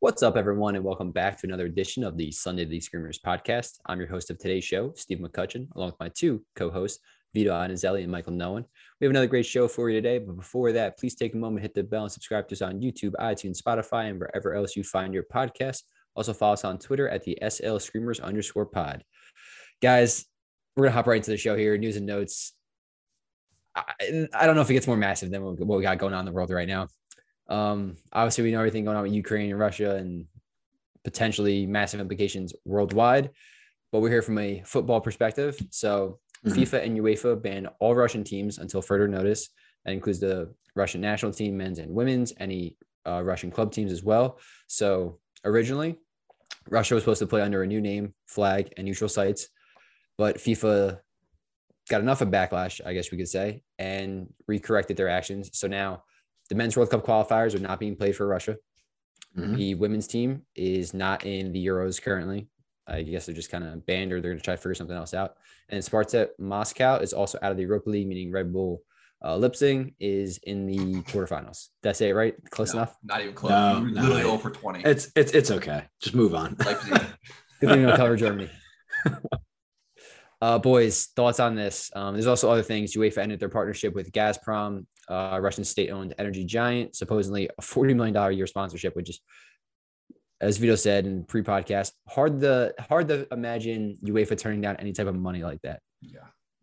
What's 0.00 0.22
up, 0.22 0.36
everyone, 0.36 0.76
and 0.76 0.84
welcome 0.84 1.10
back 1.10 1.36
to 1.38 1.46
another 1.48 1.66
edition 1.66 2.04
of 2.04 2.16
the 2.16 2.30
Sunday 2.30 2.64
League 2.64 2.84
Screamers 2.84 3.18
podcast. 3.18 3.80
I'm 3.86 3.98
your 3.98 4.06
host 4.06 4.30
of 4.30 4.38
today's 4.38 4.62
show, 4.62 4.92
Steve 4.94 5.18
McCutcheon, 5.18 5.66
along 5.74 5.88
with 5.88 5.98
my 5.98 6.08
two 6.08 6.40
co-hosts, 6.54 7.00
Vito 7.34 7.50
Anizelli 7.50 8.04
and 8.04 8.12
Michael 8.12 8.32
Nolan. 8.32 8.64
We 9.00 9.06
have 9.06 9.10
another 9.10 9.26
great 9.26 9.44
show 9.44 9.66
for 9.66 9.90
you 9.90 10.00
today, 10.00 10.20
but 10.20 10.36
before 10.36 10.70
that, 10.70 11.00
please 11.00 11.16
take 11.16 11.34
a 11.34 11.36
moment, 11.36 11.62
hit 11.62 11.74
the 11.74 11.82
bell, 11.82 12.04
and 12.04 12.12
subscribe 12.12 12.46
to 12.46 12.54
us 12.54 12.62
on 12.62 12.80
YouTube, 12.80 13.14
iTunes, 13.18 13.60
Spotify, 13.60 14.08
and 14.08 14.20
wherever 14.20 14.54
else 14.54 14.76
you 14.76 14.84
find 14.84 15.12
your 15.12 15.24
podcast. 15.24 15.82
Also, 16.14 16.32
follow 16.32 16.52
us 16.52 16.64
on 16.64 16.78
Twitter 16.78 17.08
at 17.08 17.24
the 17.24 17.36
SL 17.48 17.78
Screamers 17.78 18.20
underscore 18.20 18.66
pod. 18.66 19.02
Guys, 19.82 20.26
we're 20.76 20.84
gonna 20.84 20.94
hop 20.94 21.08
right 21.08 21.16
into 21.16 21.32
the 21.32 21.36
show 21.36 21.56
here. 21.56 21.76
News 21.76 21.96
and 21.96 22.06
notes. 22.06 22.52
I, 23.74 24.28
I 24.32 24.46
don't 24.46 24.54
know 24.54 24.62
if 24.62 24.70
it 24.70 24.74
gets 24.74 24.86
more 24.86 24.96
massive 24.96 25.32
than 25.32 25.42
what 25.42 25.76
we 25.76 25.82
got 25.82 25.98
going 25.98 26.14
on 26.14 26.20
in 26.20 26.26
the 26.26 26.32
world 26.32 26.50
right 26.50 26.68
now. 26.68 26.86
Um, 27.48 27.96
obviously, 28.12 28.44
we 28.44 28.52
know 28.52 28.58
everything 28.58 28.84
going 28.84 28.96
on 28.96 29.04
with 29.04 29.12
Ukraine 29.12 29.50
and 29.50 29.58
Russia 29.58 29.96
and 29.96 30.26
potentially 31.04 31.66
massive 31.66 32.00
implications 32.00 32.52
worldwide. 32.64 33.30
But 33.90 34.00
we're 34.00 34.10
here 34.10 34.22
from 34.22 34.38
a 34.38 34.62
football 34.66 35.00
perspective. 35.00 35.58
So 35.70 36.20
mm-hmm. 36.46 36.58
FIFA 36.58 36.84
and 36.84 36.98
UEFA 36.98 37.42
ban 37.42 37.68
all 37.80 37.94
Russian 37.94 38.24
teams 38.24 38.58
until 38.58 38.82
further 38.82 39.08
notice. 39.08 39.48
That 39.84 39.92
includes 39.92 40.20
the 40.20 40.52
Russian 40.74 41.00
national 41.00 41.32
team, 41.32 41.56
men's 41.56 41.78
and 41.78 41.92
women's, 41.92 42.34
any 42.38 42.76
uh, 43.06 43.22
Russian 43.22 43.50
club 43.50 43.72
teams 43.72 43.92
as 43.92 44.04
well. 44.04 44.38
So 44.66 45.18
originally, 45.44 45.98
Russia 46.68 46.94
was 46.94 47.04
supposed 47.04 47.20
to 47.20 47.26
play 47.26 47.40
under 47.40 47.62
a 47.62 47.66
new 47.66 47.80
name, 47.80 48.14
flag, 48.26 48.72
and 48.76 48.84
neutral 48.84 49.08
sites, 49.08 49.48
but 50.18 50.36
FIFA 50.36 50.98
got 51.88 52.02
enough 52.02 52.20
of 52.20 52.28
backlash, 52.28 52.80
I 52.84 52.92
guess 52.92 53.10
we 53.10 53.16
could 53.16 53.28
say, 53.28 53.62
and 53.78 54.28
recorrected 54.50 54.96
their 54.96 55.08
actions. 55.08 55.50
So 55.54 55.68
now 55.68 56.02
the 56.48 56.54
men's 56.54 56.76
World 56.76 56.90
Cup 56.90 57.04
qualifiers 57.04 57.54
are 57.54 57.60
not 57.60 57.80
being 57.80 57.96
played 57.96 58.16
for 58.16 58.26
Russia. 58.26 58.56
Mm-hmm. 59.36 59.54
The 59.54 59.74
women's 59.74 60.06
team 60.06 60.42
is 60.54 60.94
not 60.94 61.26
in 61.26 61.52
the 61.52 61.64
Euros 61.64 62.02
currently. 62.02 62.48
I 62.86 63.02
guess 63.02 63.26
they're 63.26 63.34
just 63.34 63.50
kind 63.50 63.64
of 63.64 63.84
banned 63.84 64.12
or 64.12 64.20
they're 64.20 64.30
going 64.30 64.38
to 64.38 64.44
try 64.44 64.54
to 64.54 64.58
figure 64.58 64.74
something 64.74 64.96
else 64.96 65.12
out. 65.12 65.36
And 65.68 65.82
Spartak 65.82 66.30
Moscow 66.38 66.96
is 66.96 67.12
also 67.12 67.38
out 67.42 67.50
of 67.50 67.58
the 67.58 67.64
Europa 67.64 67.90
League, 67.90 68.08
meaning 68.08 68.32
Red 68.32 68.50
Bull 68.52 68.82
uh, 69.22 69.36
Leipzig 69.36 69.94
is 70.00 70.38
in 70.44 70.66
the 70.66 71.02
quarterfinals. 71.02 71.68
Did 71.82 71.90
I 71.90 71.92
say 71.92 72.08
it 72.08 72.14
right? 72.14 72.34
Close 72.50 72.72
no, 72.72 72.80
enough? 72.80 72.96
Not 73.04 73.20
even 73.20 73.34
close. 73.34 73.50
No, 73.50 73.80
no, 73.80 74.02
literally 74.02 74.22
no, 74.22 74.30
over 74.30 74.50
20. 74.50 74.84
It's 74.84 75.10
it's 75.14 75.32
it's 75.32 75.50
okay. 75.50 75.84
Just 76.00 76.14
move 76.14 76.34
on. 76.34 76.56
Leipzig. 76.64 76.90
Good 77.60 77.70
thing 77.70 77.80
you 77.80 77.86
don't 77.86 77.96
cover 77.96 78.16
Germany. 78.16 78.48
Uh, 80.40 80.58
boys, 80.58 81.06
thoughts 81.16 81.40
on 81.40 81.56
this? 81.56 81.90
Um, 81.96 82.14
there's 82.14 82.28
also 82.28 82.50
other 82.50 82.62
things. 82.62 82.94
UEFA 82.94 83.18
ended 83.18 83.40
their 83.40 83.48
partnership 83.48 83.92
with 83.92 84.12
Gazprom, 84.12 84.86
uh, 85.08 85.38
Russian 85.40 85.64
state-owned 85.64 86.14
energy 86.18 86.44
giant, 86.44 86.96
supposedly 86.96 87.48
a 87.58 87.62
$40 87.62 87.94
million 87.96 88.16
a 88.16 88.30
year 88.30 88.46
sponsorship, 88.46 88.94
which 88.96 89.10
is, 89.10 89.20
as 90.40 90.56
Vito 90.56 90.76
said 90.76 91.06
in 91.06 91.24
pre-podcast, 91.24 91.92
hard 92.08 92.40
to 92.40 92.74
hard 92.78 93.08
to 93.08 93.26
imagine 93.32 93.96
UEFA 94.04 94.38
turning 94.38 94.60
down 94.60 94.76
any 94.76 94.92
type 94.92 95.06
of 95.06 95.16
money 95.16 95.42
like 95.42 95.60
that. 95.62 95.80
Yeah, 96.00 96.20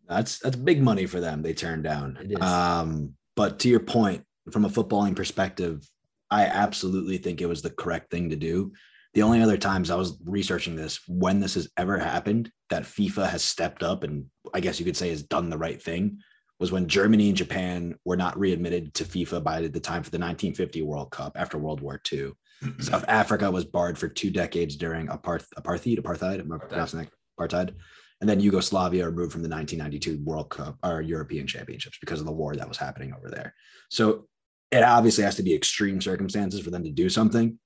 that's 0.08 0.38
that's 0.38 0.56
big 0.56 0.82
money 0.82 1.06
for 1.06 1.20
them. 1.20 1.42
They 1.42 1.52
turned 1.52 1.84
down. 1.84 2.18
It 2.22 2.32
is. 2.32 2.40
Um, 2.40 3.14
but 3.34 3.58
to 3.60 3.68
your 3.68 3.80
point, 3.80 4.24
from 4.50 4.64
a 4.64 4.70
footballing 4.70 5.14
perspective, 5.14 5.86
I 6.30 6.46
absolutely 6.46 7.18
think 7.18 7.40
it 7.40 7.46
was 7.46 7.60
the 7.60 7.70
correct 7.70 8.10
thing 8.10 8.30
to 8.30 8.36
do 8.36 8.72
the 9.16 9.22
only 9.22 9.40
other 9.40 9.56
times 9.56 9.90
I 9.90 9.96
was 9.96 10.18
researching 10.26 10.76
this 10.76 11.00
when 11.08 11.40
this 11.40 11.54
has 11.54 11.70
ever 11.78 11.98
happened 11.98 12.52
that 12.68 12.82
FIFA 12.82 13.30
has 13.30 13.42
stepped 13.42 13.82
up 13.82 14.04
and 14.04 14.26
I 14.52 14.60
guess 14.60 14.78
you 14.78 14.84
could 14.84 14.96
say 14.96 15.08
has 15.08 15.22
done 15.22 15.48
the 15.48 15.56
right 15.56 15.80
thing 15.80 16.18
was 16.58 16.72
when 16.72 16.88
Germany 16.88 17.28
and 17.28 17.36
Japan 17.36 17.96
were 18.04 18.16
not 18.16 18.38
readmitted 18.38 18.94
to 18.94 19.04
FIFA 19.04 19.42
by 19.42 19.60
the 19.60 19.80
time 19.80 20.02
for 20.02 20.10
the 20.10 20.18
1950 20.18 20.82
World 20.82 21.10
Cup 21.10 21.36
after 21.36 21.58
World 21.58 21.80
War 21.80 22.00
II. 22.10 22.32
Mm-hmm. 22.62 22.80
South 22.80 23.04
Africa 23.08 23.50
was 23.50 23.64
barred 23.64 23.98
for 23.98 24.08
two 24.08 24.30
decades 24.30 24.76
during 24.76 25.08
apartheid, 25.08 25.48
apartheid, 25.58 25.98
apartheid, 25.98 26.40
am 26.40 26.52
I 26.52 26.58
pronouncing 26.58 27.00
that? 27.00 27.10
Apartheid. 27.38 27.74
And 28.20 28.30
then 28.30 28.40
Yugoslavia 28.40 29.06
removed 29.06 29.32
from 29.32 29.42
the 29.42 29.48
1992 29.48 30.24
World 30.24 30.48
Cup 30.48 30.78
or 30.82 31.02
European 31.02 31.46
Championships 31.46 31.98
because 32.00 32.20
of 32.20 32.26
the 32.26 32.32
war 32.32 32.56
that 32.56 32.68
was 32.68 32.78
happening 32.78 33.12
over 33.12 33.28
there. 33.28 33.54
So 33.90 34.26
it 34.70 34.82
obviously 34.82 35.24
has 35.24 35.36
to 35.36 35.42
be 35.42 35.54
extreme 35.54 36.00
circumstances 36.00 36.60
for 36.60 36.70
them 36.70 36.84
to 36.84 36.90
do 36.90 37.10
something. 37.10 37.58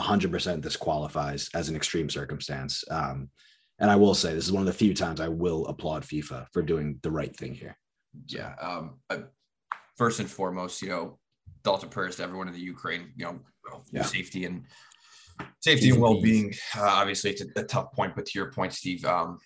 100% 0.00 0.62
this 0.62 0.76
qualifies 0.76 1.50
as 1.54 1.68
an 1.68 1.76
extreme 1.76 2.08
circumstance. 2.08 2.84
Um, 2.90 3.28
and 3.78 3.90
I 3.90 3.96
will 3.96 4.14
say 4.14 4.34
this 4.34 4.46
is 4.46 4.52
one 4.52 4.62
of 4.62 4.66
the 4.66 4.72
few 4.72 4.94
times 4.94 5.20
I 5.20 5.28
will 5.28 5.66
applaud 5.66 6.04
FIFA 6.04 6.46
for 6.52 6.62
doing 6.62 6.98
the 7.02 7.10
right 7.10 7.34
thing 7.34 7.54
here. 7.54 7.76
Yeah. 8.26 8.54
Um, 8.60 8.98
uh, 9.10 9.18
first 9.96 10.20
and 10.20 10.30
foremost, 10.30 10.82
you 10.82 10.88
know, 10.88 11.18
Dalton 11.64 11.88
prayers 11.88 12.16
to 12.16 12.22
everyone 12.22 12.48
in 12.48 12.54
the 12.54 12.60
Ukraine, 12.60 13.12
you 13.16 13.24
know, 13.24 13.40
yeah. 13.90 14.02
safety 14.02 14.44
and 14.44 14.64
safety 15.60 15.90
and 15.90 16.00
well-being. 16.00 16.54
Uh, 16.76 16.82
obviously, 16.82 17.30
it's 17.30 17.42
a, 17.42 17.60
a, 17.60 17.64
tough 17.64 17.92
point, 17.92 18.14
but 18.14 18.26
to 18.26 18.38
your 18.38 18.50
point, 18.52 18.72
Steve, 18.72 19.04
um, 19.04 19.38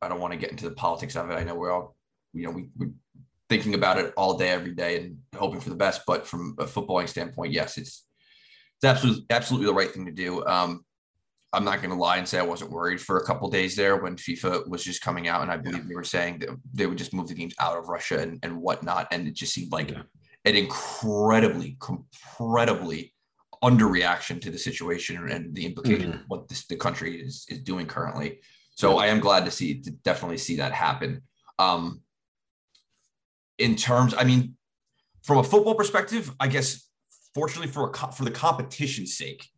I 0.00 0.08
don't 0.08 0.20
want 0.20 0.32
to 0.32 0.38
get 0.38 0.50
into 0.50 0.68
the 0.68 0.74
politics 0.74 1.16
of 1.16 1.30
it. 1.30 1.34
I 1.34 1.44
know 1.44 1.54
we're 1.54 1.72
all, 1.72 1.96
you 2.32 2.44
know, 2.44 2.50
we, 2.50 2.68
we're 2.76 2.92
thinking 3.48 3.74
about 3.74 3.98
it 3.98 4.14
all 4.16 4.38
day, 4.38 4.50
every 4.50 4.74
day, 4.74 5.02
and 5.02 5.18
hoping 5.36 5.60
for 5.60 5.70
the 5.70 5.76
best. 5.76 6.02
But 6.06 6.26
from 6.26 6.54
a 6.58 6.64
footballing 6.64 7.08
standpoint, 7.08 7.52
yes, 7.52 7.76
it's 7.76 8.06
it's 8.76 8.84
absolutely 8.84 9.26
absolutely 9.30 9.66
the 9.66 9.74
right 9.74 9.90
thing 9.90 10.06
to 10.06 10.12
do. 10.12 10.44
Um, 10.46 10.84
I'm 11.52 11.64
not 11.64 11.80
going 11.80 11.90
to 11.90 11.96
lie 11.96 12.18
and 12.18 12.28
say 12.28 12.38
I 12.38 12.42
wasn't 12.42 12.70
worried 12.70 13.00
for 13.00 13.18
a 13.18 13.24
couple 13.24 13.48
days 13.48 13.76
there 13.76 13.96
when 13.96 14.16
FIFA 14.16 14.68
was 14.68 14.84
just 14.84 15.00
coming 15.00 15.28
out, 15.28 15.42
and 15.42 15.50
I 15.50 15.56
believe 15.56 15.82
yeah. 15.82 15.88
they 15.88 15.94
were 15.94 16.04
saying 16.04 16.40
that 16.40 16.50
they 16.74 16.86
would 16.86 16.98
just 16.98 17.14
move 17.14 17.28
the 17.28 17.34
games 17.34 17.54
out 17.60 17.78
of 17.78 17.88
Russia 17.88 18.18
and, 18.18 18.38
and 18.42 18.56
whatnot, 18.56 19.08
and 19.10 19.26
it 19.26 19.34
just 19.34 19.54
seemed 19.54 19.72
like 19.72 19.90
yeah. 19.90 20.02
an 20.44 20.56
incredibly, 20.56 21.78
incredibly 21.88 23.14
underreaction 23.64 24.40
to 24.40 24.50
the 24.50 24.58
situation 24.58 25.30
and 25.30 25.54
the 25.54 25.64
implication 25.64 26.10
mm-hmm. 26.10 26.20
of 26.20 26.28
what 26.28 26.48
this, 26.48 26.66
the 26.66 26.76
country 26.76 27.20
is 27.20 27.46
is 27.48 27.60
doing 27.60 27.86
currently. 27.86 28.40
So 28.74 28.98
I 28.98 29.06
am 29.06 29.20
glad 29.20 29.46
to 29.46 29.50
see 29.50 29.80
to 29.80 29.90
definitely 29.90 30.38
see 30.38 30.56
that 30.56 30.72
happen. 30.72 31.22
Um, 31.58 32.02
in 33.58 33.74
terms, 33.76 34.14
I 34.16 34.24
mean, 34.24 34.56
from 35.22 35.38
a 35.38 35.42
football 35.42 35.74
perspective, 35.74 36.30
I 36.38 36.48
guess 36.48 36.86
fortunately 37.34 37.72
for 37.72 37.90
a, 37.90 38.12
for 38.12 38.24
the 38.24 38.30
competition's 38.30 39.16
sake, 39.16 39.48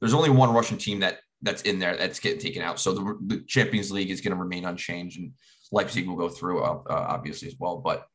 there's 0.00 0.14
only 0.14 0.30
one 0.30 0.52
Russian 0.52 0.76
team 0.76 1.00
that 1.00 1.20
that's 1.44 1.62
in 1.62 1.78
there 1.78 1.96
that's 1.96 2.18
getting 2.18 2.40
taken 2.40 2.62
out. 2.62 2.80
So 2.80 2.92
the, 2.92 3.18
the 3.26 3.44
Champions 3.46 3.92
League 3.92 4.10
is 4.10 4.20
going 4.20 4.34
to 4.34 4.42
remain 4.42 4.64
unchanged, 4.64 5.18
and 5.18 5.32
Leipzig 5.70 6.08
will 6.08 6.16
go 6.16 6.28
through 6.28 6.62
uh, 6.62 6.82
uh, 6.88 7.06
obviously 7.08 7.48
as 7.48 7.54
well. 7.58 7.76
But 7.78 8.06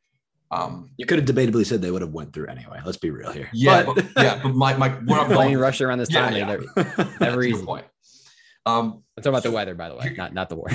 um, 0.51 0.89
you 0.97 1.05
could 1.05 1.19
have 1.19 1.27
debatably 1.27 1.65
said 1.65 1.81
they 1.81 1.91
would 1.91 2.01
have 2.01 2.11
went 2.11 2.33
through 2.33 2.47
anyway. 2.47 2.79
Let's 2.83 2.97
be 2.97 3.11
real 3.11 3.31
here. 3.31 3.49
Yeah, 3.53 3.83
but, 3.83 3.95
but 3.95 4.07
yeah, 4.17 4.39
but 4.41 4.55
my 4.55 4.75
my 4.75 4.89
what 4.89 5.19
I'm 5.21 5.31
playing 5.31 5.57
Russia 5.57 5.85
around 5.85 5.99
this 5.99 6.09
time, 6.09 6.35
yeah, 6.35 6.57
yeah. 6.75 7.07
never 7.21 7.43
easy. 7.43 7.63
Point. 7.63 7.85
Um, 8.65 9.03
I'm 9.15 9.23
talking 9.23 9.29
about 9.29 9.43
so, 9.43 9.49
the 9.49 9.55
weather, 9.55 9.75
by 9.75 9.89
the 9.89 9.95
way, 9.95 10.13
not 10.17 10.33
not 10.33 10.49
the 10.49 10.55
war. 10.55 10.69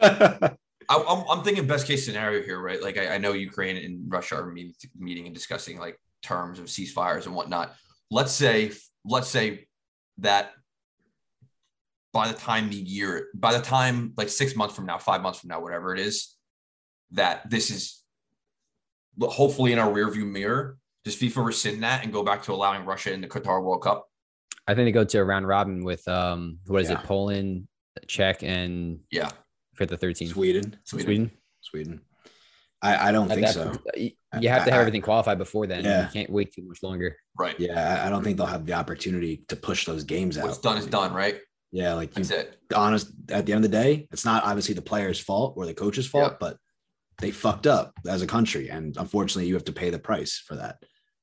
I, 0.90 0.96
am 0.96 1.24
I'm 1.28 1.42
thinking 1.42 1.66
best 1.66 1.86
case 1.86 2.06
scenario 2.06 2.42
here, 2.42 2.60
right? 2.60 2.82
Like 2.82 2.96
I, 2.96 3.14
I 3.14 3.18
know 3.18 3.32
Ukraine 3.32 3.76
and 3.76 4.10
Russia 4.10 4.36
are 4.36 4.46
meeting, 4.46 4.72
meeting 4.96 5.26
and 5.26 5.34
discussing 5.34 5.78
like 5.78 6.00
terms 6.22 6.58
of 6.58 6.66
ceasefires 6.66 7.26
and 7.26 7.34
whatnot. 7.34 7.74
Let's 8.10 8.32
say, 8.32 8.72
let's 9.04 9.28
say 9.28 9.66
that 10.18 10.52
by 12.12 12.28
the 12.28 12.34
time 12.34 12.70
the 12.70 12.76
year, 12.76 13.28
by 13.34 13.52
the 13.56 13.62
time 13.62 14.12
like 14.16 14.28
six 14.28 14.56
months 14.56 14.74
from 14.74 14.86
now, 14.86 14.98
five 14.98 15.22
months 15.22 15.40
from 15.40 15.48
now, 15.48 15.60
whatever 15.60 15.94
it 15.94 16.00
is, 16.00 16.34
that 17.12 17.48
this 17.48 17.70
is 17.70 18.02
hopefully 19.20 19.72
in 19.72 19.78
our 19.78 19.90
rearview 19.90 20.28
mirror. 20.28 20.78
Does 21.04 21.16
FIFA 21.16 21.46
rescind 21.46 21.82
that 21.82 22.04
and 22.04 22.12
go 22.12 22.22
back 22.22 22.42
to 22.44 22.52
allowing 22.52 22.84
Russia 22.84 23.12
in 23.12 23.20
the 23.20 23.28
Qatar 23.28 23.62
World 23.62 23.82
Cup? 23.82 24.06
I 24.66 24.74
think 24.74 24.86
they 24.86 24.92
go 24.92 25.04
to 25.04 25.18
a 25.18 25.24
round 25.24 25.46
robin 25.46 25.84
with 25.84 26.06
um 26.08 26.58
what 26.66 26.82
is 26.82 26.90
yeah. 26.90 27.00
it, 27.00 27.04
Poland, 27.04 27.68
Czech, 28.06 28.42
and 28.42 29.00
yeah, 29.10 29.30
for 29.74 29.86
the 29.86 29.96
13. 29.96 30.28
Sweden. 30.28 30.76
Sweden. 30.84 31.06
Sweden. 31.06 31.30
Sweden. 31.60 32.00
I, 32.80 33.08
I 33.08 33.12
don't 33.12 33.28
think 33.28 33.48
so. 33.48 33.72
You 33.96 34.12
have 34.50 34.64
to 34.64 34.70
have 34.70 34.80
everything 34.80 35.02
qualified 35.02 35.38
before 35.38 35.66
then. 35.66 35.84
Yeah. 35.84 36.04
You 36.04 36.12
can't 36.12 36.30
wait 36.30 36.52
too 36.52 36.62
much 36.62 36.82
longer. 36.82 37.16
Right. 37.36 37.58
Yeah. 37.58 38.02
I 38.06 38.08
don't 38.08 38.22
think 38.22 38.36
they'll 38.36 38.46
have 38.46 38.66
the 38.66 38.74
opportunity 38.74 39.44
to 39.48 39.56
push 39.56 39.84
those 39.84 40.04
games 40.04 40.38
out. 40.38 40.44
What's 40.44 40.58
done 40.58 40.78
is 40.78 40.86
done, 40.86 41.12
right? 41.12 41.40
Yeah. 41.72 41.94
Like 41.94 42.16
you, 42.16 42.24
That's 42.24 42.48
it. 42.48 42.58
honest, 42.74 43.12
at 43.30 43.46
the 43.46 43.52
end 43.52 43.64
of 43.64 43.70
the 43.70 43.76
day, 43.76 44.08
it's 44.10 44.24
not 44.24 44.44
obviously 44.44 44.74
the 44.74 44.82
player's 44.82 45.20
fault 45.20 45.54
or 45.56 45.66
the 45.66 45.74
coach's 45.74 46.06
fault, 46.06 46.38
but 46.40 46.56
they 47.18 47.30
fucked 47.30 47.66
up 47.66 47.92
as 48.06 48.22
a 48.22 48.26
country. 48.26 48.68
And 48.68 48.96
unfortunately, 48.96 49.48
you 49.48 49.54
have 49.54 49.64
to 49.64 49.72
pay 49.72 49.90
the 49.90 49.98
price 49.98 50.42
for 50.46 50.56
that. 50.56 50.76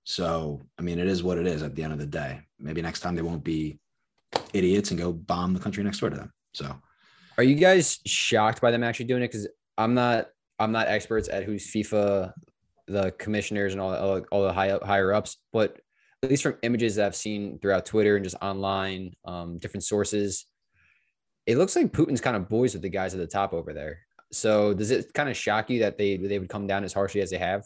So, 0.04 0.62
I 0.78 0.84
mean, 0.84 1.00
it 1.00 1.08
is 1.08 1.24
what 1.24 1.38
it 1.38 1.48
is 1.48 1.64
at 1.64 1.76
the 1.76 1.84
end 1.84 1.94
of 1.94 2.00
the 2.00 2.06
day. 2.06 2.42
Maybe 2.60 2.82
next 2.82 3.00
time 3.00 3.16
they 3.16 3.22
won't 3.22 3.44
be 3.44 3.80
idiots 4.54 4.92
and 4.92 5.00
go 5.00 5.12
bomb 5.12 5.54
the 5.54 5.60
country 5.60 5.84
next 5.84 6.00
door 6.00 6.10
to 6.10 6.16
them. 6.16 6.32
So, 6.54 6.76
are 7.38 7.44
you 7.44 7.56
guys 7.56 8.00
shocked 8.06 8.62
by 8.62 8.72
them 8.72 8.84
actually 8.84 9.06
doing 9.06 9.24
it? 9.24 9.32
Because 9.32 9.48
I'm 9.78 9.94
not 9.94 10.28
I'm 10.60 10.72
not 10.72 10.88
experts 10.88 11.28
at 11.28 11.44
who's 11.44 11.68
FIFA, 11.72 12.32
the 12.88 13.12
commissioners 13.18 13.74
and 13.74 13.82
all, 13.82 13.94
all, 13.94 14.22
all 14.32 14.44
the 14.44 14.54
high 14.54 14.78
higher 14.84 15.12
ups, 15.12 15.38
but 15.52 15.72
at 15.72 15.82
least 16.30 16.44
from 16.44 16.58
images 16.62 16.96
that 16.96 17.06
I've 17.06 17.16
seen 17.16 17.60
throughout 17.60 17.86
Twitter 17.86 18.16
and 18.16 18.24
just 18.24 18.36
online, 18.42 19.16
um, 19.26 19.58
different 19.58 19.84
sources, 19.84 20.46
it 21.46 21.58
looks 21.58 21.76
like 21.76 21.92
Putin's 21.92 22.22
kind 22.22 22.36
of 22.36 22.50
boys 22.50 22.74
with 22.74 22.82
the 22.82 22.90
guys 22.90 23.14
at 23.14 23.20
the 23.20 23.28
top 23.28 23.54
over 23.54 23.74
there. 23.74 24.00
So 24.32 24.74
does 24.74 24.92
it 24.92 25.14
kind 25.14 25.30
of 25.30 25.38
shock 25.38 25.70
you 25.70 25.80
that 25.80 25.98
they 25.98 26.18
they 26.18 26.40
would 26.40 26.50
come 26.50 26.68
down 26.68 26.84
as 26.84 26.94
harshly 26.94 27.22
as 27.22 27.30
they 27.30 27.38
have? 27.38 27.64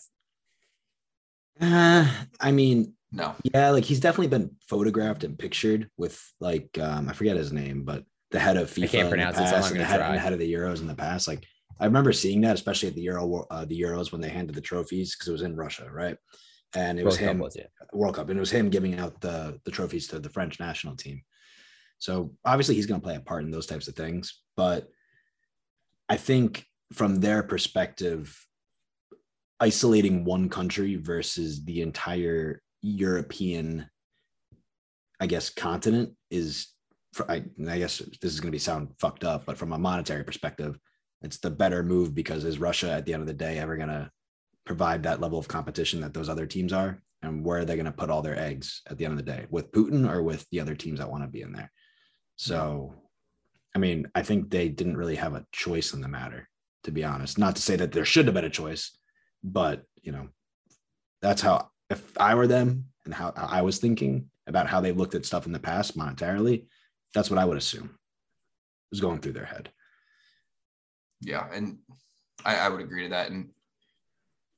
Uh, 1.59 2.09
I 2.39 2.51
mean, 2.51 2.93
No. 3.11 3.35
Yeah, 3.43 3.71
like 3.71 3.85
he's 3.85 3.99
definitely 3.99 4.27
been 4.27 4.51
photographed 4.67 5.23
and 5.23 5.37
pictured 5.37 5.89
with 5.97 6.21
like 6.39 6.77
um 6.77 7.09
I 7.09 7.13
forget 7.13 7.37
his 7.37 7.51
name, 7.51 7.83
but 7.83 8.03
the 8.31 8.39
head 8.39 8.57
of 8.57 8.69
FIFA. 8.69 8.83
I 8.83 8.87
can't 8.87 9.09
pronounce 9.09 9.39
it, 9.39 9.47
so 9.47 9.55
I'm 9.55 9.77
the 9.77 9.83
head, 9.83 10.01
and 10.01 10.15
the 10.15 10.19
head 10.19 10.33
of 10.33 10.39
the 10.39 10.53
Euros 10.53 10.81
in 10.81 10.87
the 10.87 10.95
past. 10.95 11.27
Like 11.27 11.45
I 11.79 11.85
remember 11.85 12.13
seeing 12.13 12.41
that, 12.41 12.55
especially 12.55 12.89
at 12.89 12.95
the 12.95 13.01
Euro 13.01 13.47
uh, 13.49 13.65
the 13.65 13.79
Euros 13.79 14.11
when 14.11 14.21
they 14.21 14.29
handed 14.29 14.55
the 14.55 14.61
trophies 14.61 15.15
because 15.15 15.29
it 15.29 15.31
was 15.31 15.41
in 15.41 15.55
Russia, 15.55 15.89
right? 15.91 16.17
And 16.75 16.99
it 16.99 17.05
was 17.05 17.17
him. 17.17 17.37
Cup 17.37 17.45
was, 17.45 17.55
yeah. 17.55 17.65
World 17.93 18.15
Cup, 18.15 18.29
and 18.29 18.37
it 18.37 18.39
was 18.39 18.51
him 18.51 18.69
giving 18.69 18.99
out 18.99 19.19
the 19.21 19.59
the 19.65 19.71
trophies 19.71 20.07
to 20.07 20.19
the 20.19 20.29
French 20.29 20.59
national 20.59 20.95
team. 20.95 21.23
So 21.97 22.33
obviously 22.45 22.75
he's 22.75 22.85
going 22.85 23.01
to 23.01 23.05
play 23.05 23.15
a 23.15 23.19
part 23.19 23.43
in 23.43 23.51
those 23.51 23.65
types 23.65 23.87
of 23.87 23.95
things, 23.95 24.41
but 24.55 24.87
I 26.07 26.17
think 26.17 26.65
from 26.93 27.19
their 27.19 27.43
perspective, 27.43 28.35
isolating 29.59 30.23
one 30.23 30.49
country 30.49 30.95
versus 30.95 31.63
the 31.65 31.81
entire 31.81 32.61
European, 32.81 33.89
I 35.19 35.27
guess, 35.27 35.49
continent 35.49 36.13
is, 36.31 36.67
for, 37.13 37.29
I, 37.29 37.43
I 37.67 37.79
guess 37.79 37.97
this 38.21 38.33
is 38.33 38.39
going 38.39 38.47
to 38.47 38.55
be 38.55 38.59
sound 38.59 38.93
fucked 38.99 39.23
up, 39.23 39.45
but 39.45 39.57
from 39.57 39.73
a 39.73 39.77
monetary 39.77 40.23
perspective, 40.23 40.79
it's 41.21 41.39
the 41.39 41.49
better 41.49 41.83
move 41.83 42.15
because 42.15 42.45
is 42.45 42.59
Russia 42.59 42.91
at 42.91 43.05
the 43.05 43.13
end 43.13 43.21
of 43.21 43.27
the 43.27 43.33
day 43.33 43.59
ever 43.59 43.75
going 43.75 43.89
to 43.89 44.09
provide 44.69 45.01
that 45.01 45.19
level 45.19 45.39
of 45.39 45.47
competition 45.47 45.99
that 45.99 46.13
those 46.13 46.29
other 46.29 46.45
teams 46.45 46.71
are? 46.71 47.01
And 47.23 47.43
where 47.43 47.57
are 47.57 47.65
they 47.65 47.75
going 47.75 47.87
to 47.87 47.91
put 47.91 48.11
all 48.11 48.21
their 48.21 48.39
eggs 48.39 48.83
at 48.87 48.99
the 48.99 49.05
end 49.05 49.13
of 49.13 49.17
the 49.17 49.31
day 49.31 49.47
with 49.49 49.71
Putin 49.71 50.07
or 50.07 50.21
with 50.21 50.45
the 50.51 50.59
other 50.59 50.75
teams 50.75 50.99
that 50.99 51.09
want 51.09 51.23
to 51.23 51.27
be 51.27 51.41
in 51.41 51.51
there? 51.51 51.71
So, 52.35 52.93
I 53.75 53.79
mean, 53.79 54.11
I 54.13 54.21
think 54.21 54.51
they 54.51 54.69
didn't 54.69 54.95
really 54.95 55.15
have 55.15 55.33
a 55.33 55.43
choice 55.51 55.95
in 55.95 56.01
the 56.01 56.07
matter, 56.07 56.47
to 56.83 56.91
be 56.91 57.03
honest. 57.03 57.39
Not 57.39 57.55
to 57.55 57.63
say 57.63 57.77
that 57.77 57.91
there 57.91 58.05
should 58.05 58.25
have 58.27 58.35
been 58.35 58.45
a 58.45 58.49
choice, 58.49 58.95
but 59.43 59.81
you 60.03 60.11
know, 60.11 60.27
that's 61.19 61.41
how 61.41 61.71
if 61.89 62.03
I 62.17 62.35
were 62.35 62.47
them 62.47 62.85
and 63.05 63.13
how 63.13 63.33
I 63.35 63.63
was 63.63 63.79
thinking 63.79 64.29
about 64.45 64.67
how 64.67 64.81
they 64.81 64.91
looked 64.91 65.15
at 65.15 65.25
stuff 65.25 65.47
in 65.47 65.51
the 65.51 65.59
past 65.59 65.97
monetarily, 65.97 66.67
that's 67.15 67.31
what 67.31 67.39
I 67.39 67.45
would 67.45 67.57
assume 67.57 67.97
was 68.91 69.01
going 69.01 69.19
through 69.19 69.33
their 69.33 69.45
head. 69.45 69.71
Yeah, 71.21 71.47
and 71.51 71.79
I, 72.45 72.57
I 72.57 72.69
would 72.69 72.81
agree 72.81 73.03
to 73.03 73.09
that. 73.09 73.31
And 73.31 73.49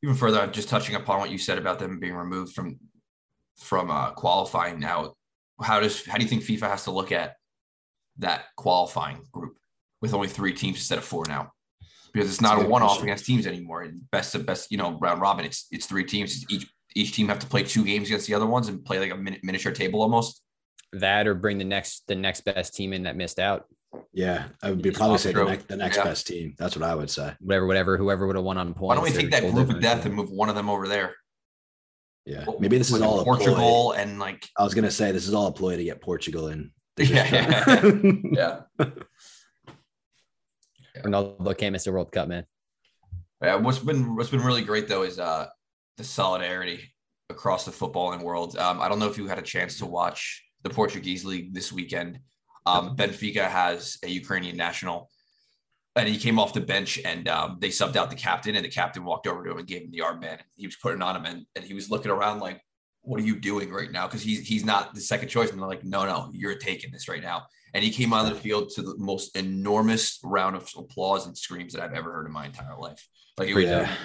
even 0.03 0.15
further, 0.15 0.47
just 0.47 0.69
touching 0.69 0.95
upon 0.95 1.19
what 1.19 1.31
you 1.31 1.37
said 1.37 1.57
about 1.57 1.79
them 1.79 1.99
being 1.99 2.15
removed 2.15 2.53
from 2.53 2.79
from 3.57 3.91
uh, 3.91 4.11
qualifying 4.11 4.79
now. 4.79 5.13
How 5.61 5.79
does 5.79 6.05
how 6.05 6.17
do 6.17 6.23
you 6.23 6.29
think 6.29 6.43
FIFA 6.43 6.69
has 6.69 6.83
to 6.85 6.91
look 6.91 7.11
at 7.11 7.35
that 8.17 8.45
qualifying 8.57 9.23
group 9.31 9.57
with 10.01 10.13
only 10.13 10.27
three 10.27 10.53
teams 10.53 10.77
instead 10.77 10.97
of 10.97 11.03
four 11.03 11.25
now? 11.27 11.51
Because 12.13 12.29
it's 12.29 12.41
not 12.41 12.61
a 12.61 12.67
one-off 12.67 13.01
against 13.01 13.25
teams 13.25 13.47
anymore. 13.47 13.87
Best 14.11 14.35
of 14.35 14.45
best, 14.45 14.71
you 14.71 14.77
know, 14.77 14.97
round 14.99 15.21
robin. 15.21 15.45
It's 15.45 15.67
it's 15.71 15.85
three 15.85 16.03
teams. 16.03 16.45
Each 16.49 16.67
each 16.95 17.13
team 17.13 17.27
have 17.27 17.39
to 17.39 17.47
play 17.47 17.63
two 17.63 17.85
games 17.85 18.07
against 18.07 18.27
the 18.27 18.33
other 18.33 18.47
ones 18.47 18.67
and 18.67 18.83
play 18.83 18.99
like 18.99 19.11
a 19.11 19.15
miniature 19.43 19.71
table 19.71 20.01
almost. 20.01 20.41
That 20.93 21.25
or 21.27 21.35
bring 21.35 21.57
the 21.57 21.63
next 21.63 22.03
the 22.07 22.15
next 22.15 22.41
best 22.41 22.73
team 22.73 22.91
in 22.91 23.03
that 23.03 23.15
missed 23.15 23.39
out. 23.39 23.65
Yeah, 24.13 24.45
I 24.61 24.69
would 24.69 24.81
be 24.81 24.91
probably 24.91 25.17
say 25.17 25.33
the 25.33 25.43
next, 25.43 25.67
the 25.67 25.75
next 25.77 25.97
yeah. 25.97 26.03
best 26.03 26.27
team. 26.27 26.55
That's 26.57 26.75
what 26.75 26.83
I 26.83 26.95
would 26.95 27.09
say. 27.09 27.33
Whatever, 27.39 27.65
whatever, 27.65 27.97
whoever 27.97 28.27
would 28.27 28.35
have 28.35 28.45
won 28.45 28.57
on 28.57 28.73
points. 28.73 28.81
Why 28.81 28.95
don't 28.95 29.03
we 29.03 29.11
take 29.11 29.31
that 29.31 29.49
group 29.51 29.69
of 29.69 29.81
death 29.81 30.05
and 30.05 30.13
move 30.13 30.29
one 30.31 30.49
of 30.49 30.55
them 30.55 30.69
over 30.69 30.87
there? 30.87 31.15
Yeah, 32.25 32.45
maybe 32.59 32.77
this 32.77 32.91
is 32.91 33.01
all 33.01 33.23
Portugal 33.23 33.93
and 33.93 34.19
like. 34.19 34.47
I 34.57 34.63
was 34.63 34.73
gonna 34.73 34.91
say 34.91 35.11
this 35.11 35.27
is 35.27 35.33
all 35.33 35.47
a 35.47 35.51
ploy 35.51 35.77
to 35.77 35.83
get 35.83 36.01
Portugal 36.01 36.47
in. 36.47 36.71
Yeah, 36.97 37.63
yeah. 38.31 38.59
Ronaldo 41.03 41.57
can't 41.57 41.71
miss 41.71 41.85
the 41.85 41.91
World 41.91 42.11
Cup, 42.11 42.27
man. 42.27 42.45
Yeah, 43.41 43.55
what's 43.55 43.79
been 43.79 44.15
what's 44.15 44.29
been 44.29 44.43
really 44.43 44.61
great 44.61 44.87
though 44.87 45.01
is 45.03 45.17
uh 45.17 45.47
the 45.97 46.03
solidarity 46.03 46.93
across 47.29 47.65
the 47.65 47.71
footballing 47.71 48.21
world. 48.21 48.55
Um, 48.57 48.81
I 48.81 48.87
don't 48.87 48.99
know 48.99 49.09
if 49.09 49.17
you 49.17 49.27
had 49.27 49.39
a 49.39 49.43
chance 49.43 49.79
to 49.79 49.85
watch 49.87 50.43
the 50.61 50.69
Portuguese 50.69 51.25
league 51.25 51.53
this 51.53 51.71
weekend. 51.71 52.19
Um, 52.65 52.95
Benfica 52.95 53.47
has 53.47 53.97
a 54.03 54.09
Ukrainian 54.09 54.55
national, 54.57 55.09
and 55.95 56.07
he 56.07 56.17
came 56.17 56.39
off 56.39 56.53
the 56.53 56.61
bench 56.61 56.99
and 57.03 57.27
um, 57.27 57.57
they 57.59 57.69
subbed 57.69 57.95
out 57.95 58.09
the 58.09 58.15
captain, 58.15 58.55
and 58.55 58.63
the 58.63 58.69
captain 58.69 59.03
walked 59.03 59.27
over 59.27 59.43
to 59.43 59.51
him 59.51 59.57
and 59.57 59.67
gave 59.67 59.81
him 59.83 59.91
the 59.91 59.99
armband. 59.99 60.39
He 60.55 60.67
was 60.67 60.75
putting 60.77 61.01
on 61.01 61.15
him, 61.15 61.25
and, 61.25 61.45
and 61.55 61.65
he 61.65 61.73
was 61.73 61.89
looking 61.89 62.11
around 62.11 62.39
like, 62.39 62.61
"What 63.01 63.19
are 63.19 63.25
you 63.25 63.39
doing 63.39 63.71
right 63.71 63.91
now?" 63.91 64.07
Because 64.07 64.21
he's 64.21 64.47
he's 64.47 64.63
not 64.63 64.93
the 64.93 65.01
second 65.01 65.29
choice. 65.29 65.51
And 65.51 65.59
they're 65.59 65.67
like, 65.67 65.83
"No, 65.83 66.05
no, 66.05 66.29
you're 66.33 66.55
taking 66.55 66.91
this 66.91 67.07
right 67.07 67.21
now." 67.21 67.45
And 67.73 67.83
he 67.83 67.89
came 67.89 68.13
on 68.13 68.29
the 68.29 68.35
field 68.35 68.69
to 68.75 68.81
the 68.81 68.97
most 68.97 69.35
enormous 69.35 70.19
round 70.23 70.55
of 70.55 70.69
applause 70.77 71.25
and 71.25 71.37
screams 71.37 71.73
that 71.73 71.81
I've 71.81 71.93
ever 71.93 72.11
heard 72.11 72.25
in 72.25 72.33
my 72.33 72.45
entire 72.45 72.77
life. 72.77 73.07
Like 73.37 73.49
it 73.49 73.55
was. 73.55 73.63
Yeah. 73.65 73.95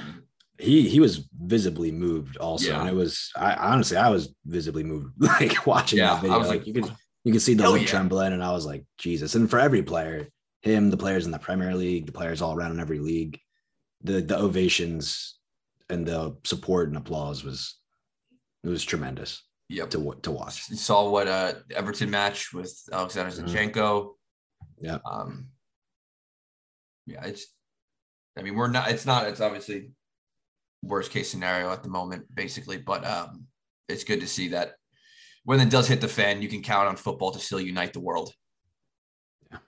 He 0.58 0.88
he 0.88 1.00
was 1.00 1.28
visibly 1.38 1.92
moved 1.92 2.38
also, 2.38 2.70
yeah. 2.70 2.80
and 2.80 2.88
it 2.88 2.94
was 2.94 3.30
I 3.36 3.54
honestly 3.56 3.98
I 3.98 4.08
was 4.08 4.34
visibly 4.46 4.82
moved 4.82 5.12
like 5.18 5.66
watching 5.66 5.98
yeah, 5.98 6.14
that 6.14 6.22
video. 6.22 6.38
like, 6.38 6.48
like 6.48 6.66
you 6.66 6.72
could 6.72 6.90
you 7.26 7.32
can 7.32 7.40
see 7.40 7.54
the 7.54 7.68
lip 7.68 7.82
yeah. 7.82 7.88
trembling, 7.88 8.32
and 8.32 8.42
I 8.42 8.52
was 8.52 8.64
like, 8.64 8.84
Jesus. 8.98 9.34
And 9.34 9.50
for 9.50 9.58
every 9.58 9.82
player, 9.82 10.28
him, 10.62 10.90
the 10.90 10.96
players 10.96 11.26
in 11.26 11.32
the 11.32 11.40
Premier 11.40 11.74
League, 11.74 12.06
the 12.06 12.12
players 12.12 12.40
all 12.40 12.54
around 12.54 12.70
in 12.70 12.78
every 12.78 13.00
league, 13.00 13.40
the 14.00 14.20
the 14.20 14.38
ovations 14.38 15.36
and 15.90 16.06
the 16.06 16.36
support 16.44 16.86
and 16.86 16.96
applause 16.96 17.42
was 17.42 17.80
it 18.62 18.68
was 18.68 18.84
tremendous. 18.84 19.42
Yep. 19.70 19.90
To 19.90 20.16
to 20.22 20.30
watch. 20.30 20.70
You 20.70 20.76
saw 20.76 21.10
what 21.10 21.26
uh 21.26 21.54
Everton 21.74 22.10
match 22.10 22.52
with 22.52 22.72
Alexander 22.92 23.32
mm-hmm. 23.32 23.48
Zinchenko. 23.48 23.74
Mm-hmm. 23.74 24.84
Yeah. 24.84 24.98
Um. 25.04 25.48
Yeah, 27.06 27.24
it's. 27.24 27.46
I 28.38 28.42
mean, 28.42 28.54
we're 28.54 28.68
not. 28.68 28.92
It's 28.92 29.04
not. 29.04 29.26
It's 29.26 29.40
obviously 29.40 29.90
worst 30.84 31.10
case 31.10 31.28
scenario 31.28 31.72
at 31.72 31.82
the 31.82 31.88
moment, 31.88 32.32
basically. 32.32 32.76
But 32.76 33.04
um, 33.04 33.46
it's 33.88 34.04
good 34.04 34.20
to 34.20 34.28
see 34.28 34.50
that 34.50 34.74
when 35.46 35.60
it 35.60 35.70
does 35.70 35.86
hit 35.86 36.00
the 36.00 36.08
fan, 36.08 36.42
you 36.42 36.48
can 36.48 36.60
count 36.60 36.88
on 36.88 36.96
football 36.96 37.30
to 37.30 37.38
still 37.38 37.60
unite 37.60 37.92
the 37.92 38.00
world. 38.00 38.32
Yeah. 39.52 39.58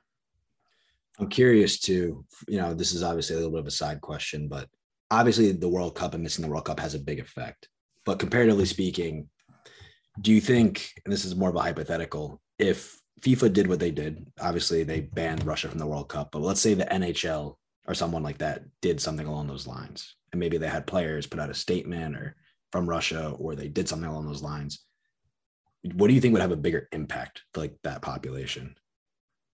I'm 1.21 1.29
curious 1.29 1.79
to, 1.83 2.25
you 2.49 2.59
know, 2.61 2.75
this 2.75 2.93
is 2.93 3.05
obviously 3.05 3.37
a 3.37 3.39
little 3.39 3.53
bit 3.53 3.61
of 3.61 3.67
a 3.69 3.71
side 3.71 4.01
question, 4.01 4.49
but 4.49 4.69
obviously 5.09 5.53
the 5.53 5.69
World 5.69 5.95
Cup 5.95 6.15
and 6.15 6.23
missing 6.23 6.45
the 6.45 6.51
World 6.51 6.65
Cup 6.65 6.81
has 6.81 6.97
a 6.97 6.99
big 6.99 7.21
effect. 7.21 7.69
But 8.05 8.19
comparatively 8.19 8.65
speaking, 8.65 9.29
do 10.21 10.33
you 10.33 10.41
think, 10.41 10.91
and 11.05 11.13
this 11.13 11.25
is 11.25 11.37
more 11.37 11.51
of 11.51 11.55
a 11.55 11.61
hypothetical, 11.61 12.41
if 12.59 13.01
FIFA 13.21 13.53
did 13.53 13.69
what 13.69 13.79
they 13.79 13.93
did, 13.93 14.27
obviously 14.41 14.83
they 14.83 15.03
banned 15.03 15.47
Russia 15.47 15.69
from 15.69 15.79
the 15.79 15.87
World 15.87 16.09
Cup, 16.09 16.31
but 16.33 16.43
let's 16.43 16.61
say 16.61 16.75
the 16.75 16.87
NHL 16.87 17.55
or 17.87 17.95
someone 17.95 18.25
like 18.25 18.39
that 18.39 18.63
did 18.83 19.01
something 19.01 19.29
along 19.29 19.47
those 19.47 19.69
lines, 19.69 20.17
and 20.33 20.41
maybe 20.41 20.59
they 20.59 20.67
had 20.67 20.89
players 20.89 21.29
put 21.29 21.39
out 21.39 21.51
a 21.51 21.55
statement 21.55 22.17
or 22.17 22.35
from 22.73 22.89
Russia, 22.89 23.31
or 23.39 23.55
they 23.55 23.69
did 23.69 23.89
something 23.89 24.11
along 24.11 24.27
those 24.27 24.43
lines 24.43 24.87
what 25.83 26.09
do 26.09 26.15
you 26.15 26.21
think 26.21 26.33
would 26.33 26.43
have 26.43 26.53
a 26.53 26.57
bigger 26.57 26.89
impact 26.93 27.43
like 27.57 27.75
that 27.85 28.03
population? 28.03 28.75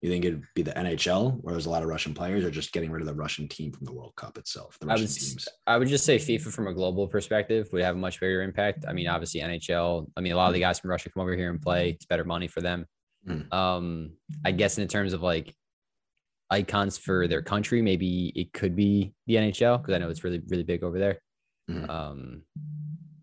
You 0.03 0.09
think 0.09 0.25
it'd 0.25 0.45
be 0.55 0.63
the 0.63 0.73
NHL 0.73 1.43
where 1.43 1.53
there's 1.53 1.67
a 1.67 1.71
lot 1.71 1.83
of 1.83 1.89
Russian 1.89 2.15
players, 2.15 2.43
or 2.43 2.51
just 2.51 2.73
getting 2.73 2.91
rid 2.91 3.03
of 3.03 3.07
the 3.07 3.15
Russian 3.15 3.49
team 3.49 3.71
from 3.71 3.85
the 3.85 3.93
World 3.93 4.15
Cup 4.17 4.39
itself? 4.39 4.79
The 4.81 4.87
I 4.87 4.95
would, 4.95 5.01
teams. 5.01 5.47
I 5.67 5.77
would 5.77 5.89
just 5.89 6.07
say 6.07 6.17
FIFA 6.17 6.53
from 6.53 6.69
a 6.69 6.73
global 6.73 7.07
perspective 7.07 7.69
would 7.73 7.83
have 7.83 7.97
a 7.97 7.99
much 7.99 8.19
bigger 8.19 8.43
impact. 8.43 8.87
I 8.89 8.95
mean, 8.95 9.09
obviously 9.09 9.43
NHL. 9.43 10.07
I 10.17 10.23
mean, 10.23 10.33
a 10.33 10.37
lot 10.37 10.49
of 10.49 10.55
the 10.55 10.61
guys 10.61 10.79
from 10.79 10.91
Russia 10.91 11.11
come 11.11 11.23
over 11.23 11.37
here 11.37 11.51
and 11.51 11.61
play. 11.61 11.91
It's 11.91 12.07
better 12.07 12.25
money 12.25 12.49
for 12.49 12.63
them. 12.63 12.87
Mm. 13.29 13.53
Um, 13.53 14.13
I 14.43 14.53
guess 14.53 14.79
in 14.79 14.89
terms 14.89 15.13
of 15.13 15.23
like 15.23 15.55
icons 16.49 16.97
for 16.97 17.29
their 17.29 17.43
country, 17.43 17.83
maybe 17.83 18.33
it 18.35 18.55
could 18.55 18.75
be 18.75 19.13
the 19.27 19.35
NHL 19.35 19.83
because 19.83 19.95
I 19.95 19.99
know 19.99 20.09
it's 20.09 20.25
really 20.25 20.41
really 20.49 20.65
big 20.65 20.83
over 20.83 20.99
there. 20.99 21.21
Mm. 21.71 21.91
Um, 21.91 22.43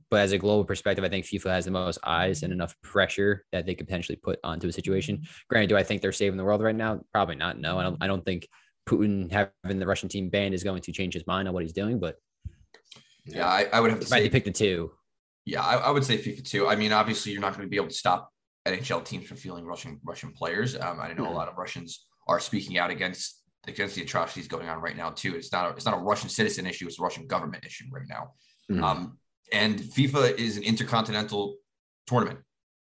but 0.10 0.22
as 0.22 0.32
a 0.32 0.38
global 0.38 0.64
perspective, 0.64 1.04
I 1.04 1.10
think 1.10 1.26
FIFA 1.26 1.50
has 1.50 1.66
the 1.66 1.72
most 1.72 2.00
eyes 2.04 2.44
and 2.44 2.54
enough 2.54 2.76
pressure 2.82 3.46
that 3.52 3.66
they 3.66 3.76
could 3.76 3.88
potentially 3.88 4.16
put 4.16 4.40
onto 4.44 4.68
a 4.68 4.72
situation. 4.72 5.24
Granted, 5.50 5.68
do 5.68 5.78
I 5.78 5.84
think 5.84 6.02
they're 6.02 6.12
saving 6.12 6.38
the 6.38 6.44
world 6.44 6.62
right 6.62 6.76
now? 6.76 7.02
Probably 7.14 7.36
not. 7.36 7.60
No, 7.60 7.78
I 7.78 7.84
don't. 7.84 7.98
I 8.02 8.08
don't 8.08 8.24
think 8.24 8.48
Putin 8.88 9.32
having 9.32 9.80
the 9.80 9.88
Russian 9.88 10.10
team 10.10 10.30
banned 10.30 10.54
is 10.54 10.64
going 10.64 10.82
to 10.84 10.92
change 10.92 11.14
his 11.14 11.28
mind 11.28 11.48
on 11.48 11.54
what 11.54 11.64
he's 11.64 11.74
doing. 11.74 12.00
But 12.00 12.16
yeah, 13.26 13.48
I, 13.48 13.68
I 13.74 13.80
would 13.82 13.92
have 13.92 14.00
to 14.00 14.06
say 14.06 14.30
pick 14.30 14.46
the 14.46 14.52
two. 14.52 14.92
Yeah, 15.46 15.62
I, 15.62 15.76
I, 15.76 15.92
would 15.92 16.04
say 16.04 16.18
FIFA 16.18 16.44
two. 16.44 16.68
I 16.68 16.76
mean, 16.76 16.92
obviously, 16.92 17.32
you're 17.32 17.42
not 17.42 17.54
going 17.54 17.66
to 17.66 17.70
be 17.70 17.78
able 17.78 17.88
to 17.88 17.94
stop 17.94 18.32
NHL 18.68 19.04
teams 19.06 19.28
from 19.28 19.38
feeling 19.38 19.66
Russian 19.66 20.00
Russian 20.04 20.32
players. 20.32 20.76
Um, 20.76 21.00
I 21.00 21.10
know 21.10 21.24
mm-hmm. 21.24 21.34
a 21.34 21.36
lot 21.36 21.48
of 21.48 21.58
Russians 21.58 22.06
are 22.28 22.40
speaking 22.40 22.78
out 22.78 22.90
against 22.90 23.44
against 23.68 23.96
the 23.96 24.02
atrocities 24.02 24.48
going 24.48 24.70
on 24.70 24.80
right 24.80 24.96
now 24.96 25.10
too. 25.10 25.36
It's 25.36 25.52
not 25.52 25.72
a, 25.72 25.76
it's 25.76 25.86
not 25.86 25.96
a 25.96 26.02
Russian 26.02 26.30
citizen 26.30 26.66
issue; 26.66 26.88
it's 26.88 27.00
a 27.00 27.04
Russian 27.04 27.28
government 27.28 27.66
issue 27.66 27.86
right 27.92 28.08
now. 28.08 28.34
Mm-hmm. 28.72 28.84
Um, 28.84 29.18
and 29.52 29.80
FIFA 29.80 30.38
is 30.38 30.58
an 30.58 30.64
intercontinental 30.64 31.58
tournament. 32.06 32.40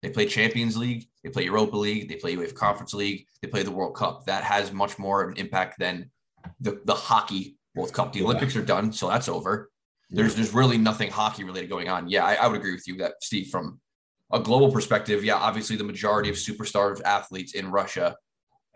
They 0.01 0.09
play 0.09 0.27
Champions 0.27 0.77
League, 0.77 1.07
they 1.23 1.29
play 1.29 1.43
Europa 1.43 1.75
League, 1.75 2.07
they 2.07 2.15
play 2.15 2.35
UEFA 2.35 2.55
Conference 2.55 2.93
League, 2.93 3.25
they 3.41 3.47
play 3.47 3.63
the 3.63 3.71
World 3.71 3.95
Cup. 3.95 4.25
That 4.25 4.43
has 4.43 4.71
much 4.71 4.97
more 4.97 5.23
of 5.23 5.31
an 5.31 5.37
impact 5.37 5.79
than 5.79 6.09
the, 6.61 6.81
the 6.85 6.93
hockey 6.93 7.57
World 7.75 7.93
Cup. 7.93 8.13
The 8.13 8.23
Olympics 8.23 8.55
are 8.55 8.63
done, 8.63 8.91
so 8.93 9.09
that's 9.09 9.27
over. 9.27 9.69
There's 10.09 10.35
there's 10.35 10.53
really 10.53 10.77
nothing 10.77 11.11
hockey 11.11 11.43
related 11.43 11.69
going 11.69 11.89
on. 11.89 12.09
Yeah, 12.09 12.25
I, 12.25 12.35
I 12.35 12.47
would 12.47 12.57
agree 12.57 12.73
with 12.73 12.87
you 12.87 12.97
that 12.97 13.15
Steve, 13.21 13.49
from 13.49 13.79
a 14.31 14.39
global 14.39 14.71
perspective, 14.71 15.23
yeah, 15.23 15.35
obviously 15.35 15.75
the 15.75 15.83
majority 15.83 16.29
of 16.29 16.35
superstar 16.35 16.99
athletes 17.03 17.53
in 17.53 17.69
Russia, 17.69 18.15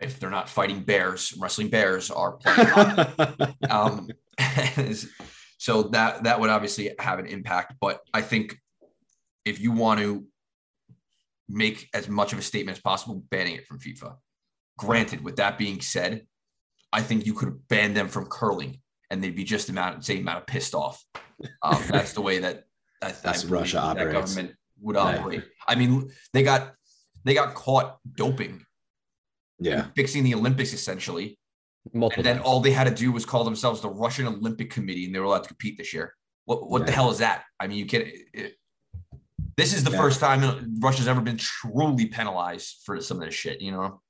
if 0.00 0.20
they're 0.20 0.30
not 0.30 0.48
fighting 0.48 0.80
bears, 0.80 1.34
wrestling 1.38 1.68
bears, 1.68 2.10
are 2.10 2.32
playing 2.32 2.68
hockey. 2.68 3.56
um, 3.70 4.08
So 5.64 5.84
that 5.94 6.24
that 6.24 6.40
would 6.40 6.50
obviously 6.50 6.94
have 6.98 7.18
an 7.18 7.24
impact. 7.24 7.76
But 7.80 8.00
I 8.12 8.20
think 8.20 8.54
if 9.46 9.60
you 9.60 9.72
want 9.72 9.98
to 10.00 10.26
make 11.48 11.88
as 11.94 12.06
much 12.06 12.34
of 12.34 12.38
a 12.38 12.42
statement 12.42 12.76
as 12.76 12.82
possible 12.82 13.24
banning 13.30 13.54
it 13.54 13.66
from 13.66 13.78
FIFA. 13.78 14.16
Granted, 14.76 15.24
with 15.24 15.36
that 15.36 15.56
being 15.56 15.80
said, 15.80 16.26
I 16.92 17.00
think 17.00 17.24
you 17.24 17.32
could 17.32 17.66
ban 17.68 17.94
them 17.94 18.08
from 18.08 18.26
curling 18.26 18.82
and 19.08 19.24
they'd 19.24 19.34
be 19.34 19.44
just 19.44 19.68
the 19.68 19.72
amount, 19.72 20.04
same 20.04 20.20
amount 20.20 20.40
of 20.40 20.46
pissed 20.46 20.74
off. 20.74 21.02
Um, 21.62 21.82
that's 21.88 22.12
the 22.12 22.20
way 22.20 22.40
that 22.40 22.64
I, 23.00 23.12
that's 23.12 23.46
I 23.46 23.48
Russia 23.48 23.76
that 23.76 23.84
operates. 23.84 24.12
government 24.12 24.56
would 24.82 24.98
operate. 24.98 25.44
I 25.66 25.76
mean, 25.76 26.10
they 26.34 26.42
got 26.42 26.74
they 27.24 27.32
got 27.32 27.54
caught 27.54 27.96
doping. 28.16 28.66
Yeah, 29.58 29.86
fixing 29.96 30.24
the 30.24 30.34
Olympics 30.34 30.74
essentially. 30.74 31.38
Multiple 31.92 32.20
and 32.20 32.26
then 32.26 32.36
times. 32.36 32.46
all 32.46 32.60
they 32.60 32.70
had 32.70 32.84
to 32.84 32.94
do 32.94 33.12
was 33.12 33.26
call 33.26 33.44
themselves 33.44 33.80
the 33.80 33.90
Russian 33.90 34.26
Olympic 34.26 34.70
Committee, 34.70 35.06
and 35.06 35.14
they 35.14 35.18
were 35.18 35.26
allowed 35.26 35.42
to 35.42 35.48
compete 35.48 35.76
this 35.76 35.92
year. 35.92 36.14
What 36.46 36.68
what 36.68 36.80
yeah. 36.80 36.86
the 36.86 36.92
hell 36.92 37.10
is 37.10 37.18
that? 37.18 37.44
I 37.60 37.66
mean, 37.66 37.78
you 37.78 37.86
can't. 37.86 38.06
It, 38.32 38.56
this 39.56 39.74
is 39.74 39.84
the 39.84 39.90
yeah. 39.90 39.98
first 39.98 40.18
time 40.18 40.78
Russia's 40.80 41.06
ever 41.06 41.20
been 41.20 41.36
truly 41.36 42.06
penalized 42.06 42.82
for 42.84 43.00
some 43.00 43.18
of 43.18 43.24
this 43.26 43.34
shit. 43.34 43.60
You 43.60 43.72
know, 43.72 44.00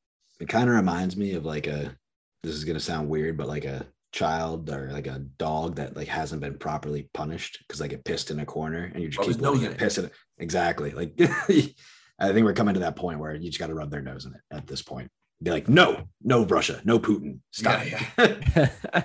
it 0.41 0.49
kind 0.49 0.69
of 0.69 0.77
reminds 0.77 1.17
me 1.17 1.35
of 1.35 1.45
like 1.45 1.67
a. 1.67 1.97
This 2.43 2.55
is 2.55 2.65
gonna 2.65 2.81
sound 2.81 3.09
weird, 3.09 3.37
but 3.37 3.49
like 3.49 3.65
a 3.65 3.87
child 4.15 4.71
or 4.71 4.91
like 4.93 5.09
a 5.09 5.19
dog 5.39 5.75
that 5.75 5.97
like 5.97 6.07
hasn't 6.07 6.41
been 6.41 6.57
properly 6.57 7.11
punished 7.15 7.59
because 7.67 7.81
like 7.81 7.93
it 7.93 8.05
pissed 8.05 8.31
in 8.31 8.39
a 8.39 8.47
corner 8.47 8.89
and 8.95 9.03
you 9.03 9.09
just 9.09 9.29
keep 9.29 9.43
it 9.43 9.77
piss 9.77 9.99
in 9.99 10.05
it. 10.05 10.13
Exactly. 10.39 10.93
Like 10.93 11.15
I 11.19 12.33
think 12.33 12.45
we're 12.45 12.53
coming 12.53 12.75
to 12.75 12.81
that 12.81 12.95
point 12.95 13.19
where 13.19 13.35
you 13.35 13.49
just 13.49 13.59
got 13.59 13.67
to 13.67 13.75
rub 13.75 13.91
their 13.91 14.03
nose 14.03 14.25
in 14.25 14.33
it 14.33 14.41
at 14.53 14.69
this 14.69 14.83
point. 14.83 15.11
Be 15.45 15.51
like, 15.51 15.69
no, 15.69 16.09
no 16.23 16.45
Russia, 16.47 16.81
no 16.85 16.99
Putin. 16.99 17.41
Stop. 17.51 17.85
Yeah, 17.85 18.03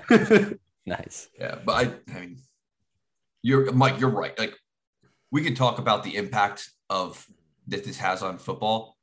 yeah. 0.09 0.49
nice. 0.85 1.27
Yeah, 1.37 1.55
but 1.65 1.73
I, 1.73 2.13
I 2.13 2.19
mean, 2.19 2.37
you're 3.43 3.71
Mike. 3.73 3.99
You're 3.99 4.09
right. 4.09 4.37
Like, 4.39 4.55
we 5.31 5.43
could 5.43 5.57
talk 5.57 5.79
about 5.79 6.03
the 6.03 6.15
impact 6.15 6.69
of 6.89 7.25
that 7.67 7.83
this 7.83 7.97
has 7.97 8.23
on 8.23 8.37
football, 8.37 8.95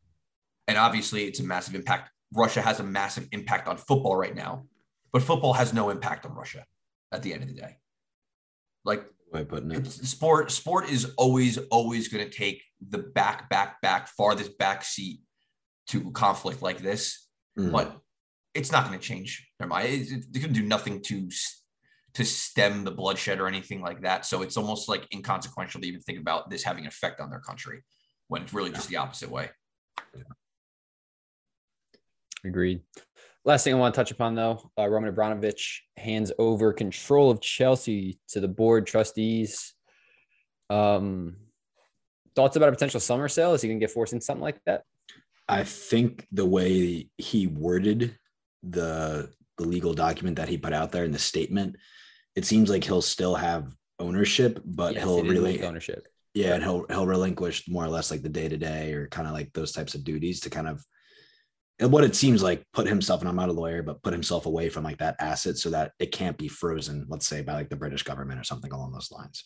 and 0.66 0.78
obviously, 0.78 1.24
it's 1.24 1.40
a 1.40 1.44
massive 1.44 1.74
impact. 1.74 2.10
Russia 2.34 2.62
has 2.62 2.80
a 2.80 2.84
massive 2.84 3.28
impact 3.32 3.68
on 3.68 3.76
football 3.76 4.16
right 4.16 4.34
now, 4.34 4.64
but 5.12 5.22
football 5.22 5.52
has 5.52 5.74
no 5.74 5.90
impact 5.90 6.24
on 6.24 6.34
Russia 6.34 6.64
at 7.12 7.22
the 7.22 7.34
end 7.34 7.42
of 7.42 7.48
the 7.48 7.54
day. 7.54 7.76
Like 8.82 9.04
by 9.30 9.44
putting 9.44 9.70
it. 9.72 9.86
Sport 9.86 10.50
sport 10.50 10.88
is 10.88 11.12
always 11.16 11.58
always 11.70 12.08
going 12.08 12.24
to 12.24 12.30
take 12.30 12.62
the 12.88 12.98
back 12.98 13.50
back 13.50 13.80
back 13.82 14.08
farthest 14.08 14.56
back 14.58 14.84
seat 14.84 15.20
to 15.88 16.10
conflict 16.12 16.62
like 16.62 16.78
this, 16.78 17.25
mm. 17.58 17.72
but 17.72 17.98
it's 18.54 18.72
not 18.72 18.86
going 18.86 18.98
to 18.98 19.04
change. 19.04 19.48
their 19.58 19.68
mind. 19.68 19.88
It, 19.88 20.12
it, 20.12 20.24
it 20.34 20.40
can 20.40 20.52
do 20.52 20.62
nothing 20.62 21.02
to 21.02 21.28
to 22.14 22.24
stem 22.24 22.82
the 22.82 22.90
bloodshed 22.90 23.40
or 23.40 23.46
anything 23.46 23.82
like 23.82 24.00
that. 24.00 24.24
So 24.24 24.40
it's 24.40 24.56
almost 24.56 24.88
like 24.88 25.06
inconsequential 25.12 25.82
to 25.82 25.86
even 25.86 26.00
think 26.00 26.18
about 26.18 26.48
this 26.48 26.62
having 26.62 26.84
an 26.84 26.88
effect 26.88 27.20
on 27.20 27.28
their 27.28 27.40
country 27.40 27.82
when 28.28 28.40
it's 28.40 28.54
really 28.54 28.70
just 28.70 28.88
the 28.88 28.96
opposite 28.96 29.30
way. 29.30 29.50
Agreed. 32.42 32.80
Last 33.44 33.64
thing 33.64 33.74
I 33.74 33.76
want 33.76 33.94
to 33.94 34.00
touch 34.00 34.10
upon, 34.10 34.34
though, 34.34 34.70
uh, 34.78 34.88
Roman 34.88 35.10
Abramovich 35.10 35.84
hands 35.98 36.32
over 36.38 36.72
control 36.72 37.30
of 37.30 37.42
Chelsea 37.42 38.18
to 38.28 38.40
the 38.40 38.48
board 38.48 38.86
trustees. 38.86 39.74
Um, 40.70 41.36
thoughts 42.34 42.56
about 42.56 42.70
a 42.70 42.72
potential 42.72 42.98
summer 42.98 43.28
sale? 43.28 43.52
Is 43.52 43.62
he 43.62 43.68
going 43.68 43.78
to 43.78 43.84
get 43.84 43.92
forced 43.92 44.14
into 44.14 44.24
something 44.24 44.42
like 44.42 44.58
that? 44.64 44.84
I 45.48 45.64
think 45.64 46.26
the 46.32 46.46
way 46.46 47.10
he 47.16 47.46
worded 47.46 48.16
the 48.62 49.30
the 49.58 49.66
legal 49.66 49.94
document 49.94 50.36
that 50.36 50.48
he 50.48 50.58
put 50.58 50.72
out 50.72 50.92
there 50.92 51.04
in 51.04 51.12
the 51.12 51.18
statement, 51.18 51.76
it 52.34 52.44
seems 52.44 52.68
like 52.68 52.84
he'll 52.84 53.02
still 53.02 53.34
have 53.34 53.72
ownership, 53.98 54.60
but 54.64 54.94
yes, 54.94 55.04
he'll 55.04 55.22
really 55.22 55.62
ownership. 55.62 56.08
Yeah, 56.34 56.54
and 56.54 56.62
he'll 56.62 56.84
he'll 56.88 57.06
relinquish 57.06 57.68
more 57.68 57.84
or 57.84 57.88
less 57.88 58.10
like 58.10 58.22
the 58.22 58.28
day 58.28 58.48
to 58.48 58.56
day 58.56 58.92
or 58.92 59.08
kind 59.08 59.26
of 59.26 59.32
like 59.32 59.52
those 59.52 59.72
types 59.72 59.94
of 59.94 60.04
duties 60.04 60.40
to 60.40 60.50
kind 60.50 60.68
of 60.68 60.84
what 61.78 62.04
it 62.04 62.16
seems 62.16 62.42
like 62.42 62.64
put 62.72 62.86
himself 62.86 63.20
and 63.20 63.28
i'm 63.28 63.36
not 63.36 63.50
a 63.50 63.52
lawyer 63.52 63.82
but 63.82 64.02
put 64.02 64.12
himself 64.12 64.46
away 64.46 64.68
from 64.70 64.82
like 64.82 64.96
that 64.96 65.16
asset 65.20 65.58
so 65.58 65.68
that 65.68 65.92
it 65.98 66.10
can't 66.10 66.38
be 66.38 66.48
frozen 66.48 67.04
let's 67.08 67.26
say 67.26 67.42
by 67.42 67.52
like 67.52 67.68
the 67.68 67.76
british 67.76 68.02
government 68.02 68.40
or 68.40 68.44
something 68.44 68.72
along 68.72 68.92
those 68.92 69.10
lines 69.12 69.44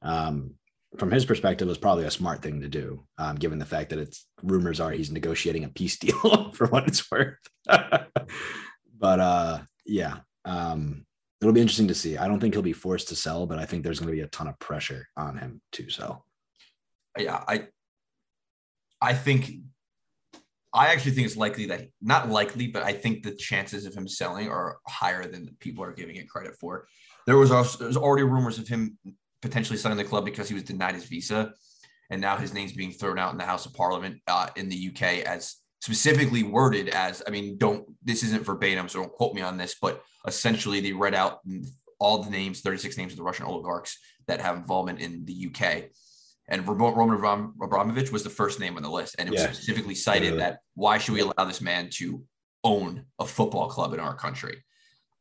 um, 0.00 0.54
from 0.96 1.10
his 1.10 1.26
perspective 1.26 1.68
was 1.68 1.78
probably 1.78 2.04
a 2.04 2.10
smart 2.10 2.42
thing 2.42 2.60
to 2.60 2.68
do 2.68 3.04
um, 3.18 3.36
given 3.36 3.58
the 3.58 3.64
fact 3.64 3.90
that 3.90 3.98
it's 3.98 4.26
rumors 4.42 4.80
are 4.80 4.90
he's 4.90 5.10
negotiating 5.10 5.64
a 5.64 5.68
peace 5.68 5.98
deal 5.98 6.52
for 6.52 6.66
what 6.68 6.86
it's 6.88 7.10
worth. 7.10 7.38
But 9.00 9.20
uh 9.20 9.58
yeah 9.86 10.16
um 10.44 11.06
it'll 11.40 11.54
be 11.54 11.60
interesting 11.60 11.86
to 11.86 11.94
see. 11.94 12.18
I 12.18 12.26
don't 12.26 12.40
think 12.40 12.52
he'll 12.52 12.62
be 12.62 12.72
forced 12.72 13.08
to 13.08 13.16
sell 13.16 13.46
but 13.46 13.60
i 13.60 13.64
think 13.64 13.84
there's 13.84 14.00
going 14.00 14.08
to 14.08 14.16
be 14.16 14.22
a 14.22 14.26
ton 14.26 14.48
of 14.48 14.58
pressure 14.58 15.06
on 15.16 15.38
him 15.38 15.60
to 15.72 15.88
sell. 15.88 16.24
Yeah 17.16 17.44
i 17.46 17.68
i 19.00 19.14
think 19.14 19.52
I 20.72 20.88
actually 20.88 21.12
think 21.12 21.26
it's 21.26 21.36
likely 21.36 21.66
that 21.66 21.88
not 22.00 22.28
likely, 22.28 22.66
but 22.66 22.82
I 22.82 22.92
think 22.92 23.22
the 23.22 23.34
chances 23.34 23.86
of 23.86 23.94
him 23.94 24.06
selling 24.06 24.48
are 24.48 24.78
higher 24.86 25.26
than 25.26 25.56
people 25.60 25.82
are 25.82 25.92
giving 25.92 26.16
it 26.16 26.28
credit 26.28 26.56
for. 26.60 26.86
There 27.26 27.38
was 27.38 27.50
also, 27.50 27.78
there's 27.78 27.96
already 27.96 28.24
rumors 28.24 28.58
of 28.58 28.68
him 28.68 28.98
potentially 29.42 29.78
selling 29.78 29.98
the 29.98 30.04
club 30.04 30.24
because 30.24 30.48
he 30.48 30.54
was 30.54 30.64
denied 30.64 30.94
his 30.94 31.04
visa, 31.04 31.52
and 32.10 32.20
now 32.20 32.36
his 32.36 32.54
name's 32.54 32.72
being 32.72 32.92
thrown 32.92 33.18
out 33.18 33.32
in 33.32 33.38
the 33.38 33.44
House 33.44 33.66
of 33.66 33.74
Parliament 33.74 34.20
uh, 34.26 34.48
in 34.56 34.68
the 34.68 34.90
UK 34.90 35.24
as 35.26 35.56
specifically 35.80 36.42
worded 36.42 36.88
as 36.88 37.22
I 37.26 37.30
mean, 37.30 37.56
don't 37.58 37.86
this 38.02 38.22
isn't 38.22 38.44
verbatim, 38.44 38.88
so 38.88 39.00
don't 39.00 39.12
quote 39.12 39.34
me 39.34 39.42
on 39.42 39.56
this, 39.56 39.76
but 39.80 40.02
essentially 40.26 40.80
they 40.80 40.92
read 40.92 41.14
out 41.14 41.40
all 42.00 42.22
the 42.22 42.30
names, 42.30 42.60
36 42.60 42.96
names 42.96 43.12
of 43.12 43.18
the 43.18 43.24
Russian 43.24 43.46
oligarchs 43.46 43.98
that 44.26 44.40
have 44.40 44.56
involvement 44.56 45.00
in 45.00 45.24
the 45.24 45.50
UK 45.50 45.90
and 46.48 46.66
Roman 46.66 47.52
Abramovich 47.62 48.10
was 48.10 48.24
the 48.24 48.30
first 48.30 48.58
name 48.58 48.76
on 48.76 48.82
the 48.82 48.90
list, 48.90 49.16
and 49.18 49.28
it 49.28 49.32
was 49.32 49.42
yeah. 49.42 49.52
specifically 49.52 49.94
cited 49.94 50.34
yeah. 50.34 50.40
that 50.40 50.58
why 50.74 50.96
should 50.96 51.12
we 51.12 51.20
allow 51.20 51.44
this 51.44 51.60
man 51.60 51.90
to 51.94 52.22
own 52.64 53.04
a 53.18 53.26
football 53.26 53.68
club 53.68 53.92
in 53.92 54.00
our 54.00 54.14
country? 54.14 54.64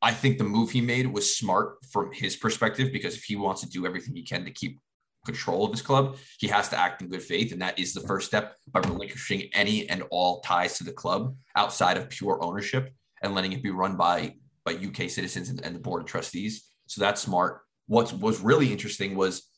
I 0.02 0.12
think 0.12 0.38
the 0.38 0.44
move 0.44 0.72
he 0.72 0.82
made 0.82 1.08
was 1.08 1.36
smart 1.36 1.78
from 1.92 2.12
his 2.14 2.36
perspective 2.36 2.92
because 2.92 3.16
if 3.16 3.24
he 3.24 3.36
wants 3.36 3.62
to 3.62 3.70
do 3.70 3.86
everything 3.86 4.16
he 4.16 4.24
can 4.24 4.46
to 4.46 4.52
keep 4.52 4.80
control 5.26 5.66
of 5.66 5.72
his 5.72 5.82
club, 5.82 6.18
he 6.40 6.48
has 6.48 6.70
to 6.70 6.80
act 6.80 7.02
in 7.02 7.10
good 7.10 7.22
faith, 7.22 7.52
and 7.52 7.62
that 7.62 7.78
is 7.78 7.94
the 7.94 8.02
first 8.02 8.28
step 8.28 8.56
by 8.72 8.80
relinquishing 8.82 9.50
any 9.54 9.90
and 9.90 10.04
all 10.12 10.42
ties 10.42 10.78
to 10.78 10.84
the 10.84 10.92
club 10.92 11.36
outside 11.56 11.98
of 11.98 12.10
pure 12.10 12.40
ownership 12.44 12.92
and 13.22 13.34
letting 13.34 13.54
it 13.54 13.64
be 13.64 13.72
run 13.72 13.96
by 13.96 14.34
by 14.66 14.74
UK 14.74 15.10
citizens 15.10 15.50
and, 15.50 15.64
and 15.64 15.74
the 15.74 15.80
board 15.80 16.02
of 16.02 16.08
trustees. 16.08 16.70
So 16.88 17.00
that's 17.00 17.22
smart. 17.22 17.62
What 17.88 18.12
was 18.14 18.42
really 18.42 18.72
interesting 18.72 19.16
was 19.16 19.50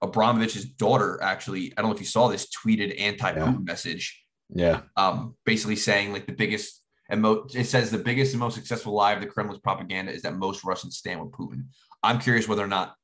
Abramovich's 0.00 0.64
daughter 0.64 1.20
actually, 1.22 1.72
I 1.76 1.80
don't 1.80 1.90
know 1.90 1.94
if 1.94 2.00
you 2.00 2.06
saw 2.06 2.28
this, 2.28 2.46
tweeted 2.50 3.00
anti-Putin 3.00 3.36
yeah. 3.36 3.58
message. 3.58 4.24
Yeah. 4.50 4.82
Um, 4.96 5.34
basically 5.44 5.74
saying 5.74 6.12
like 6.12 6.26
the 6.26 6.32
biggest 6.32 6.83
and 7.08 7.20
mo- 7.22 7.46
it 7.54 7.64
says 7.64 7.90
the 7.90 7.98
biggest 7.98 8.32
and 8.32 8.40
most 8.40 8.54
successful 8.54 8.94
lie 8.94 9.12
of 9.12 9.20
the 9.20 9.26
Kremlin's 9.26 9.60
propaganda 9.60 10.12
is 10.12 10.22
that 10.22 10.36
most 10.36 10.64
Russians 10.64 10.96
stand 10.96 11.20
with 11.20 11.32
Putin. 11.32 11.66
I'm 12.02 12.18
curious 12.18 12.48
whether 12.48 12.64
or 12.64 12.68
not 12.68 12.94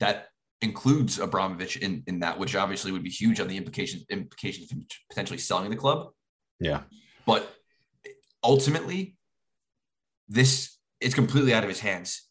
that 0.00 0.28
includes 0.60 1.18
Abramovich 1.18 1.76
in, 1.76 2.02
in 2.06 2.20
that, 2.20 2.38
which 2.38 2.54
obviously 2.54 2.92
would 2.92 3.02
be 3.02 3.10
huge 3.10 3.40
on 3.40 3.48
the 3.48 3.56
implications 3.56 4.04
implications 4.10 4.70
of 4.72 4.78
potentially 5.10 5.38
selling 5.38 5.70
the 5.70 5.76
club. 5.76 6.10
Yeah. 6.60 6.82
But 7.26 7.52
ultimately, 8.44 9.16
this 10.28 10.76
is 11.00 11.14
completely 11.14 11.52
out 11.52 11.64
of 11.64 11.68
his 11.68 11.80
hands. 11.80 12.28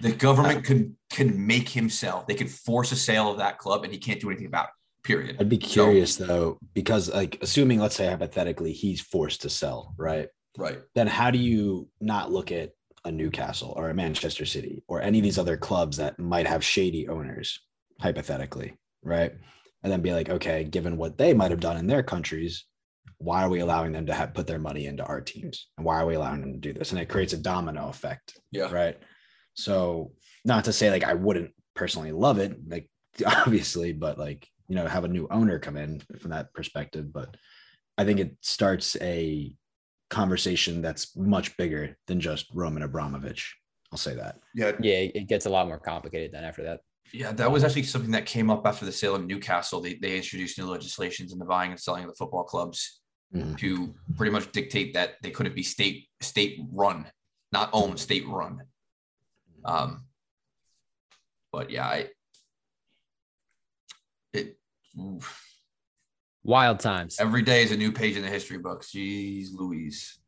The 0.00 0.12
government 0.12 0.64
can 0.64 0.96
could 1.12 1.36
make 1.36 1.68
him 1.68 1.88
sell. 1.88 2.24
They 2.26 2.34
can 2.34 2.48
force 2.48 2.90
a 2.92 2.96
sale 2.96 3.30
of 3.30 3.38
that 3.38 3.58
club, 3.58 3.84
and 3.84 3.92
he 3.92 3.98
can't 3.98 4.20
do 4.20 4.30
anything 4.30 4.46
about 4.46 4.66
it. 4.66 4.70
Period. 5.04 5.36
I'd 5.38 5.48
be 5.50 5.58
curious 5.58 6.14
so, 6.16 6.26
though, 6.26 6.58
because 6.72 7.10
like 7.10 7.38
assuming, 7.42 7.78
let's 7.78 7.94
say 7.94 8.06
hypothetically, 8.06 8.72
he's 8.72 9.00
forced 9.00 9.42
to 9.42 9.50
sell, 9.50 9.94
right? 9.98 10.28
Right. 10.56 10.80
Then 10.94 11.06
how 11.06 11.30
do 11.30 11.38
you 11.38 11.88
not 12.00 12.32
look 12.32 12.50
at 12.50 12.70
a 13.04 13.12
Newcastle 13.12 13.74
or 13.76 13.90
a 13.90 13.94
Manchester 13.94 14.46
City 14.46 14.82
or 14.88 15.02
any 15.02 15.18
of 15.18 15.24
these 15.24 15.38
other 15.38 15.58
clubs 15.58 15.98
that 15.98 16.18
might 16.18 16.46
have 16.46 16.64
shady 16.64 17.06
owners, 17.06 17.60
hypothetically, 18.00 18.76
right? 19.02 19.32
And 19.82 19.92
then 19.92 20.00
be 20.00 20.12
like, 20.12 20.30
okay, 20.30 20.64
given 20.64 20.96
what 20.96 21.18
they 21.18 21.34
might 21.34 21.50
have 21.50 21.60
done 21.60 21.76
in 21.76 21.86
their 21.86 22.02
countries, 22.02 22.64
why 23.18 23.42
are 23.42 23.50
we 23.50 23.60
allowing 23.60 23.92
them 23.92 24.06
to 24.06 24.14
have 24.14 24.32
put 24.32 24.46
their 24.46 24.58
money 24.58 24.86
into 24.86 25.04
our 25.04 25.20
teams? 25.20 25.68
And 25.76 25.84
why 25.84 26.00
are 26.00 26.06
we 26.06 26.14
allowing 26.14 26.40
them 26.40 26.54
to 26.54 26.58
do 26.58 26.72
this? 26.72 26.92
And 26.92 27.00
it 27.00 27.10
creates 27.10 27.34
a 27.34 27.38
domino 27.38 27.88
effect. 27.88 28.40
Yeah. 28.50 28.72
Right. 28.72 28.96
So 29.52 30.12
not 30.46 30.64
to 30.64 30.72
say 30.72 30.90
like 30.90 31.04
I 31.04 31.14
wouldn't 31.14 31.50
personally 31.74 32.12
love 32.12 32.38
it, 32.38 32.56
like 32.66 32.88
obviously, 33.26 33.92
but 33.92 34.18
like, 34.18 34.48
you 34.68 34.76
know, 34.76 34.86
have 34.86 35.04
a 35.04 35.08
new 35.08 35.26
owner 35.30 35.58
come 35.58 35.76
in 35.76 36.00
from 36.18 36.30
that 36.30 36.52
perspective. 36.54 37.12
But 37.12 37.36
I 37.98 38.04
think 38.04 38.20
it 38.20 38.36
starts 38.40 38.96
a 39.00 39.54
conversation 40.10 40.82
that's 40.82 41.16
much 41.16 41.56
bigger 41.56 41.96
than 42.06 42.20
just 42.20 42.46
Roman 42.54 42.82
Abramovich. 42.82 43.56
I'll 43.92 43.98
say 43.98 44.14
that. 44.14 44.38
Yeah. 44.54 44.72
Yeah. 44.80 45.08
It 45.14 45.28
gets 45.28 45.46
a 45.46 45.50
lot 45.50 45.68
more 45.68 45.78
complicated 45.78 46.32
than 46.32 46.44
after 46.44 46.62
that. 46.64 46.80
Yeah, 47.12 47.32
that 47.32 47.50
was 47.50 47.62
actually 47.62 47.84
something 47.84 48.10
that 48.10 48.26
came 48.26 48.50
up 48.50 48.66
after 48.66 48.84
the 48.84 48.90
sale 48.90 49.14
of 49.14 49.24
Newcastle. 49.24 49.80
They, 49.80 49.94
they 49.94 50.16
introduced 50.16 50.58
new 50.58 50.66
legislations 50.66 51.32
in 51.32 51.38
the 51.38 51.44
buying 51.44 51.70
and 51.70 51.78
selling 51.78 52.02
of 52.02 52.10
the 52.10 52.16
football 52.16 52.42
clubs 52.42 53.00
mm. 53.32 53.56
to 53.58 53.94
pretty 54.16 54.32
much 54.32 54.50
dictate 54.52 54.94
that 54.94 55.14
they 55.22 55.30
couldn't 55.30 55.54
be 55.54 55.62
state 55.62 56.08
state 56.20 56.58
run, 56.72 57.06
not 57.52 57.70
owned, 57.72 58.00
state 58.00 58.26
run. 58.26 58.62
Um, 59.64 60.06
but 61.52 61.70
yeah, 61.70 61.86
I 61.86 62.08
it 64.34 64.56
oof. 65.00 65.40
Wild 66.42 66.80
times. 66.80 67.18
Every 67.18 67.42
day 67.42 67.62
is 67.62 67.72
a 67.72 67.76
new 67.76 67.90
page 67.90 68.16
in 68.16 68.22
the 68.22 68.28
history 68.28 68.58
books. 68.58 68.92
Jeez 68.92 69.48
Louise. 69.52 70.18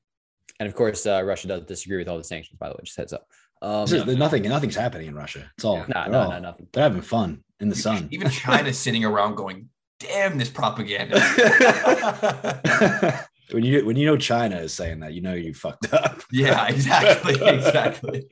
And 0.58 0.66
of 0.66 0.74
course, 0.74 1.04
uh, 1.06 1.22
Russia 1.22 1.48
does 1.48 1.64
disagree 1.64 1.98
with 1.98 2.08
all 2.08 2.16
the 2.16 2.24
sanctions, 2.24 2.58
by 2.58 2.68
the 2.68 2.74
way, 2.74 2.80
just 2.84 2.96
heads 2.96 3.12
up. 3.12 3.26
Um, 3.60 3.86
there's 3.86 4.16
nothing, 4.16 4.42
nothing's 4.44 4.76
happening 4.76 5.08
in 5.08 5.14
Russia. 5.14 5.50
It's 5.56 5.64
all, 5.64 5.84
no, 5.88 6.06
no, 6.06 6.30
no, 6.30 6.38
nothing. 6.38 6.68
They're 6.72 6.84
having 6.84 7.02
fun 7.02 7.42
in 7.60 7.68
the 7.68 7.74
sun. 7.74 8.08
Even 8.10 8.30
China's 8.30 8.78
sitting 8.78 9.04
around 9.04 9.34
going, 9.34 9.68
damn 10.00 10.38
this 10.38 10.48
propaganda. 10.48 11.20
when 13.50 13.64
you 13.64 13.84
when 13.84 13.96
you 13.96 14.06
know 14.06 14.16
China 14.16 14.56
is 14.56 14.72
saying 14.72 15.00
that, 15.00 15.12
you 15.12 15.20
know 15.20 15.34
you 15.34 15.54
fucked 15.54 15.92
up. 15.92 16.22
yeah, 16.30 16.68
exactly. 16.68 17.34
Exactly. 17.34 18.26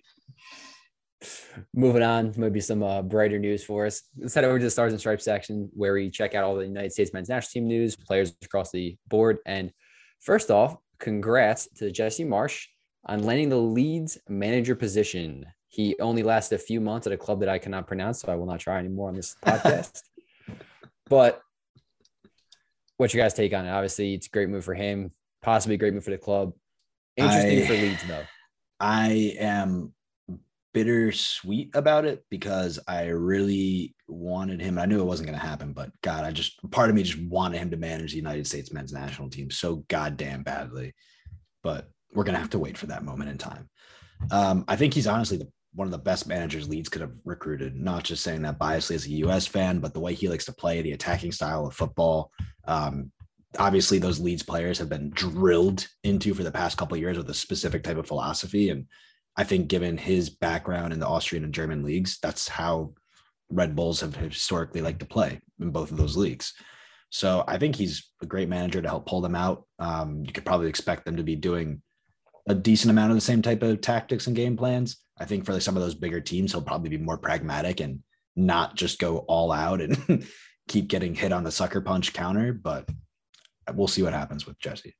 Moving 1.74 2.02
on, 2.02 2.32
maybe 2.36 2.60
some 2.60 2.82
uh, 2.82 3.02
brighter 3.02 3.38
news 3.38 3.64
for 3.64 3.86
us. 3.86 4.02
Let's 4.18 4.34
head 4.34 4.44
over 4.44 4.58
to 4.58 4.64
the 4.64 4.70
Stars 4.70 4.92
and 4.92 5.00
Stripes 5.00 5.24
section 5.24 5.70
where 5.74 5.92
we 5.94 6.10
check 6.10 6.34
out 6.34 6.44
all 6.44 6.56
the 6.56 6.66
United 6.66 6.92
States 6.92 7.12
men's 7.12 7.28
national 7.28 7.50
team 7.50 7.68
news, 7.68 7.96
players 7.96 8.34
across 8.42 8.70
the 8.70 8.96
board. 9.08 9.38
And 9.46 9.72
first 10.20 10.50
off, 10.50 10.76
congrats 10.98 11.68
to 11.76 11.90
Jesse 11.90 12.24
Marsch 12.24 12.66
on 13.06 13.22
landing 13.22 13.48
the 13.48 13.56
Leeds 13.56 14.18
manager 14.28 14.74
position. 14.74 15.46
He 15.68 15.96
only 16.00 16.22
lasted 16.22 16.56
a 16.56 16.58
few 16.58 16.80
months 16.80 17.06
at 17.06 17.12
a 17.12 17.16
club 17.16 17.40
that 17.40 17.48
I 17.48 17.58
cannot 17.58 17.86
pronounce, 17.86 18.20
so 18.20 18.32
I 18.32 18.36
will 18.36 18.46
not 18.46 18.60
try 18.60 18.78
anymore 18.78 19.08
on 19.08 19.14
this 19.14 19.36
podcast. 19.44 20.00
but 21.08 21.40
what's 22.96 23.12
your 23.12 23.24
guys' 23.24 23.34
take 23.34 23.52
on 23.52 23.66
it? 23.66 23.70
Obviously, 23.70 24.14
it's 24.14 24.26
a 24.26 24.30
great 24.30 24.48
move 24.48 24.64
for 24.64 24.74
him, 24.74 25.12
possibly 25.42 25.74
a 25.74 25.78
great 25.78 25.94
move 25.94 26.04
for 26.04 26.10
the 26.10 26.18
club. 26.18 26.52
Interesting 27.16 27.62
I, 27.62 27.66
for 27.66 27.72
Leeds, 27.74 28.04
though. 28.06 28.24
I 28.80 29.36
am 29.38 29.92
bittersweet 30.74 31.70
about 31.74 32.04
it 32.04 32.24
because 32.28 32.78
I 32.86 33.06
really 33.06 33.94
wanted 34.08 34.60
him. 34.60 34.78
I 34.78 34.84
knew 34.84 35.00
it 35.00 35.06
wasn't 35.06 35.28
going 35.28 35.38
to 35.38 35.46
happen, 35.46 35.72
but 35.72 35.90
God, 36.02 36.24
I 36.24 36.32
just 36.32 36.58
part 36.70 36.90
of 36.90 36.96
me 36.96 37.04
just 37.04 37.22
wanted 37.22 37.58
him 37.58 37.70
to 37.70 37.78
manage 37.78 38.10
the 38.10 38.18
United 38.18 38.46
States 38.46 38.72
men's 38.72 38.92
national 38.92 39.30
team 39.30 39.50
so 39.50 39.76
goddamn 39.88 40.42
badly. 40.42 40.92
But 41.62 41.88
we're 42.12 42.24
going 42.24 42.34
to 42.34 42.40
have 42.40 42.50
to 42.50 42.58
wait 42.58 42.76
for 42.76 42.86
that 42.86 43.04
moment 43.04 43.30
in 43.30 43.38
time. 43.38 43.70
Um, 44.30 44.64
I 44.68 44.76
think 44.76 44.92
he's 44.92 45.06
honestly 45.06 45.38
the, 45.38 45.48
one 45.74 45.86
of 45.86 45.92
the 45.92 45.98
best 45.98 46.26
managers 46.26 46.68
Leeds 46.68 46.88
could 46.88 47.00
have 47.00 47.14
recruited. 47.24 47.76
Not 47.76 48.04
just 48.04 48.22
saying 48.22 48.42
that 48.42 48.58
biasly 48.58 48.96
as 48.96 49.06
a 49.06 49.10
U.S. 49.10 49.46
fan, 49.46 49.78
but 49.78 49.94
the 49.94 50.00
way 50.00 50.12
he 50.12 50.28
likes 50.28 50.44
to 50.46 50.52
play, 50.52 50.82
the 50.82 50.92
attacking 50.92 51.32
style 51.32 51.66
of 51.66 51.74
football. 51.74 52.30
Um, 52.66 53.12
obviously, 53.58 53.98
those 53.98 54.20
Leeds 54.20 54.42
players 54.42 54.78
have 54.78 54.88
been 54.88 55.10
drilled 55.10 55.86
into 56.02 56.34
for 56.34 56.42
the 56.42 56.52
past 56.52 56.76
couple 56.76 56.96
years 56.96 57.16
with 57.16 57.30
a 57.30 57.34
specific 57.34 57.84
type 57.84 57.96
of 57.96 58.06
philosophy, 58.06 58.70
and 58.70 58.86
I 59.36 59.44
think 59.44 59.68
given 59.68 59.98
his 59.98 60.30
background 60.30 60.92
in 60.92 61.00
the 61.00 61.08
Austrian 61.08 61.44
and 61.44 61.54
German 61.54 61.82
leagues, 61.82 62.18
that's 62.22 62.48
how 62.48 62.94
Red 63.50 63.74
Bulls 63.74 64.00
have 64.00 64.14
historically 64.14 64.80
liked 64.80 65.00
to 65.00 65.06
play 65.06 65.40
in 65.60 65.70
both 65.70 65.90
of 65.90 65.96
those 65.96 66.16
leagues. 66.16 66.54
So 67.10 67.44
I 67.46 67.58
think 67.58 67.76
he's 67.76 68.10
a 68.22 68.26
great 68.26 68.48
manager 68.48 68.82
to 68.82 68.88
help 68.88 69.06
pull 69.06 69.20
them 69.20 69.34
out. 69.34 69.64
Um, 69.78 70.24
you 70.24 70.32
could 70.32 70.44
probably 70.44 70.68
expect 70.68 71.04
them 71.04 71.16
to 71.16 71.22
be 71.22 71.36
doing 71.36 71.82
a 72.48 72.54
decent 72.54 72.90
amount 72.90 73.10
of 73.10 73.16
the 73.16 73.20
same 73.20 73.42
type 73.42 73.62
of 73.62 73.80
tactics 73.80 74.26
and 74.26 74.36
game 74.36 74.56
plans. 74.56 74.98
I 75.18 75.24
think 75.24 75.44
for 75.44 75.58
some 75.60 75.76
of 75.76 75.82
those 75.82 75.94
bigger 75.94 76.20
teams, 76.20 76.52
he'll 76.52 76.62
probably 76.62 76.90
be 76.90 76.98
more 76.98 77.18
pragmatic 77.18 77.80
and 77.80 78.00
not 78.36 78.74
just 78.74 78.98
go 78.98 79.18
all 79.18 79.52
out 79.52 79.80
and 79.80 80.26
keep 80.68 80.88
getting 80.88 81.14
hit 81.14 81.32
on 81.32 81.44
the 81.44 81.52
sucker 81.52 81.80
punch 81.80 82.12
counter. 82.12 82.52
But 82.52 82.88
we'll 83.72 83.86
see 83.88 84.02
what 84.02 84.12
happens 84.12 84.46
with 84.46 84.58
Jesse. 84.58 84.96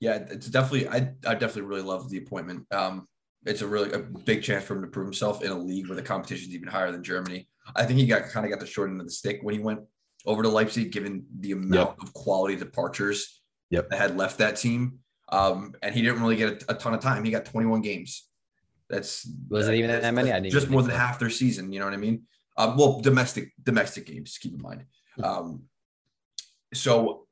Yeah, 0.00 0.24
it's 0.30 0.46
definitely 0.46 0.88
I, 0.88 1.12
I 1.26 1.34
definitely 1.34 1.62
really 1.62 1.82
love 1.82 2.08
the 2.10 2.18
appointment. 2.18 2.66
Um, 2.72 3.06
it's 3.46 3.62
a 3.62 3.66
really 3.66 3.92
a 3.92 3.98
big 3.98 4.42
chance 4.42 4.64
for 4.64 4.74
him 4.74 4.82
to 4.82 4.88
prove 4.88 5.06
himself 5.06 5.42
in 5.42 5.50
a 5.50 5.58
league 5.58 5.88
where 5.88 5.96
the 5.96 6.02
competition 6.02 6.48
is 6.48 6.54
even 6.54 6.68
higher 6.68 6.90
than 6.90 7.02
Germany. 7.02 7.48
I 7.74 7.84
think 7.84 7.98
he 7.98 8.06
got 8.06 8.28
kind 8.28 8.44
of 8.44 8.50
got 8.50 8.60
the 8.60 8.66
short 8.66 8.90
end 8.90 9.00
of 9.00 9.06
the 9.06 9.12
stick 9.12 9.40
when 9.42 9.54
he 9.54 9.60
went 9.60 9.80
over 10.24 10.42
to 10.42 10.48
Leipzig, 10.48 10.92
given 10.92 11.24
the 11.38 11.52
amount 11.52 11.96
yep. 11.98 12.02
of 12.02 12.12
quality 12.12 12.56
departures 12.56 13.40
yep. 13.70 13.88
that 13.90 13.98
had 13.98 14.16
left 14.16 14.38
that 14.38 14.56
team. 14.56 14.98
Um, 15.28 15.74
and 15.82 15.94
he 15.94 16.02
didn't 16.02 16.20
really 16.20 16.36
get 16.36 16.64
a, 16.64 16.72
a, 16.72 16.74
ton 16.74 16.94
of 16.94 17.00
time. 17.00 17.24
He 17.24 17.30
got 17.30 17.44
21 17.44 17.82
games. 17.82 18.28
That's 18.88 19.28
was 19.48 19.66
it 19.66 19.74
even 19.74 19.90
that 19.90 20.14
many? 20.14 20.32
I 20.32 20.40
just 20.40 20.68
more 20.68 20.82
than 20.82 20.92
so. 20.92 20.96
half 20.96 21.18
their 21.18 21.30
season. 21.30 21.72
You 21.72 21.80
know 21.80 21.86
what 21.86 21.94
I 21.94 21.98
mean? 21.98 22.22
Um, 22.56 22.76
well, 22.76 23.00
domestic 23.00 23.52
domestic 23.62 24.06
games. 24.06 24.38
Keep 24.38 24.54
in 24.54 24.62
mind. 24.62 24.84
Hmm. 25.16 25.24
Um, 25.24 25.62
so 26.72 27.26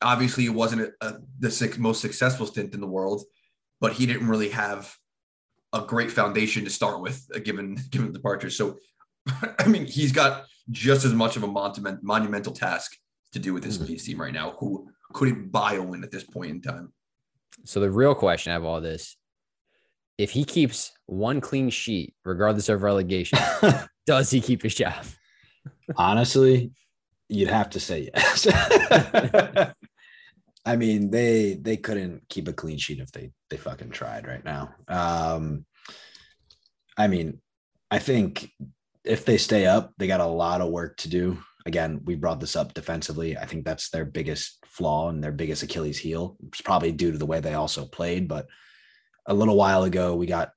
obviously, 0.00 0.46
it 0.46 0.54
wasn't 0.54 0.82
a, 0.82 0.92
a, 1.06 1.18
the 1.38 1.50
six, 1.50 1.76
most 1.76 2.00
successful 2.00 2.46
stint 2.46 2.72
in 2.72 2.80
the 2.80 2.86
world, 2.86 3.24
but 3.80 3.92
he 3.92 4.06
didn't 4.06 4.28
really 4.28 4.48
have 4.50 4.94
a 5.72 5.82
great 5.82 6.10
foundation 6.10 6.64
to 6.64 6.70
start 6.70 7.00
with, 7.00 7.26
uh, 7.34 7.38
given 7.38 7.78
given 7.90 8.12
departure. 8.12 8.50
So, 8.50 8.78
I 9.58 9.66
mean, 9.66 9.86
he's 9.86 10.12
got 10.12 10.44
just 10.70 11.04
as 11.04 11.14
much 11.14 11.36
of 11.36 11.42
a 11.42 11.46
monument, 11.46 12.02
monumental 12.02 12.52
task 12.52 12.96
to 13.32 13.38
do 13.38 13.52
with 13.52 13.62
this 13.62 13.78
mm-hmm. 13.78 13.94
team 13.94 14.20
right 14.20 14.32
now, 14.32 14.56
who 14.58 14.88
couldn't 15.12 15.50
buy 15.50 15.74
a 15.74 15.82
win 15.82 16.04
at 16.04 16.10
this 16.10 16.24
point 16.24 16.50
in 16.50 16.60
time. 16.60 16.92
So 17.64 17.80
the 17.80 17.90
real 17.90 18.14
question 18.14 18.52
of 18.52 18.64
all 18.64 18.80
this, 18.80 19.16
if 20.16 20.30
he 20.30 20.44
keeps 20.44 20.92
one 21.06 21.40
clean 21.40 21.70
sheet, 21.70 22.14
regardless 22.24 22.68
of 22.68 22.82
relegation, 22.82 23.38
does 24.06 24.30
he 24.30 24.40
keep 24.40 24.62
his 24.62 24.74
job? 24.74 25.04
Honestly, 25.96 26.72
you'd 27.28 27.48
have 27.48 27.70
to 27.70 27.80
say 27.80 28.10
yes. 28.14 28.46
I 30.68 30.76
mean, 30.76 31.10
they 31.10 31.54
they 31.54 31.78
couldn't 31.78 32.28
keep 32.28 32.46
a 32.46 32.52
clean 32.52 32.76
sheet 32.76 33.00
if 33.00 33.10
they 33.10 33.30
they 33.48 33.56
fucking 33.56 33.88
tried 33.88 34.26
right 34.26 34.44
now. 34.44 34.74
Um, 34.86 35.64
I 36.94 37.06
mean, 37.06 37.40
I 37.90 37.98
think 37.98 38.50
if 39.02 39.24
they 39.24 39.38
stay 39.38 39.64
up, 39.64 39.94
they 39.96 40.06
got 40.06 40.20
a 40.20 40.26
lot 40.26 40.60
of 40.60 40.68
work 40.68 40.98
to 40.98 41.08
do. 41.08 41.38
Again, 41.64 42.02
we 42.04 42.16
brought 42.16 42.38
this 42.38 42.54
up 42.54 42.74
defensively. 42.74 43.38
I 43.38 43.46
think 43.46 43.64
that's 43.64 43.88
their 43.88 44.04
biggest 44.04 44.58
flaw 44.66 45.08
and 45.08 45.24
their 45.24 45.32
biggest 45.32 45.62
Achilles 45.62 45.98
heel. 45.98 46.36
It's 46.48 46.60
probably 46.60 46.92
due 46.92 47.12
to 47.12 47.18
the 47.18 47.24
way 47.24 47.40
they 47.40 47.54
also 47.54 47.86
played. 47.86 48.28
But 48.28 48.46
a 49.24 49.32
little 49.32 49.56
while 49.56 49.84
ago, 49.84 50.16
we 50.16 50.26
got 50.26 50.50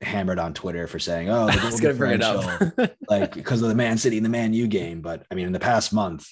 hammered 0.00 0.38
on 0.38 0.54
Twitter 0.54 0.86
for 0.86 1.00
saying, 1.00 1.28
"Oh, 1.28 1.46
the 1.50 1.58
goal 1.58 1.78
differential, 1.78 2.88
like 3.10 3.34
because 3.34 3.62
of 3.62 3.68
the 3.68 3.74
Man 3.74 3.98
City 3.98 4.16
and 4.16 4.24
the 4.24 4.30
Man 4.30 4.52
U 4.52 4.68
game." 4.68 5.00
But 5.00 5.26
I 5.28 5.34
mean, 5.34 5.46
in 5.46 5.52
the 5.52 5.58
past 5.58 5.92
month, 5.92 6.28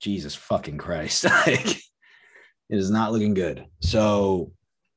Jesus 0.00 0.34
fucking 0.34 0.76
Christ, 0.76 1.24
like 1.46 1.78
it 2.72 2.78
is 2.78 2.90
not 2.90 3.12
looking 3.12 3.34
good. 3.34 3.66
So 3.80 4.52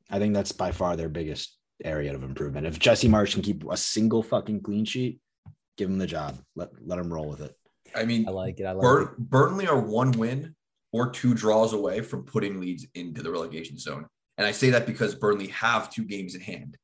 I 0.09 0.17
think 0.17 0.33
that's 0.33 0.53
by 0.53 0.71
far 0.71 0.95
their 0.95 1.09
biggest 1.09 1.57
area 1.83 2.15
of 2.15 2.23
improvement. 2.23 2.65
If 2.65 2.79
Jesse 2.79 3.09
Marsch 3.09 3.33
can 3.33 3.43
keep 3.43 3.65
a 3.69 3.75
single 3.75 4.23
fucking 4.23 4.61
clean 4.61 4.85
sheet, 4.85 5.19
give 5.77 5.89
him 5.89 5.97
the 5.97 6.07
job. 6.07 6.37
Let 6.55 6.69
let 6.81 6.97
him 6.97 7.13
roll 7.13 7.27
with 7.27 7.41
it. 7.41 7.53
I 7.93 8.05
mean, 8.05 8.27
I 8.27 8.31
like 8.31 8.61
it. 8.61 8.63
I 8.63 8.71
like 8.71 8.81
Bur- 8.81 9.01
it. 9.01 9.17
Burnley 9.17 9.67
are 9.67 9.79
one 9.79 10.11
win 10.13 10.55
or 10.93 11.09
two 11.09 11.33
draws 11.33 11.73
away 11.73 11.99
from 11.99 12.23
putting 12.23 12.61
Leeds 12.61 12.87
into 12.95 13.21
the 13.21 13.29
relegation 13.29 13.77
zone, 13.77 14.05
and 14.37 14.47
I 14.47 14.51
say 14.51 14.69
that 14.69 14.85
because 14.85 15.13
Burnley 15.13 15.47
have 15.47 15.91
two 15.91 16.05
games 16.05 16.33
in 16.33 16.39
hand. 16.39 16.77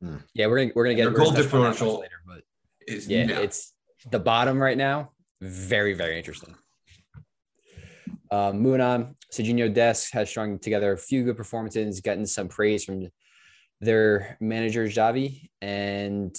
Hmm. 0.00 0.18
Yeah, 0.32 0.46
we're 0.46 0.60
gonna 0.60 0.72
we're 0.76 0.84
gonna 0.84 0.94
get 0.94 1.12
goal 1.12 1.32
differential 1.32 2.00
later, 2.00 2.22
but 2.24 2.42
is, 2.86 3.08
yeah, 3.08 3.24
yeah, 3.24 3.40
it's 3.40 3.72
the 4.12 4.20
bottom 4.20 4.62
right 4.62 4.78
now. 4.78 5.10
Very 5.40 5.94
very 5.94 6.16
interesting. 6.16 6.54
Um, 8.34 8.58
moving 8.58 8.80
on, 8.80 9.14
Sergiño 9.32 9.72
Dest 9.72 10.12
has 10.12 10.28
strung 10.28 10.58
together 10.58 10.90
a 10.92 10.98
few 10.98 11.22
good 11.22 11.36
performances, 11.36 12.00
gotten 12.00 12.26
some 12.26 12.48
praise 12.48 12.84
from 12.84 13.06
their 13.80 14.36
manager 14.40 14.86
Xavi, 14.86 15.50
and 15.62 16.36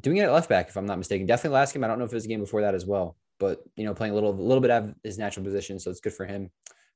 doing 0.00 0.18
it 0.18 0.22
at 0.22 0.32
left 0.32 0.48
back, 0.48 0.68
if 0.68 0.76
I'm 0.76 0.86
not 0.86 0.98
mistaken. 0.98 1.26
Definitely 1.26 1.56
last 1.56 1.74
game. 1.74 1.82
I 1.82 1.88
don't 1.88 1.98
know 1.98 2.04
if 2.04 2.12
it 2.12 2.14
was 2.14 2.26
a 2.26 2.28
game 2.28 2.38
before 2.38 2.60
that 2.60 2.76
as 2.76 2.86
well, 2.86 3.16
but 3.40 3.64
you 3.74 3.84
know, 3.84 3.92
playing 3.92 4.12
a 4.12 4.14
little, 4.14 4.30
a 4.30 4.40
little 4.40 4.60
bit 4.60 4.70
of 4.70 4.94
his 5.02 5.18
natural 5.18 5.44
position, 5.44 5.80
so 5.80 5.90
it's 5.90 5.98
good 5.98 6.12
for 6.12 6.26
him. 6.26 6.52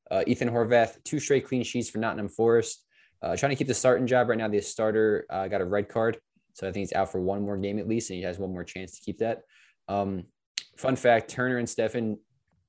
Uh, 0.09 0.23
Ethan 0.29 0.49
Horvath, 0.49 1.03
two 1.03 1.19
straight 1.19 1.45
clean 1.45 1.65
sheets 1.65 1.91
for 1.91 1.99
Nottingham 1.99 2.29
Forest. 2.29 2.85
Uh, 3.21 3.35
trying 3.35 3.51
to 3.51 3.57
keep 3.57 3.67
the 3.67 3.75
starting 3.75 4.07
job 4.07 4.29
right 4.29 4.39
now. 4.39 4.47
The 4.47 4.61
starter 4.61 5.27
uh, 5.29 5.49
got 5.49 5.61
a 5.61 5.65
red 5.65 5.89
card, 5.89 6.21
so 6.53 6.69
I 6.69 6.71
think 6.71 6.83
he's 6.83 6.93
out 6.93 7.11
for 7.11 7.21
one 7.21 7.43
more 7.43 7.57
game 7.57 7.81
at 7.81 7.89
least, 7.89 8.11
and 8.11 8.17
he 8.17 8.23
has 8.23 8.39
one 8.39 8.53
more 8.53 8.63
chance 8.63 8.93
to 8.93 9.01
keep 9.05 9.19
that. 9.19 9.43
Um, 9.89 10.27
fun 10.77 10.95
fact: 10.95 11.31
Turner 11.31 11.59
and 11.59 11.67
Steffen, 11.67 12.19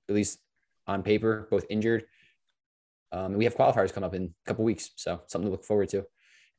at 0.09 0.15
least 0.15 0.39
on 0.89 1.03
paper, 1.03 1.47
both 1.51 1.65
injured. 1.69 2.05
Um, 3.11 3.33
we 3.33 3.43
have 3.45 3.55
qualifiers 3.55 3.93
come 3.93 4.03
up 4.03 4.15
in 4.15 4.23
a 4.23 4.47
couple 4.47 4.65
weeks, 4.65 4.91
so 4.95 5.21
something 5.27 5.47
to 5.47 5.51
look 5.51 5.63
forward 5.63 5.89
to. 5.89 6.05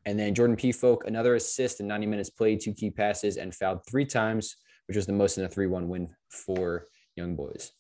And 0.07 0.19
then 0.19 0.35
Jordan 0.35 0.57
Pefok, 0.57 1.07
another 1.07 1.35
assist 1.35 1.81
in 1.81 1.87
90 1.87 2.07
minutes 2.07 2.31
played, 2.31 2.61
two 2.61 2.73
key 2.73 2.91
passes, 2.91 3.37
and 3.37 3.55
fouled 3.55 3.81
three 3.87 4.07
times, 4.07 4.57
which 4.87 4.97
was 4.97 5.07
the 5.07 5.13
most 5.13 5.37
in 5.37 5.45
a 5.45 5.49
3 5.49 5.67
1 5.67 5.89
win 5.89 6.09
for 6.29 6.87
Young 7.17 7.37
Boys. 7.37 7.73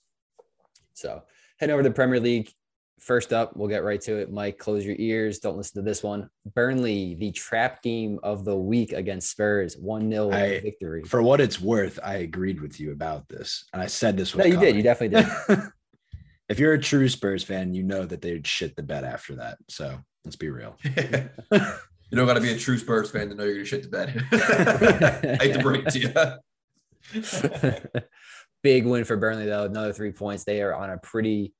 So 0.92 1.22
heading 1.58 1.72
over 1.72 1.82
to 1.82 1.88
the 1.88 1.94
Premier 1.94 2.20
League. 2.20 2.50
First 2.98 3.32
up, 3.32 3.56
we'll 3.56 3.68
get 3.68 3.82
right 3.82 4.00
to 4.02 4.16
it. 4.16 4.30
Mike, 4.30 4.58
close 4.58 4.84
your 4.84 4.96
ears. 4.98 5.38
Don't 5.38 5.56
listen 5.56 5.82
to 5.82 5.88
this 5.88 6.02
one. 6.02 6.28
Burnley, 6.54 7.14
the 7.14 7.32
trap 7.32 7.82
game 7.82 8.20
of 8.22 8.44
the 8.44 8.54
week 8.54 8.92
against 8.92 9.30
Spurs, 9.30 9.78
1 9.78 10.10
0 10.10 10.28
victory. 10.60 11.04
For 11.04 11.22
what 11.22 11.40
it's 11.40 11.58
worth, 11.58 11.98
I 12.04 12.16
agreed 12.16 12.60
with 12.60 12.78
you 12.78 12.92
about 12.92 13.26
this. 13.28 13.64
And 13.72 13.80
I 13.80 13.86
said 13.86 14.18
this 14.18 14.34
was. 14.34 14.40
No, 14.40 14.44
you 14.44 14.56
coming. 14.56 14.66
did. 14.66 14.76
You 14.76 14.82
definitely 14.82 15.22
did. 15.22 15.62
if 16.50 16.58
you're 16.58 16.74
a 16.74 16.80
true 16.80 17.08
Spurs 17.08 17.42
fan, 17.42 17.72
you 17.72 17.82
know 17.82 18.04
that 18.04 18.20
they'd 18.20 18.46
shit 18.46 18.76
the 18.76 18.82
bed 18.82 19.04
after 19.04 19.36
that. 19.36 19.56
So 19.68 19.98
let's 20.24 20.36
be 20.36 20.50
real. 20.50 20.76
You 22.10 22.16
don't 22.16 22.26
got 22.26 22.34
to 22.34 22.40
be 22.40 22.50
a 22.50 22.58
true 22.58 22.76
Spurs 22.76 23.08
fan 23.08 23.28
to 23.28 23.36
know 23.36 23.44
you're 23.44 23.54
going 23.54 23.64
to 23.64 23.70
shit 23.70 23.84
the 23.84 23.88
bed. 23.88 24.26
I 25.40 25.44
hate 25.44 25.54
to 25.54 25.62
break 25.62 25.86
it 25.86 25.92
to 25.92 26.40
you. 27.92 28.00
big 28.64 28.84
win 28.84 29.04
for 29.04 29.16
Burnley 29.16 29.46
though. 29.46 29.64
Another 29.64 29.92
three 29.92 30.10
points. 30.10 30.42
They 30.42 30.60
are 30.60 30.74
on 30.74 30.90
a 30.90 30.98
pretty, 30.98 31.54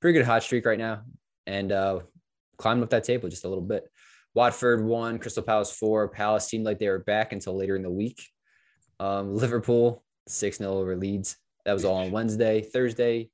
pretty 0.00 0.16
good 0.16 0.24
hot 0.24 0.44
streak 0.44 0.64
right 0.64 0.78
now, 0.78 1.02
and 1.46 1.72
uh, 1.72 2.00
climbing 2.56 2.84
up 2.84 2.90
that 2.90 3.02
table 3.02 3.28
just 3.28 3.44
a 3.44 3.48
little 3.48 3.64
bit. 3.64 3.90
Watford 4.32 4.84
won, 4.84 5.18
Crystal 5.18 5.42
Palace 5.42 5.72
four. 5.72 6.08
Palace 6.08 6.46
seemed 6.46 6.64
like 6.64 6.78
they 6.78 6.88
were 6.88 7.00
back 7.00 7.32
until 7.32 7.56
later 7.56 7.74
in 7.74 7.82
the 7.82 7.90
week. 7.90 8.22
Um, 9.00 9.34
Liverpool 9.34 10.04
six 10.28 10.58
0 10.58 10.72
over 10.72 10.96
Leeds. 10.96 11.36
That 11.64 11.72
was 11.72 11.84
all 11.84 11.96
on 11.96 12.12
Wednesday. 12.12 12.62
Thursday, 12.62 13.30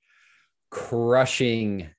crushing, 0.73 1.91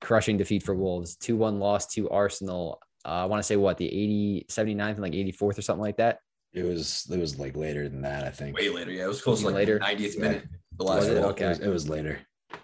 crushing 0.00 0.36
defeat 0.36 0.62
for 0.62 0.74
Wolves. 0.74 1.16
Two 1.16 1.36
one 1.36 1.58
loss 1.58 1.86
to 1.94 2.10
Arsenal. 2.10 2.80
Uh, 3.06 3.22
I 3.22 3.24
want 3.24 3.38
to 3.38 3.46
say 3.46 3.56
what 3.56 3.78
the 3.78 3.86
80, 3.86 4.46
79th 4.50 4.90
and 4.90 4.98
like 4.98 5.12
84th 5.12 5.58
or 5.58 5.62
something 5.62 5.80
like 5.80 5.96
that. 5.96 6.18
It 6.52 6.64
was 6.64 7.06
it 7.10 7.18
was 7.18 7.38
like 7.38 7.56
later 7.56 7.88
than 7.88 8.02
that, 8.02 8.24
I 8.24 8.30
think. 8.30 8.56
Way 8.56 8.68
later, 8.70 8.90
yeah. 8.90 9.04
It 9.04 9.08
was 9.08 9.22
close 9.22 9.40
to 9.40 9.46
like 9.46 9.54
later. 9.54 9.78
90th 9.78 10.14
yeah. 10.14 10.20
minute. 10.20 10.44
The 10.76 10.84
last 10.84 11.00
was 11.00 11.08
it? 11.08 11.18
Okay. 11.18 11.44
It 11.44 11.48
was, 11.48 11.58
it 11.60 11.68
was 11.68 11.88
later. 11.88 12.18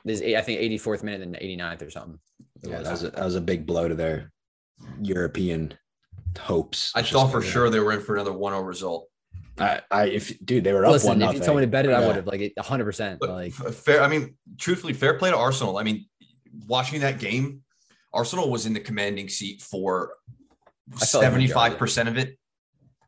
There's 0.04 0.20
I 0.20 0.40
think 0.40 0.60
84th 0.60 1.02
minute 1.02 1.22
and 1.22 1.36
89th 1.36 1.86
or 1.86 1.90
something. 1.90 2.18
yeah, 2.62 2.78
was. 2.78 2.84
that 2.84 2.90
was 2.90 3.04
a, 3.04 3.10
that 3.10 3.24
was 3.24 3.34
a 3.36 3.40
big 3.40 3.66
blow 3.66 3.88
to 3.88 3.94
their 3.94 4.32
European 5.00 5.74
hopes. 6.38 6.92
I 6.94 7.02
thought 7.02 7.30
for 7.30 7.42
sure 7.42 7.70
they 7.70 7.80
were 7.80 7.92
in 7.92 8.00
for 8.00 8.14
another 8.14 8.32
1-0 8.32 8.66
result. 8.66 9.08
I, 9.58 9.80
I, 9.90 10.04
if 10.06 10.44
dude, 10.44 10.64
they 10.64 10.72
were 10.72 10.84
up 10.84 10.92
Listen, 10.92 11.20
one. 11.20 11.22
If 11.22 11.34
you 11.34 11.40
told 11.40 11.58
me 11.58 11.64
to 11.64 11.70
bet 11.70 11.84
it, 11.84 11.90
yeah. 11.90 12.00
I 12.00 12.06
would 12.06 12.16
have 12.16 12.26
like 12.26 12.52
hundred 12.58 12.84
percent. 12.84 13.22
Like 13.22 13.52
fair. 13.52 14.02
I 14.02 14.08
mean, 14.08 14.36
truthfully, 14.58 14.92
fair 14.92 15.18
play 15.18 15.30
to 15.30 15.36
Arsenal. 15.36 15.78
I 15.78 15.84
mean, 15.84 16.06
watching 16.66 17.00
that 17.00 17.20
game, 17.20 17.62
Arsenal 18.12 18.50
was 18.50 18.66
in 18.66 18.72
the 18.72 18.80
commanding 18.80 19.28
seat 19.28 19.62
for 19.62 20.14
seventy-five 20.96 21.78
percent 21.78 22.08
of 22.08 22.18
it, 22.18 22.36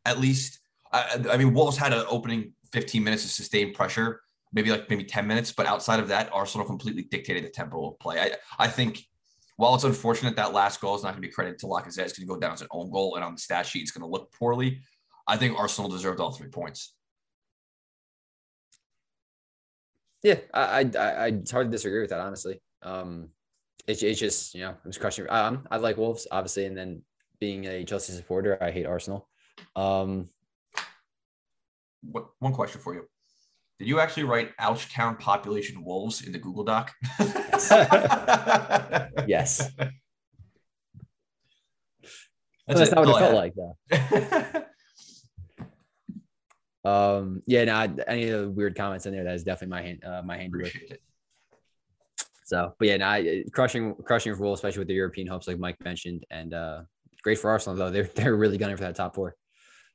at 0.05 0.19
least. 0.19 0.59
I, 0.93 1.21
I 1.31 1.37
mean, 1.37 1.53
Wolves 1.53 1.75
had 1.75 1.91
an 1.91 2.05
opening 2.09 2.53
15 2.71 3.03
minutes 3.03 3.25
of 3.25 3.31
sustained 3.31 3.73
pressure, 3.73 4.21
maybe 4.53 4.71
like 4.71 4.89
maybe 4.89 5.03
10 5.03 5.27
minutes, 5.27 5.51
but 5.51 5.65
outside 5.65 5.99
of 5.99 6.07
that, 6.09 6.29
Arsenal 6.33 6.65
completely 6.65 7.03
dictated 7.03 7.43
the 7.43 7.49
tempo 7.49 7.89
of 7.89 7.99
play. 7.99 8.19
I, 8.19 8.31
I 8.57 8.67
think 8.67 9.05
while 9.57 9.75
it's 9.75 9.83
unfortunate 9.83 10.35
that 10.35 10.53
last 10.53 10.79
goal 10.79 10.95
is 10.95 11.03
not 11.03 11.11
going 11.11 11.21
to 11.21 11.27
be 11.27 11.33
credited 11.33 11.59
to 11.59 11.65
Lacazette, 11.65 12.05
it's 12.05 12.17
going 12.17 12.27
to 12.27 12.33
go 12.33 12.39
down 12.39 12.53
as 12.53 12.61
an 12.61 12.67
own 12.71 12.91
goal, 12.91 13.15
and 13.15 13.23
on 13.23 13.33
the 13.33 13.41
stat 13.41 13.65
sheet, 13.65 13.81
it's 13.81 13.91
going 13.91 14.03
to 14.03 14.07
look 14.07 14.31
poorly. 14.31 14.81
I 15.27 15.37
think 15.37 15.59
Arsenal 15.59 15.89
deserved 15.89 16.19
all 16.19 16.31
three 16.31 16.49
points. 16.49 16.93
Yeah, 20.23 20.35
I, 20.53 20.89
I, 20.97 20.99
I 20.99 21.27
it's 21.27 21.51
hard 21.51 21.67
to 21.67 21.71
disagree 21.71 22.01
with 22.01 22.09
that, 22.09 22.19
honestly. 22.19 22.61
Um, 22.81 23.29
it's, 23.87 24.03
it's 24.03 24.19
just 24.19 24.53
you 24.53 24.61
know 24.61 24.69
I'm 24.69 24.91
just 24.91 24.99
crushing. 24.99 25.25
Um, 25.29 25.67
I 25.69 25.77
like 25.77 25.97
Wolves 25.97 26.27
obviously, 26.31 26.65
and 26.65 26.77
then 26.77 27.01
being 27.39 27.65
a 27.65 27.83
Chelsea 27.83 28.13
supporter, 28.13 28.57
I 28.61 28.71
hate 28.71 28.85
Arsenal. 28.85 29.29
Um, 29.75 30.29
what 32.01 32.29
one 32.39 32.53
question 32.53 32.81
for 32.81 32.93
you? 32.93 33.07
Did 33.79 33.87
you 33.87 33.99
actually 33.99 34.23
write 34.23 34.51
Ouch 34.59 34.91
Town 34.91 35.17
population 35.17 35.83
wolves 35.83 36.21
in 36.25 36.31
the 36.31 36.39
Google 36.39 36.63
Doc? 36.63 36.93
yes. 39.27 39.69
That's, 42.67 42.81
that's 42.81 42.91
not 42.91 43.05
what 43.05 43.15
it 43.15 43.19
felt 43.19 43.33
like 43.33 43.53
though. 43.55 44.63
um, 46.87 47.41
yeah, 47.45 47.65
no, 47.65 47.95
any 48.07 48.29
of 48.29 48.41
the 48.41 48.49
weird 48.49 48.75
comments 48.75 49.05
in 49.05 49.13
there, 49.13 49.23
that 49.25 49.35
is 49.35 49.43
definitely 49.43 49.71
my 49.71 49.81
hand, 49.81 50.03
uh, 50.05 50.21
my 50.23 50.37
hand. 50.37 50.53
So, 52.45 52.73
but 52.79 52.87
yeah, 52.87 52.97
no, 52.97 53.43
crushing, 53.51 53.93
crushing 54.05 54.33
for 54.33 54.43
Wolves, 54.43 54.59
especially 54.59 54.79
with 54.79 54.87
the 54.87 54.93
European 54.93 55.27
hopes, 55.27 55.47
like 55.47 55.59
Mike 55.59 55.83
mentioned, 55.83 56.25
and 56.29 56.53
uh, 56.53 56.81
great 57.21 57.39
for 57.39 57.49
Arsenal 57.49 57.77
though. 57.77 57.91
They're 57.91 58.09
they're 58.15 58.35
really 58.35 58.57
gunning 58.57 58.77
for 58.77 58.83
that 58.83 58.95
top 58.95 59.15
4 59.15 59.35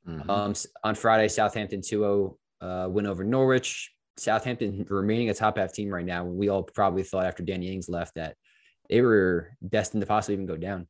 mm-hmm. 0.07 0.29
Um, 0.29 0.53
on 0.83 0.93
Friday, 0.93 1.27
Southampton 1.29 1.81
2-0 1.81 2.37
uh, 2.61 2.87
win 2.89 3.07
over 3.07 3.23
Norwich. 3.23 3.91
Southampton 4.17 4.85
remaining 4.87 5.31
a 5.31 5.33
top 5.33 5.57
half 5.57 5.73
team 5.73 5.89
right 5.89 6.05
now. 6.05 6.25
We 6.25 6.49
all 6.49 6.61
probably 6.61 7.01
thought 7.01 7.25
after 7.25 7.41
Danny 7.41 7.73
Ings 7.73 7.89
left 7.89 8.13
that 8.15 8.35
they 8.87 9.01
were 9.01 9.57
destined 9.67 10.01
to 10.01 10.07
possibly 10.07 10.35
even 10.35 10.45
go 10.45 10.57
down. 10.57 10.87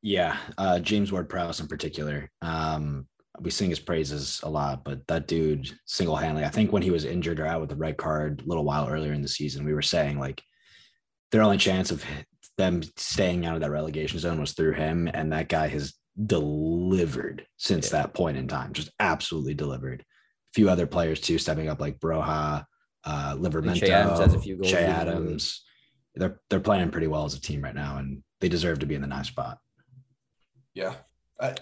Yeah, 0.00 0.38
uh, 0.56 0.80
James 0.80 1.12
Ward-Prowse 1.12 1.60
in 1.60 1.68
particular. 1.68 2.30
Um, 2.40 3.06
we 3.42 3.50
sing 3.50 3.70
his 3.70 3.80
praises 3.80 4.40
a 4.42 4.48
lot, 4.48 4.84
but 4.84 5.06
that 5.08 5.26
dude 5.26 5.70
single 5.86 6.16
handedly, 6.16 6.44
I 6.44 6.50
think 6.50 6.72
when 6.72 6.82
he 6.82 6.90
was 6.90 7.04
injured 7.04 7.40
or 7.40 7.46
out 7.46 7.60
with 7.60 7.70
the 7.70 7.76
red 7.76 7.96
card 7.96 8.42
a 8.42 8.48
little 8.48 8.64
while 8.64 8.88
earlier 8.88 9.12
in 9.12 9.22
the 9.22 9.28
season, 9.28 9.64
we 9.64 9.74
were 9.74 9.82
saying 9.82 10.18
like 10.18 10.42
their 11.30 11.42
only 11.42 11.58
chance 11.58 11.90
of 11.90 12.04
them 12.58 12.82
staying 12.96 13.46
out 13.46 13.54
of 13.54 13.60
that 13.62 13.70
relegation 13.70 14.18
zone 14.18 14.40
was 14.40 14.52
through 14.52 14.72
him. 14.72 15.08
And 15.12 15.32
that 15.32 15.48
guy 15.48 15.68
has 15.68 15.94
delivered 16.26 17.46
since 17.56 17.86
yeah. 17.86 18.02
that 18.02 18.14
point 18.14 18.36
in 18.36 18.48
time, 18.48 18.72
just 18.72 18.90
absolutely 19.00 19.54
delivered. 19.54 20.00
A 20.00 20.54
few 20.54 20.68
other 20.68 20.86
players 20.86 21.20
too 21.20 21.38
stepping 21.38 21.68
up 21.68 21.80
like 21.80 21.98
Broja, 21.98 22.64
uh, 23.04 23.36
Livramento, 23.36 23.80
Che 23.80 23.90
Adams 23.90 24.20
has 24.20 24.34
a 24.34 24.40
few 24.40 24.56
goals. 24.56 24.70
Che 24.70 24.78
Adams. 24.78 25.64
They're 26.14 26.40
they're 26.50 26.60
playing 26.60 26.90
pretty 26.90 27.06
well 27.06 27.24
as 27.24 27.34
a 27.34 27.40
team 27.40 27.62
right 27.62 27.74
now, 27.74 27.96
and 27.96 28.22
they 28.40 28.50
deserve 28.50 28.80
to 28.80 28.86
be 28.86 28.94
in 28.94 29.00
the 29.00 29.06
ninth 29.06 29.26
spot. 29.26 29.58
Yeah, 30.74 30.94
I 31.40 31.54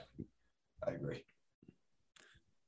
I 0.87 0.91
agree. 0.91 1.23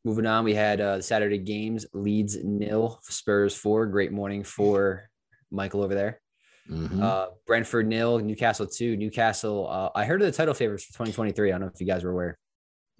Moving 0.04 0.26
on, 0.26 0.44
we 0.44 0.54
had 0.54 0.80
uh, 0.80 1.00
Saturday 1.00 1.38
games: 1.38 1.86
Leeds 1.92 2.36
nil, 2.42 2.98
Spurs 3.02 3.54
four. 3.54 3.86
Great 3.86 4.12
morning 4.12 4.42
for 4.42 5.08
Michael 5.50 5.82
over 5.82 5.94
there. 5.94 6.20
Mm-hmm. 6.68 7.02
Uh, 7.02 7.26
Brentford 7.46 7.86
nil, 7.86 8.18
Newcastle 8.18 8.66
two. 8.66 8.96
Newcastle. 8.96 9.68
Uh, 9.68 9.90
I 9.94 10.04
heard 10.04 10.20
of 10.20 10.26
the 10.26 10.32
title 10.32 10.54
favorites 10.54 10.84
for 10.84 10.92
2023. 10.92 11.48
I 11.48 11.52
don't 11.52 11.60
know 11.60 11.70
if 11.72 11.80
you 11.80 11.86
guys 11.86 12.02
were 12.02 12.10
aware. 12.10 12.38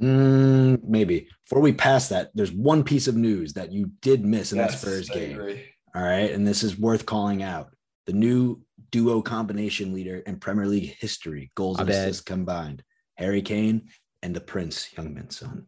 Mm, 0.00 0.82
maybe. 0.84 1.28
Before 1.44 1.62
we 1.62 1.72
pass 1.72 2.08
that, 2.08 2.30
there's 2.34 2.52
one 2.52 2.82
piece 2.82 3.08
of 3.08 3.16
news 3.16 3.52
that 3.54 3.72
you 3.72 3.90
did 4.00 4.24
miss 4.24 4.52
in 4.52 4.58
yes, 4.58 4.72
that 4.72 4.78
Spurs 4.78 5.10
I 5.10 5.14
game. 5.14 5.38
Agree. 5.38 5.64
All 5.94 6.02
right, 6.02 6.30
and 6.30 6.46
this 6.46 6.62
is 6.62 6.78
worth 6.78 7.04
calling 7.04 7.42
out. 7.42 7.74
The 8.06 8.12
new 8.12 8.62
duo 8.90 9.22
combination 9.22 9.92
leader 9.92 10.18
in 10.18 10.38
Premier 10.38 10.66
League 10.66 10.96
history, 10.98 11.50
goals 11.54 11.78
and 11.78 11.88
assists 11.88 12.22
combined. 12.22 12.82
Harry 13.16 13.42
Kane 13.42 13.88
and 14.22 14.34
the 14.34 14.40
Prince 14.40 14.88
Heung-min 14.96 15.30
Son. 15.30 15.66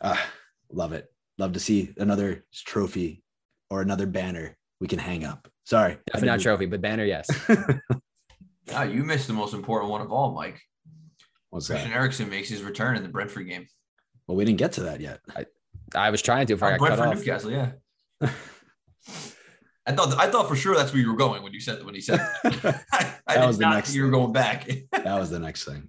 Uh, 0.00 0.16
Love 0.72 0.92
it. 0.92 1.12
Love 1.38 1.52
to 1.52 1.60
see 1.60 1.92
another 1.96 2.44
trophy 2.52 3.22
or 3.70 3.82
another 3.82 4.06
banner 4.06 4.56
we 4.80 4.86
can 4.86 4.98
hang 4.98 5.24
up. 5.24 5.48
Sorry. 5.64 5.98
Definitely 6.06 6.28
not 6.28 6.40
trophy, 6.40 6.66
but 6.66 6.80
banner, 6.80 7.04
yes. 7.04 7.28
ah, 8.74 8.82
you 8.82 9.04
missed 9.04 9.26
the 9.26 9.32
most 9.32 9.54
important 9.54 9.90
one 9.90 10.00
of 10.00 10.10
all, 10.10 10.32
Mike. 10.32 10.60
What's 11.50 11.66
Christian 11.66 11.90
that? 11.90 11.96
Eriksen 11.96 12.30
makes 12.30 12.48
his 12.48 12.62
return 12.62 12.96
in 12.96 13.02
the 13.02 13.08
Brentford 13.08 13.48
game. 13.48 13.66
Well, 14.26 14.36
we 14.36 14.44
didn't 14.44 14.58
get 14.58 14.72
to 14.72 14.82
that 14.84 15.00
yet. 15.00 15.20
I, 15.34 15.46
I 15.94 16.10
was 16.10 16.22
trying 16.22 16.46
to 16.46 16.54
if 16.54 16.62
I 16.62 16.70
got 16.70 16.78
Brentford, 16.78 17.04
cut 17.04 17.08
off. 17.08 17.18
Newcastle, 17.18 17.50
yeah. 17.50 17.72
I 19.86 19.92
thought 19.92 20.14
I 20.18 20.30
thought 20.30 20.46
for 20.46 20.56
sure 20.56 20.76
that's 20.76 20.92
where 20.92 21.00
you 21.00 21.10
were 21.10 21.16
going 21.16 21.42
when 21.42 21.52
you 21.52 21.60
said 21.60 21.84
when 21.84 21.94
he 21.94 22.00
said 22.00 22.18
that. 22.44 22.84
I, 22.92 23.14
I 23.26 23.34
that 23.36 23.46
was 23.46 23.58
the 23.58 23.68
next. 23.68 23.94
You 23.94 24.04
were 24.04 24.10
going 24.10 24.32
back. 24.32 24.68
that 24.92 25.18
was 25.18 25.30
the 25.30 25.38
next 25.38 25.64
thing. 25.64 25.88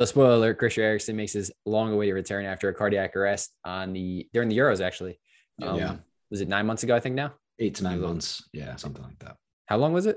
So 0.00 0.06
spoiler 0.06 0.30
alert, 0.30 0.58
Christian 0.58 0.82
Eriksen 0.82 1.14
makes 1.14 1.34
his 1.34 1.52
long 1.66 1.92
awaited 1.92 2.14
return 2.14 2.46
after 2.46 2.70
a 2.70 2.74
cardiac 2.74 3.14
arrest 3.14 3.52
on 3.66 3.92
the 3.92 4.26
during 4.32 4.48
the 4.48 4.56
Euros 4.56 4.80
actually. 4.80 5.20
Um, 5.60 5.76
yeah. 5.76 5.96
Was 6.30 6.40
it 6.40 6.48
nine 6.48 6.64
months 6.64 6.82
ago, 6.82 6.96
I 6.96 7.00
think 7.00 7.16
now? 7.16 7.34
Eight 7.58 7.74
to 7.74 7.84
nine 7.84 8.00
months. 8.00 8.48
Yeah, 8.54 8.76
something 8.76 9.04
like 9.04 9.18
that. 9.18 9.36
How 9.66 9.76
long 9.76 9.92
was 9.92 10.06
it? 10.06 10.16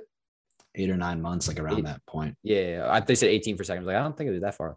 Eight 0.75 0.89
or 0.89 0.95
nine 0.95 1.21
months, 1.21 1.49
like 1.49 1.59
around 1.59 1.79
Eight. 1.79 1.83
that 1.85 1.99
point. 2.05 2.37
Yeah. 2.43 2.87
I, 2.89 3.01
they 3.01 3.15
said 3.15 3.27
18 3.27 3.57
for 3.57 3.65
seconds. 3.65 3.85
Like, 3.85 3.97
I 3.97 3.99
don't 3.99 4.15
think 4.15 4.29
it 4.29 4.31
was 4.31 4.41
that 4.41 4.55
far. 4.55 4.73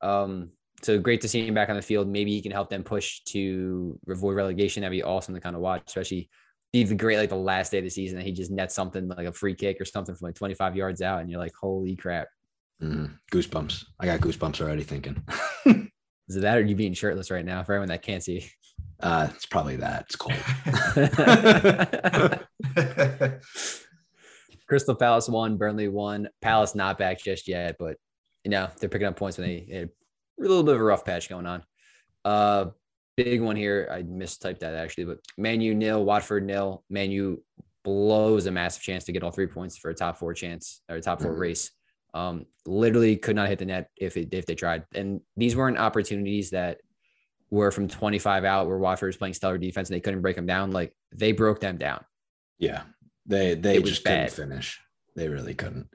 Um, 0.00 0.52
so 0.80 0.98
great 0.98 1.20
to 1.20 1.28
see 1.28 1.46
him 1.46 1.52
back 1.52 1.68
on 1.68 1.76
the 1.76 1.82
field. 1.82 2.08
Maybe 2.08 2.30
he 2.32 2.40
can 2.40 2.52
help 2.52 2.70
them 2.70 2.82
push 2.82 3.20
to 3.26 4.00
avoid 4.08 4.34
relegation. 4.34 4.80
That'd 4.80 4.96
be 4.96 5.02
awesome 5.02 5.34
to 5.34 5.42
kind 5.42 5.54
of 5.54 5.60
watch, 5.60 5.82
especially 5.88 6.30
be 6.72 6.84
the 6.84 6.94
great 6.94 7.18
like 7.18 7.28
the 7.28 7.36
last 7.36 7.70
day 7.70 7.78
of 7.78 7.84
the 7.84 7.90
season 7.90 8.16
that 8.16 8.24
he 8.24 8.32
just 8.32 8.50
nets 8.50 8.74
something 8.74 9.08
like 9.08 9.26
a 9.26 9.32
free 9.32 9.54
kick 9.54 9.78
or 9.78 9.84
something 9.84 10.14
from 10.14 10.28
like 10.28 10.36
25 10.36 10.74
yards 10.74 11.02
out, 11.02 11.20
and 11.20 11.28
you're 11.28 11.38
like, 11.38 11.52
holy 11.60 11.96
crap. 11.96 12.28
Mm, 12.82 13.18
goosebumps. 13.32 13.84
I 13.98 14.06
got 14.06 14.20
goosebumps 14.20 14.60
already 14.60 14.82
thinking. 14.82 15.22
Is 15.66 16.36
it 16.36 16.40
that 16.40 16.56
or 16.56 16.62
you 16.62 16.76
being 16.76 16.94
shirtless 16.94 17.30
right 17.30 17.44
now 17.44 17.62
for 17.62 17.72
everyone 17.72 17.88
that 17.88 18.02
can't 18.02 18.22
see? 18.22 18.48
Uh, 19.02 19.28
it's 19.34 19.46
probably 19.46 19.76
that. 19.76 20.06
It's 20.06 20.16
cold. 20.16 20.36
Crystal 24.68 24.94
Palace 24.94 25.28
won, 25.28 25.56
Burnley 25.56 25.88
won. 25.88 26.28
Palace 26.40 26.74
not 26.74 26.98
back 26.98 27.20
just 27.20 27.48
yet, 27.48 27.76
but 27.78 27.96
you 28.44 28.50
know 28.50 28.68
they're 28.78 28.88
picking 28.88 29.08
up 29.08 29.16
points 29.16 29.36
when 29.36 29.48
they, 29.48 29.66
they 29.68 29.82
a 29.82 29.88
little 30.38 30.62
bit 30.62 30.74
of 30.74 30.80
a 30.80 30.84
rough 30.84 31.04
patch 31.04 31.28
going 31.28 31.46
on. 31.46 31.62
Uh, 32.24 32.66
big 33.16 33.40
one 33.40 33.56
here. 33.56 33.88
I 33.92 34.02
mistyped 34.02 34.60
that 34.60 34.74
actually, 34.74 35.04
but 35.04 35.18
Manu 35.36 35.74
nil, 35.74 36.04
Watford 36.04 36.46
nil. 36.46 36.84
Manu 36.88 37.38
blows 37.82 38.46
a 38.46 38.50
massive 38.50 38.82
chance 38.82 39.04
to 39.04 39.12
get 39.12 39.22
all 39.22 39.30
three 39.30 39.46
points 39.46 39.76
for 39.76 39.90
a 39.90 39.94
top 39.94 40.18
four 40.18 40.34
chance 40.34 40.82
or 40.88 40.96
a 40.96 41.00
top 41.00 41.20
4 41.20 41.32
mm-hmm. 41.32 41.40
race. 41.40 41.70
Um, 42.12 42.46
literally 42.66 43.16
could 43.16 43.36
not 43.36 43.48
hit 43.48 43.58
the 43.58 43.66
net 43.66 43.88
if 43.96 44.16
it, 44.16 44.32
if 44.32 44.46
they 44.46 44.54
tried. 44.54 44.84
And 44.94 45.20
these 45.36 45.56
weren't 45.56 45.78
opportunities 45.78 46.50
that 46.50 46.78
were 47.50 47.70
from 47.70 47.88
25 47.88 48.44
out 48.44 48.68
where 48.68 48.78
Watford 48.78 49.08
was 49.08 49.16
playing 49.16 49.34
stellar 49.34 49.58
defense 49.58 49.88
and 49.88 49.96
they 49.96 50.00
couldn't 50.00 50.22
break 50.22 50.36
them 50.36 50.46
down. 50.46 50.70
Like 50.70 50.94
they 51.12 51.32
broke 51.32 51.60
them 51.60 51.78
down. 51.78 52.04
Yeah, 52.58 52.82
they 53.26 53.54
they 53.54 53.76
it 53.76 53.84
just 53.84 54.04
couldn't 54.04 54.30
finish. 54.30 54.80
They 55.16 55.28
really 55.28 55.54
couldn't. 55.54 55.88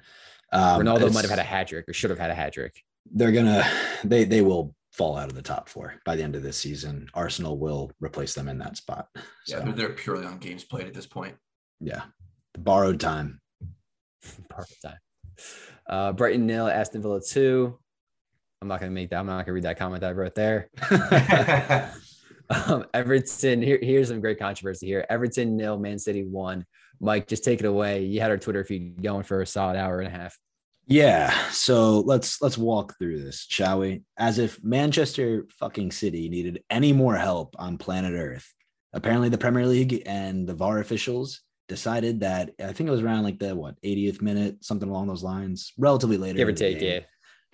Um, 0.52 0.82
Ronaldo 0.82 1.14
might 1.14 1.22
have 1.22 1.30
had 1.30 1.40
a 1.40 1.44
hat 1.44 1.68
trick 1.68 1.86
or 1.88 1.94
should 1.94 2.10
have 2.10 2.20
had 2.20 2.32
a 2.32 2.36
hat 2.36 2.54
trick. 2.54 2.82
They're 3.12 3.32
gonna 3.32 3.66
they 4.04 4.24
they 4.24 4.42
will 4.42 4.76
fall 4.92 5.18
out 5.18 5.30
of 5.30 5.36
the 5.36 5.42
top 5.42 5.70
four 5.70 5.96
by 6.06 6.16
the 6.16 6.24
end 6.24 6.36
of 6.36 6.44
this 6.44 6.58
season. 6.58 7.08
Arsenal 7.14 7.58
will 7.58 7.92
replace 8.00 8.34
them 8.34 8.48
in 8.48 8.58
that 8.60 8.78
spot. 8.78 9.08
So, 9.46 9.58
yeah, 9.58 9.64
they're, 9.64 9.74
they're 9.74 9.90
purely 9.90 10.26
on 10.26 10.40
games 10.40 10.64
played 10.64 10.88
at 10.88 10.94
this 10.94 11.06
point. 11.06 11.36
Yeah, 11.80 12.04
borrowed 12.58 13.00
time. 13.00 13.42
borrowed 14.50 14.68
time. 14.84 14.98
Uh, 15.88 16.12
Brighton 16.14 16.46
nil, 16.46 16.68
Aston 16.68 17.02
Villa 17.02 17.22
two. 17.22 17.78
I'm 18.62 18.68
not 18.68 18.80
gonna 18.80 18.92
make 18.92 19.10
that. 19.10 19.20
I'm 19.20 19.28
not 19.28 19.46
gonna 19.46 19.54
read 19.54 19.64
that 19.64 19.78
comment 19.78 20.02
that 20.02 20.10
I 20.10 20.14
wrote 20.14 20.36
there. 20.36 20.70
um, 22.50 22.86
Everton. 22.94 23.62
Here, 23.62 23.80
here's 23.82 24.08
some 24.08 24.22
great 24.22 24.40
controversy 24.40 24.88
here. 24.88 25.06
Everton 25.10 25.56
nil, 25.56 25.78
Man 25.78 26.00
City 26.00 26.24
one. 26.24 26.66
Mike, 27.00 27.28
just 27.28 27.44
take 27.44 27.60
it 27.60 27.66
away. 27.66 28.06
You 28.06 28.22
had 28.22 28.32
our 28.32 28.38
Twitter 28.38 28.64
feed 28.64 29.02
going 29.04 29.24
for 29.24 29.42
a 29.42 29.48
solid 29.48 29.76
hour 29.76 30.00
and 30.00 30.08
a 30.08 30.18
half. 30.18 30.38
Yeah, 30.88 31.50
so 31.50 32.02
let's 32.02 32.42
let's 32.42 32.58
walk 32.58 32.98
through 33.00 33.24
this, 33.24 33.46
shall 33.50 33.80
we? 33.80 34.04
As 34.18 34.38
if 34.38 34.64
Manchester 34.64 35.48
fucking 35.60 35.92
City 35.92 36.30
needed 36.30 36.64
any 36.70 36.94
more 36.94 37.16
help 37.16 37.56
on 37.58 37.78
planet 37.78 38.14
Earth. 38.14 38.54
Apparently 38.94 39.30
the 39.30 39.38
Premier 39.38 39.66
League 39.66 40.04
and 40.06 40.48
the 40.48 40.54
VAR 40.54 40.80
officials 40.80 41.42
decided 41.68 42.20
that 42.22 42.52
I 42.60 42.74
think 42.74 42.88
it 42.88 42.92
was 42.92 43.02
around 43.02 43.24
like 43.24 43.40
the 43.40 43.56
what 43.56 43.82
80th 43.82 44.22
minute, 44.22 44.64
something 44.64 44.90
along 44.90 45.08
those 45.08 45.24
lines, 45.24 45.74
relatively 45.78 46.18
later. 46.18 46.38
Give 46.38 46.48
or 46.48 46.54
take, 46.54 46.82
yeah. 46.82 47.00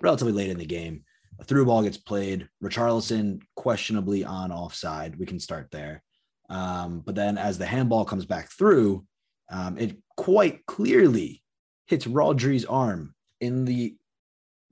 Relatively 0.02 0.34
late 0.34 0.50
in 0.50 0.58
the 0.58 0.66
game. 0.66 1.04
A 1.40 1.44
through 1.44 1.66
ball 1.66 1.84
gets 1.84 1.98
played. 1.98 2.48
Richarlison 2.64 3.42
questionably 3.56 4.24
on 4.26 4.52
offside. 4.52 5.18
We 5.18 5.26
can 5.26 5.40
start 5.40 5.70
there. 5.72 6.04
Um, 6.50 7.02
but 7.06 7.16
then 7.16 7.38
as 7.38 7.58
the 7.58 7.66
handball 7.66 8.06
comes 8.06 8.26
back 8.26 8.52
through, 8.52 9.06
um, 9.50 9.78
it 9.78 9.98
quite 10.18 10.66
clearly 10.66 11.42
hits 11.88 12.06
Rodri's 12.08 12.66
arm 12.66 13.16
in 13.40 13.66
the 13.66 13.96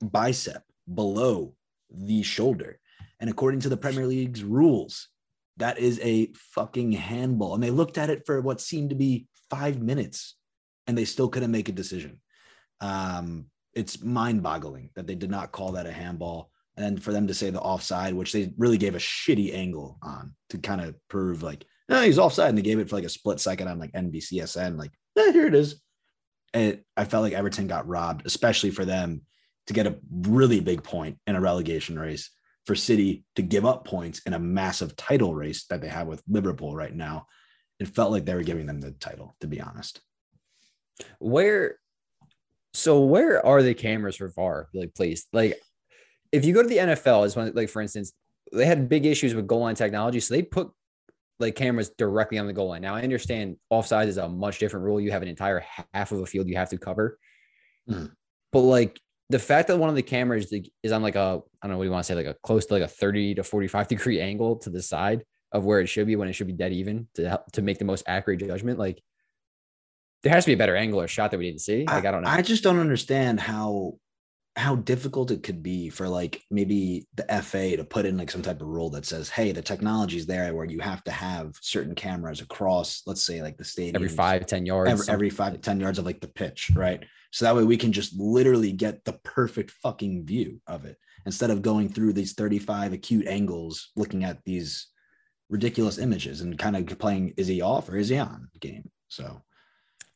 bicep 0.01 0.63
below 0.93 1.55
the 1.89 2.23
shoulder. 2.23 2.79
And 3.19 3.29
according 3.29 3.61
to 3.61 3.69
the 3.69 3.77
Premier 3.77 4.05
League's 4.05 4.43
rules, 4.43 5.09
that 5.59 5.79
is 5.79 5.99
a 6.01 6.31
fucking 6.33 6.91
handball. 6.91 7.53
And 7.53 7.63
they 7.63 7.69
looked 7.69 7.97
at 7.97 8.09
it 8.09 8.25
for 8.25 8.41
what 8.41 8.61
seemed 8.61 8.89
to 8.89 8.95
be 8.95 9.27
five 9.49 9.81
minutes 9.81 10.35
and 10.87 10.97
they 10.97 11.05
still 11.05 11.29
couldn't 11.29 11.51
make 11.51 11.69
a 11.69 11.73
decision. 11.73 12.19
Um, 12.81 13.45
it's 13.73 14.01
mind 14.01 14.41
boggling 14.41 14.89
that 14.95 15.05
they 15.05 15.15
did 15.15 15.29
not 15.29 15.51
call 15.51 15.73
that 15.73 15.85
a 15.85 15.91
handball. 15.91 16.49
And 16.75 17.01
for 17.01 17.11
them 17.11 17.27
to 17.27 17.33
say 17.33 17.49
the 17.49 17.61
offside, 17.61 18.13
which 18.13 18.31
they 18.31 18.53
really 18.57 18.77
gave 18.77 18.95
a 18.95 18.99
shitty 18.99 19.53
angle 19.53 19.97
on 20.01 20.33
to 20.49 20.57
kind 20.57 20.81
of 20.81 20.95
prove 21.09 21.43
like, 21.43 21.65
no, 21.89 22.01
he's 22.01 22.19
offside. 22.19 22.49
And 22.49 22.57
they 22.57 22.61
gave 22.61 22.79
it 22.79 22.89
for 22.89 22.95
like 22.95 23.05
a 23.05 23.09
split 23.09 23.39
second 23.39 23.67
on 23.67 23.79
like 23.79 23.91
NBCSN, 23.91 24.77
like, 24.77 24.91
eh, 25.17 25.31
here 25.31 25.47
it 25.47 25.55
is 25.55 25.81
it, 26.53 26.85
I 26.97 27.05
felt 27.05 27.23
like 27.23 27.33
Everton 27.33 27.67
got 27.67 27.87
robbed, 27.87 28.25
especially 28.25 28.71
for 28.71 28.85
them 28.85 29.21
to 29.67 29.73
get 29.73 29.87
a 29.87 29.97
really 30.11 30.59
big 30.59 30.83
point 30.83 31.17
in 31.27 31.35
a 31.35 31.41
relegation 31.41 31.97
race, 31.97 32.31
for 32.65 32.75
City 32.75 33.23
to 33.35 33.41
give 33.41 33.65
up 33.65 33.85
points 33.85 34.19
in 34.25 34.33
a 34.33 34.39
massive 34.39 34.95
title 34.95 35.33
race 35.33 35.65
that 35.65 35.81
they 35.81 35.87
have 35.87 36.07
with 36.07 36.23
Liverpool 36.27 36.75
right 36.75 36.93
now. 36.93 37.27
It 37.79 37.87
felt 37.87 38.11
like 38.11 38.25
they 38.25 38.35
were 38.35 38.43
giving 38.43 38.65
them 38.65 38.81
the 38.81 38.91
title, 38.91 39.35
to 39.41 39.47
be 39.47 39.61
honest. 39.61 40.01
Where, 41.19 41.79
so 42.73 43.01
where 43.01 43.43
are 43.45 43.63
the 43.63 43.73
cameras 43.73 44.17
for 44.17 44.29
VAR 44.29 44.67
like 44.73 44.93
placed? 44.93 45.27
Like, 45.33 45.59
if 46.31 46.45
you 46.45 46.53
go 46.53 46.61
to 46.61 46.69
the 46.69 46.77
NFL, 46.77 47.25
as 47.25 47.35
one 47.35 47.51
like 47.55 47.69
for 47.69 47.81
instance, 47.81 48.13
they 48.51 48.65
had 48.65 48.89
big 48.89 49.05
issues 49.05 49.33
with 49.33 49.47
goal 49.47 49.61
line 49.61 49.75
technology, 49.75 50.19
so 50.19 50.33
they 50.33 50.43
put 50.43 50.69
like 51.39 51.55
cameras 51.55 51.89
directly 51.97 52.37
on 52.37 52.47
the 52.47 52.53
goal 52.53 52.69
line. 52.69 52.81
Now 52.81 52.95
I 52.95 53.01
understand 53.01 53.57
offside 53.69 54.09
is 54.09 54.17
a 54.17 54.27
much 54.27 54.59
different 54.59 54.85
rule. 54.85 54.99
You 54.99 55.11
have 55.11 55.21
an 55.21 55.27
entire 55.27 55.63
half 55.93 56.11
of 56.11 56.19
a 56.19 56.25
field 56.25 56.47
you 56.47 56.57
have 56.57 56.69
to 56.69 56.77
cover. 56.77 57.17
Mm. 57.89 58.11
But 58.51 58.59
like 58.61 58.99
the 59.29 59.39
fact 59.39 59.67
that 59.67 59.77
one 59.77 59.89
of 59.89 59.95
the 59.95 60.01
cameras 60.01 60.51
is 60.83 60.91
on 60.91 61.01
like 61.01 61.15
a 61.15 61.41
I 61.61 61.67
don't 61.67 61.71
know 61.71 61.77
what 61.77 61.83
you 61.83 61.91
want 61.91 62.03
to 62.03 62.07
say 62.07 62.15
like 62.15 62.25
a 62.25 62.35
close 62.43 62.65
to 62.67 62.73
like 62.73 62.83
a 62.83 62.87
30 62.87 63.35
to 63.35 63.43
45 63.43 63.87
degree 63.87 64.21
angle 64.29 64.57
to 64.57 64.69
the 64.69 64.81
side 64.81 65.23
of 65.51 65.65
where 65.65 65.79
it 65.79 65.87
should 65.87 66.07
be 66.07 66.15
when 66.15 66.27
it 66.27 66.33
should 66.33 66.47
be 66.47 66.53
dead 66.53 66.73
even 66.73 67.07
to 67.15 67.29
help 67.29 67.51
to 67.53 67.61
make 67.61 67.79
the 67.79 67.85
most 67.85 68.03
accurate 68.07 68.39
judgment 68.39 68.79
like 68.79 69.01
there 70.21 70.33
has 70.33 70.43
to 70.43 70.49
be 70.49 70.53
a 70.53 70.57
better 70.57 70.75
angle 70.75 70.99
or 70.99 71.07
shot 71.07 71.31
that 71.31 71.37
we 71.37 71.45
didn't 71.45 71.61
see 71.61 71.85
like 71.85 72.05
I, 72.05 72.11
don't 72.11 72.23
know 72.23 72.29
I 72.29 72.41
just 72.41 72.63
don't 72.63 72.79
understand 72.79 73.39
how 73.39 73.95
how 74.55 74.75
difficult 74.75 75.31
it 75.31 75.41
could 75.41 75.63
be 75.63 75.89
for 75.89 76.09
like 76.09 76.43
maybe 76.51 77.07
the 77.15 77.23
FA 77.41 77.77
to 77.77 77.83
put 77.83 78.05
in 78.05 78.17
like 78.17 78.29
some 78.29 78.41
type 78.41 78.61
of 78.61 78.67
rule 78.67 78.89
that 78.89 79.05
says, 79.05 79.29
hey, 79.29 79.53
the 79.53 79.61
technology 79.61 80.17
is 80.17 80.25
there 80.25 80.53
where 80.53 80.65
you 80.65 80.79
have 80.79 81.01
to 81.05 81.11
have 81.11 81.55
certain 81.61 81.95
cameras 81.95 82.41
across, 82.41 83.03
let's 83.05 83.21
say 83.21 83.41
like 83.41 83.57
the 83.57 83.63
stadium 83.63 83.95
every 83.95 84.09
five, 84.09 84.45
10 84.45 84.65
yards, 84.65 84.91
every, 84.91 85.13
every 85.13 85.29
five 85.29 85.61
10 85.61 85.79
yards 85.79 85.97
of 85.97 86.05
like 86.05 86.19
the 86.19 86.27
pitch, 86.27 86.71
right? 86.75 87.05
So 87.31 87.45
that 87.45 87.55
way 87.55 87.63
we 87.63 87.77
can 87.77 87.91
just 87.91 88.17
literally 88.17 88.71
get 88.71 89.05
the 89.05 89.13
perfect 89.23 89.71
fucking 89.71 90.25
view 90.25 90.61
of 90.67 90.85
it 90.85 90.97
instead 91.25 91.51
of 91.51 91.61
going 91.61 91.89
through 91.89 92.13
these 92.13 92.33
35 92.33 92.93
acute 92.93 93.27
angles 93.27 93.89
looking 93.95 94.23
at 94.23 94.43
these 94.45 94.87
ridiculous 95.49 95.97
images 95.97 96.41
and 96.41 96.57
kind 96.57 96.75
of 96.75 96.99
playing 96.99 97.33
is 97.37 97.47
he 97.47 97.61
off 97.61 97.89
or 97.89 97.97
is 97.97 98.09
he 98.09 98.17
on 98.17 98.47
game. 98.59 98.89
So 99.07 99.41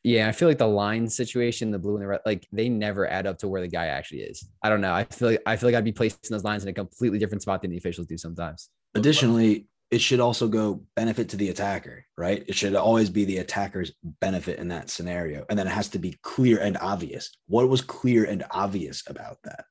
yeah, 0.04 0.28
I 0.28 0.34
feel 0.34 0.50
like 0.50 0.58
the 0.58 0.68
line 0.68 1.08
situation, 1.08 1.72
the 1.72 1.80
blue 1.80 1.94
and 1.96 2.04
the 2.04 2.08
red, 2.08 2.22
like 2.26 2.46
they 2.52 2.68
never 2.68 3.08
add 3.08 3.26
up 3.26 3.38
to 3.40 3.48
where 3.48 3.62
the 3.62 3.70
guy 3.70 3.88
actually 3.88 4.22
is. 4.22 4.46
I 4.62 4.70
don't 4.70 4.82
know. 4.82 4.94
I 4.94 5.06
feel 5.06 5.30
like 5.30 5.42
I 5.46 5.56
feel 5.56 5.70
like 5.70 5.76
I'd 5.76 5.86
be 5.86 5.94
placing 5.94 6.20
those 6.30 6.44
lines 6.44 6.64
in 6.64 6.70
a 6.70 6.74
completely 6.74 7.20
different 7.20 7.42
spot 7.42 7.62
than 7.62 7.72
the 7.72 7.78
officials 7.78 8.08
do 8.08 8.18
sometimes. 8.18 8.70
Additionally, 8.96 9.68
it 9.94 10.02
should 10.02 10.20
also 10.20 10.48
go 10.48 10.82
benefit 10.96 11.30
to 11.30 11.38
the 11.38 11.50
attacker, 11.50 12.04
right? 12.18 12.44
It 12.48 12.56
should 12.56 12.74
always 12.74 13.12
be 13.12 13.26
the 13.26 13.38
attacker's 13.38 13.92
benefit 14.04 14.58
in 14.58 14.70
that 14.70 14.90
scenario. 14.90 15.46
And 15.48 15.60
then 15.60 15.68
it 15.68 15.74
has 15.74 15.88
to 15.90 16.00
be 16.00 16.18
clear 16.24 16.58
and 16.58 16.78
obvious. 16.78 17.30
What 17.46 17.70
was 17.70 17.82
clear 17.82 18.24
and 18.24 18.44
obvious 18.50 19.04
about 19.08 19.38
that? 19.44 19.66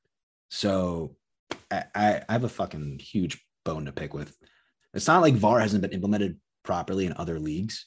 So 0.49 1.17
I, 1.69 1.83
I 1.93 2.23
have 2.29 2.45
a 2.45 2.49
fucking 2.49 2.99
huge 2.99 3.43
bone 3.65 3.83
to 3.83 3.91
pick 3.91 4.13
with. 4.13 4.33
It's 4.93 5.07
not 5.07 5.21
like 5.21 5.33
VAR 5.33 5.59
hasn't 5.59 5.81
been 5.81 5.91
implemented 5.91 6.39
properly 6.63 7.05
in 7.05 7.13
other 7.17 7.37
leagues. 7.37 7.85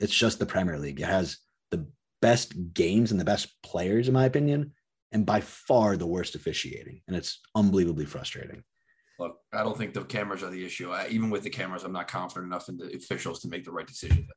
It's 0.00 0.12
just 0.12 0.40
the 0.40 0.44
Premier 0.44 0.80
League. 0.80 0.98
It 0.98 1.06
has 1.06 1.38
the 1.70 1.86
best 2.20 2.52
games 2.74 3.12
and 3.12 3.20
the 3.20 3.24
best 3.24 3.46
players, 3.62 4.08
in 4.08 4.14
my 4.14 4.24
opinion, 4.24 4.72
and 5.12 5.24
by 5.24 5.40
far 5.40 5.96
the 5.96 6.04
worst 6.04 6.34
officiating. 6.34 7.02
And 7.06 7.16
it's 7.16 7.38
unbelievably 7.54 8.06
frustrating. 8.06 8.64
Look, 9.18 9.38
I 9.52 9.62
don't 9.62 9.76
think 9.76 9.94
the 9.94 10.04
cameras 10.04 10.42
are 10.42 10.50
the 10.50 10.64
issue. 10.64 10.90
I, 10.90 11.08
even 11.08 11.30
with 11.30 11.42
the 11.42 11.50
cameras, 11.50 11.84
I'm 11.84 11.92
not 11.92 12.06
confident 12.08 12.46
enough 12.46 12.68
in 12.68 12.76
the 12.76 12.94
officials 12.94 13.40
to 13.40 13.48
make 13.48 13.64
the 13.64 13.72
right 13.72 13.86
decision 13.86 14.28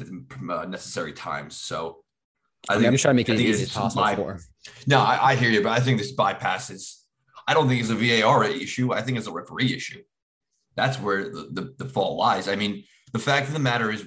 at 0.00 0.06
the 0.06 0.24
uh, 0.50 0.64
necessary 0.64 1.12
times. 1.12 1.56
So 1.56 1.98
I 2.68 2.74
think 2.74 2.86
I'm 2.86 2.92
just 2.92 3.02
trying 3.02 3.14
to 3.14 3.16
make 3.16 3.28
it 3.28 3.34
as 3.34 3.40
easy 3.40 3.62
as 3.64 3.72
possible 3.72 4.02
by, 4.02 4.14
for. 4.14 4.40
No, 4.86 5.00
I, 5.00 5.32
I 5.32 5.36
hear 5.36 5.50
you, 5.50 5.62
but 5.62 5.72
I 5.72 5.80
think 5.80 5.98
this 5.98 6.14
bypasses. 6.14 6.96
I 7.46 7.54
don't 7.54 7.68
think 7.68 7.80
it's 7.80 7.90
a 7.90 7.94
VAR 7.94 8.44
issue. 8.44 8.92
I 8.92 9.02
think 9.02 9.18
it's 9.18 9.26
a 9.26 9.32
referee 9.32 9.74
issue. 9.74 10.02
That's 10.76 10.98
where 10.98 11.24
the, 11.24 11.48
the, 11.50 11.74
the 11.78 11.84
fault 11.84 12.16
lies. 12.16 12.48
I 12.48 12.56
mean, 12.56 12.84
the 13.12 13.18
fact 13.18 13.48
of 13.48 13.52
the 13.52 13.60
matter 13.60 13.90
is, 13.90 14.06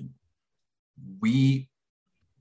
we 1.19 1.69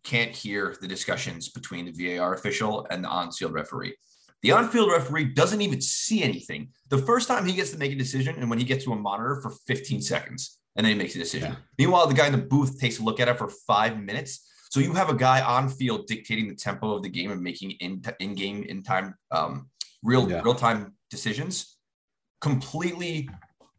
can't 0.04 0.34
hear 0.34 0.76
the 0.80 0.88
discussions 0.88 1.48
between 1.48 1.92
the 1.92 2.16
VAR 2.16 2.34
official 2.34 2.86
and 2.90 3.04
the 3.04 3.08
on-field 3.08 3.52
referee. 3.52 3.96
The 4.42 4.52
on-field 4.52 4.90
referee 4.90 5.26
doesn't 5.34 5.60
even 5.60 5.80
see 5.80 6.22
anything. 6.22 6.70
The 6.88 6.98
first 6.98 7.28
time 7.28 7.46
he 7.46 7.54
gets 7.54 7.70
to 7.70 7.78
make 7.78 7.92
a 7.92 7.96
decision, 7.96 8.36
and 8.36 8.50
when 8.50 8.58
he 8.58 8.64
gets 8.64 8.84
to 8.84 8.92
a 8.92 8.96
monitor 8.96 9.40
for 9.40 9.50
15 9.50 10.02
seconds, 10.02 10.58
and 10.76 10.84
then 10.84 10.92
he 10.92 10.98
makes 10.98 11.14
a 11.14 11.18
decision. 11.18 11.52
Yeah. 11.52 11.58
Meanwhile, 11.78 12.06
the 12.08 12.14
guy 12.14 12.26
in 12.26 12.32
the 12.32 12.38
booth 12.38 12.80
takes 12.80 12.98
a 12.98 13.02
look 13.02 13.20
at 13.20 13.28
it 13.28 13.38
for 13.38 13.48
five 13.48 14.00
minutes. 14.00 14.48
So 14.70 14.80
you 14.80 14.94
have 14.94 15.10
a 15.10 15.14
guy 15.14 15.42
on 15.42 15.68
field 15.68 16.06
dictating 16.06 16.48
the 16.48 16.54
tempo 16.54 16.94
of 16.94 17.02
the 17.02 17.08
game 17.08 17.30
and 17.30 17.42
making 17.42 17.72
in 17.72 18.02
in 18.20 18.34
game 18.34 18.62
in 18.62 18.82
time 18.82 19.14
um, 19.30 19.68
real 20.02 20.28
yeah. 20.28 20.40
real 20.42 20.54
time 20.54 20.94
decisions, 21.10 21.76
completely 22.40 23.28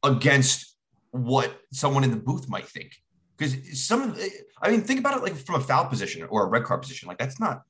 against 0.03 0.75
what 1.11 1.59
someone 1.71 2.03
in 2.03 2.11
the 2.11 2.17
booth 2.17 2.47
might 2.47 2.67
think. 2.67 2.91
Because 3.37 3.81
some, 3.81 4.15
I 4.61 4.69
mean, 4.69 4.81
think 4.81 4.99
about 4.99 5.17
it 5.17 5.23
like 5.23 5.35
from 5.35 5.55
a 5.55 5.59
foul 5.59 5.85
position 5.85 6.23
or 6.29 6.45
a 6.45 6.47
red 6.47 6.63
card 6.63 6.81
position. 6.81 7.07
Like 7.07 7.17
that's 7.17 7.39
not, 7.39 7.63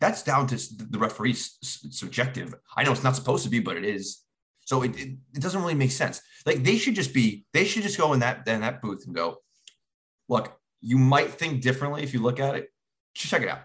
that's 0.00 0.22
down 0.22 0.46
to 0.48 0.56
the 0.56 0.98
referee's 0.98 1.58
subjective. 1.62 2.54
I 2.76 2.84
know 2.84 2.92
it's 2.92 3.04
not 3.04 3.16
supposed 3.16 3.44
to 3.44 3.50
be, 3.50 3.60
but 3.60 3.76
it 3.76 3.84
is. 3.84 4.22
So 4.64 4.82
it, 4.82 4.98
it, 4.98 5.16
it 5.34 5.42
doesn't 5.42 5.60
really 5.60 5.74
make 5.74 5.90
sense. 5.90 6.20
Like 6.46 6.62
they 6.62 6.78
should 6.78 6.94
just 6.94 7.12
be, 7.12 7.44
they 7.52 7.64
should 7.64 7.82
just 7.82 7.98
go 7.98 8.12
in 8.12 8.20
that 8.20 8.46
in 8.48 8.62
that 8.62 8.80
booth 8.80 9.04
and 9.06 9.14
go, 9.14 9.38
look, 10.28 10.56
you 10.80 10.96
might 10.96 11.30
think 11.30 11.60
differently 11.60 12.02
if 12.02 12.14
you 12.14 12.20
look 12.22 12.40
at 12.40 12.54
it. 12.54 12.68
Just 13.14 13.30
check 13.30 13.42
it 13.42 13.48
out. 13.48 13.60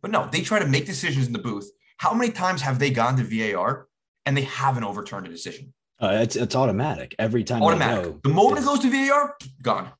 But 0.00 0.10
no, 0.10 0.28
they 0.30 0.42
try 0.42 0.58
to 0.58 0.66
make 0.66 0.86
decisions 0.86 1.26
in 1.26 1.32
the 1.32 1.38
booth. 1.38 1.68
How 1.96 2.14
many 2.14 2.30
times 2.30 2.62
have 2.62 2.78
they 2.78 2.90
gone 2.90 3.16
to 3.16 3.24
VAR 3.24 3.88
and 4.26 4.36
they 4.36 4.42
haven't 4.42 4.84
overturned 4.84 5.26
a 5.26 5.30
decision? 5.30 5.74
Uh, 6.00 6.18
it's 6.22 6.36
it's 6.36 6.54
automatic 6.54 7.14
every 7.18 7.44
time. 7.44 7.62
Automatic. 7.62 8.04
Go, 8.04 8.20
the 8.22 8.34
moment 8.34 8.62
it 8.62 8.64
goes 8.64 8.78
to 8.80 8.90
VAR, 8.90 9.36
gone. 9.62 9.90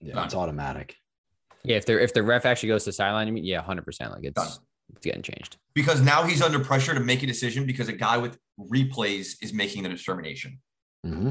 Yeah, 0.00 0.24
it's 0.24 0.34
automatic. 0.34 0.96
Yeah, 1.62 1.76
if 1.76 1.86
the 1.86 2.02
if 2.02 2.14
the 2.14 2.22
ref 2.22 2.46
actually 2.46 2.70
goes 2.70 2.84
to 2.84 2.92
sideline, 2.92 3.28
I 3.28 3.30
mean, 3.30 3.44
yeah, 3.44 3.60
hundred 3.60 3.84
percent, 3.84 4.12
like 4.12 4.24
it's 4.24 4.34
Done. 4.34 4.58
It's 5.00 5.06
getting 5.06 5.22
changed. 5.22 5.56
Because 5.74 6.02
now 6.02 6.24
he's 6.24 6.42
under 6.42 6.58
pressure 6.58 6.92
to 6.92 7.00
make 7.00 7.22
a 7.22 7.26
decision 7.26 7.64
because 7.64 7.88
a 7.88 7.92
guy 7.92 8.18
with 8.18 8.38
replays 8.58 9.36
is 9.40 9.52
making 9.54 9.84
the 9.84 9.88
determination. 9.88 10.60
Mm-hmm. 11.06 11.30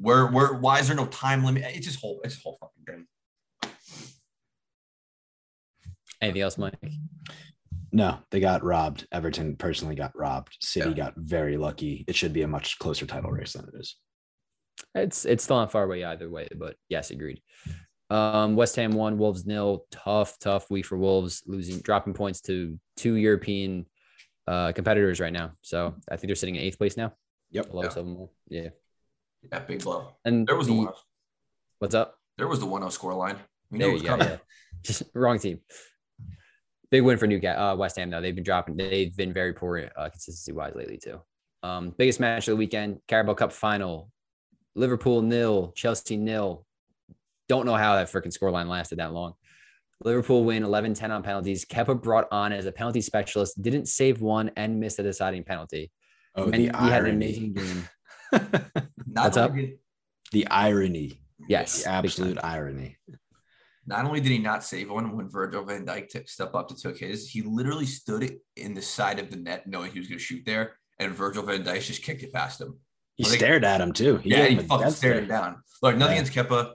Where 0.00 0.26
where 0.28 0.54
why 0.54 0.78
is 0.78 0.86
there 0.86 0.96
no 0.96 1.06
time 1.06 1.44
limit? 1.44 1.64
It's 1.66 1.86
just 1.86 2.00
whole 2.00 2.20
it's 2.22 2.40
whole 2.40 2.58
fucking 2.60 2.84
thing. 2.86 3.72
Anything 6.20 6.42
else, 6.42 6.56
Mike? 6.56 6.78
No, 7.92 8.18
they 8.30 8.40
got 8.40 8.62
robbed. 8.64 9.06
Everton 9.12 9.56
personally 9.56 9.96
got 9.96 10.16
robbed. 10.16 10.56
City 10.60 10.90
yeah. 10.90 10.96
got 10.96 11.14
very 11.16 11.56
lucky. 11.56 12.04
It 12.06 12.14
should 12.14 12.32
be 12.32 12.42
a 12.42 12.48
much 12.48 12.78
closer 12.78 13.04
title 13.04 13.30
race 13.30 13.54
than 13.54 13.64
it 13.64 13.74
is. 13.78 13.96
It's 14.94 15.24
it's 15.24 15.42
still 15.42 15.56
not 15.56 15.72
far 15.72 15.84
away 15.84 16.04
either 16.04 16.30
way, 16.30 16.48
but 16.56 16.76
yes, 16.88 17.10
agreed. 17.10 17.40
Um, 18.10 18.56
West 18.56 18.76
Ham 18.76 18.92
won, 18.92 19.18
Wolves 19.18 19.46
nil. 19.46 19.86
Tough, 19.90 20.38
tough 20.38 20.70
week 20.70 20.86
for 20.86 20.98
Wolves, 20.98 21.42
losing, 21.46 21.80
dropping 21.80 22.14
points 22.14 22.40
to 22.42 22.78
two 22.96 23.14
European 23.14 23.86
uh, 24.46 24.72
competitors 24.72 25.20
right 25.20 25.32
now. 25.32 25.52
So 25.62 25.94
I 26.10 26.16
think 26.16 26.28
they're 26.28 26.36
sitting 26.36 26.56
in 26.56 26.62
eighth 26.62 26.78
place 26.78 26.96
now. 26.96 27.12
Yep. 27.50 27.72
Lowest 27.72 27.96
yeah. 27.96 28.00
of 28.00 28.06
them. 28.06 28.28
Yeah. 28.48 28.68
Yeah, 29.52 29.58
big 29.60 29.82
blow. 29.82 30.16
And 30.24 30.46
there 30.46 30.56
was 30.56 30.66
the, 30.66 30.74
the 30.74 30.92
what's 31.78 31.94
up? 31.94 32.18
There 32.36 32.48
was 32.48 32.60
the 32.60 32.66
1-0 32.66 32.90
score 32.90 33.14
line. 33.14 33.36
We 33.70 33.78
there 33.78 33.90
you 33.90 34.02
go. 34.02 34.16
Yeah. 34.16 34.36
Just 34.82 35.04
wrong 35.14 35.38
team. 35.38 35.60
Big 36.90 37.02
win 37.02 37.18
for 37.18 37.26
Newcastle, 37.26 37.62
uh, 37.62 37.76
West 37.76 37.96
Ham 37.96 38.10
though. 38.10 38.20
They've 38.20 38.34
been 38.34 38.44
dropping. 38.44 38.76
They've 38.76 39.16
been 39.16 39.32
very 39.32 39.52
poor 39.52 39.90
uh, 39.96 40.08
consistency 40.10 40.52
wise 40.52 40.74
lately 40.74 40.98
too. 40.98 41.20
Um, 41.62 41.94
biggest 41.96 42.20
match 42.20 42.46
of 42.46 42.52
the 42.52 42.56
weekend: 42.56 43.00
Carabao 43.08 43.34
Cup 43.34 43.52
final. 43.52 44.10
Liverpool 44.76 45.22
nil, 45.22 45.72
Chelsea 45.74 46.16
nil. 46.16 46.66
Don't 47.48 47.66
know 47.66 47.74
how 47.74 47.96
that 47.96 48.08
freaking 48.08 48.36
scoreline 48.36 48.68
lasted 48.68 48.98
that 48.98 49.12
long. 49.12 49.34
Liverpool 50.02 50.44
win 50.44 50.64
11 50.64 50.94
10 50.94 51.10
on 51.10 51.22
penalties. 51.22 51.64
Kepa 51.64 52.00
brought 52.00 52.28
on 52.30 52.52
as 52.52 52.66
a 52.66 52.72
penalty 52.72 53.00
specialist, 53.00 53.60
didn't 53.60 53.86
save 53.86 54.20
one 54.20 54.50
and 54.56 54.80
missed 54.80 54.98
a 54.98 55.02
deciding 55.02 55.44
penalty. 55.44 55.90
Oh, 56.34 56.44
and 56.44 56.56
he 56.56 56.70
irony. 56.70 56.90
had 56.90 57.04
an 57.04 57.10
amazing 57.10 57.52
game. 57.54 57.88
What's 59.06 59.36
up? 59.36 59.52
The 60.32 60.46
irony. 60.48 61.20
Yes. 61.48 61.84
The 61.84 61.90
absolute 61.90 62.38
irony. 62.42 62.96
Not 63.86 64.06
only 64.06 64.20
did 64.20 64.32
he 64.32 64.38
not 64.38 64.64
save 64.64 64.90
one 64.90 65.14
when 65.16 65.28
Virgil 65.28 65.64
van 65.64 65.84
Dijk 65.84 66.08
took 66.08 66.28
step 66.28 66.54
up 66.54 66.68
to 66.68 66.74
took 66.74 66.98
his, 66.98 67.28
he 67.28 67.42
literally 67.42 67.86
stood 67.86 68.38
in 68.56 68.74
the 68.74 68.82
side 68.82 69.18
of 69.18 69.30
the 69.30 69.36
net 69.36 69.66
knowing 69.66 69.92
he 69.92 69.98
was 69.98 70.08
going 70.08 70.18
to 70.18 70.24
shoot 70.24 70.42
there, 70.46 70.76
and 70.98 71.12
Virgil 71.12 71.42
van 71.42 71.62
Dijk 71.62 71.82
just 71.82 72.02
kicked 72.02 72.22
it 72.22 72.32
past 72.32 72.60
him. 72.60 72.78
He 73.16 73.24
stared 73.24 73.64
at 73.64 73.80
him 73.80 73.92
too. 73.92 74.16
He 74.16 74.30
yeah, 74.30 74.46
he 74.46 74.58
fucking 74.58 74.90
stared 74.90 75.18
him 75.18 75.28
down. 75.28 75.62
Look, 75.82 75.96
nothing 75.96 76.16
yeah. 76.16 76.22
against 76.22 76.32
Kepa. 76.32 76.72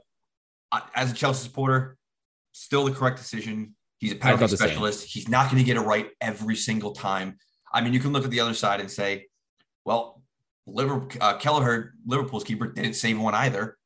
As 0.95 1.11
a 1.11 1.15
Chelsea 1.15 1.47
supporter, 1.47 1.97
still 2.51 2.85
the 2.85 2.91
correct 2.91 3.17
decision. 3.17 3.75
He's 3.99 4.13
a 4.13 4.15
penalty 4.15 4.47
specialist. 4.55 5.05
He's 5.05 5.27
not 5.27 5.51
going 5.51 5.57
to 5.57 5.65
get 5.65 5.77
it 5.77 5.81
right 5.81 6.09
every 6.21 6.55
single 6.55 6.91
time. 6.91 7.37
I 7.73 7.81
mean, 7.81 7.93
you 7.93 7.99
can 7.99 8.13
look 8.13 8.23
at 8.23 8.31
the 8.31 8.39
other 8.39 8.53
side 8.53 8.79
and 8.79 8.89
say, 8.89 9.27
well, 9.85 10.21
Liverpool, 10.65 11.21
uh, 11.21 11.37
Kelleher, 11.37 11.93
Liverpool's 12.05 12.43
keeper, 12.43 12.67
didn't 12.67 12.93
save 12.93 13.19
one 13.19 13.35
either. 13.35 13.77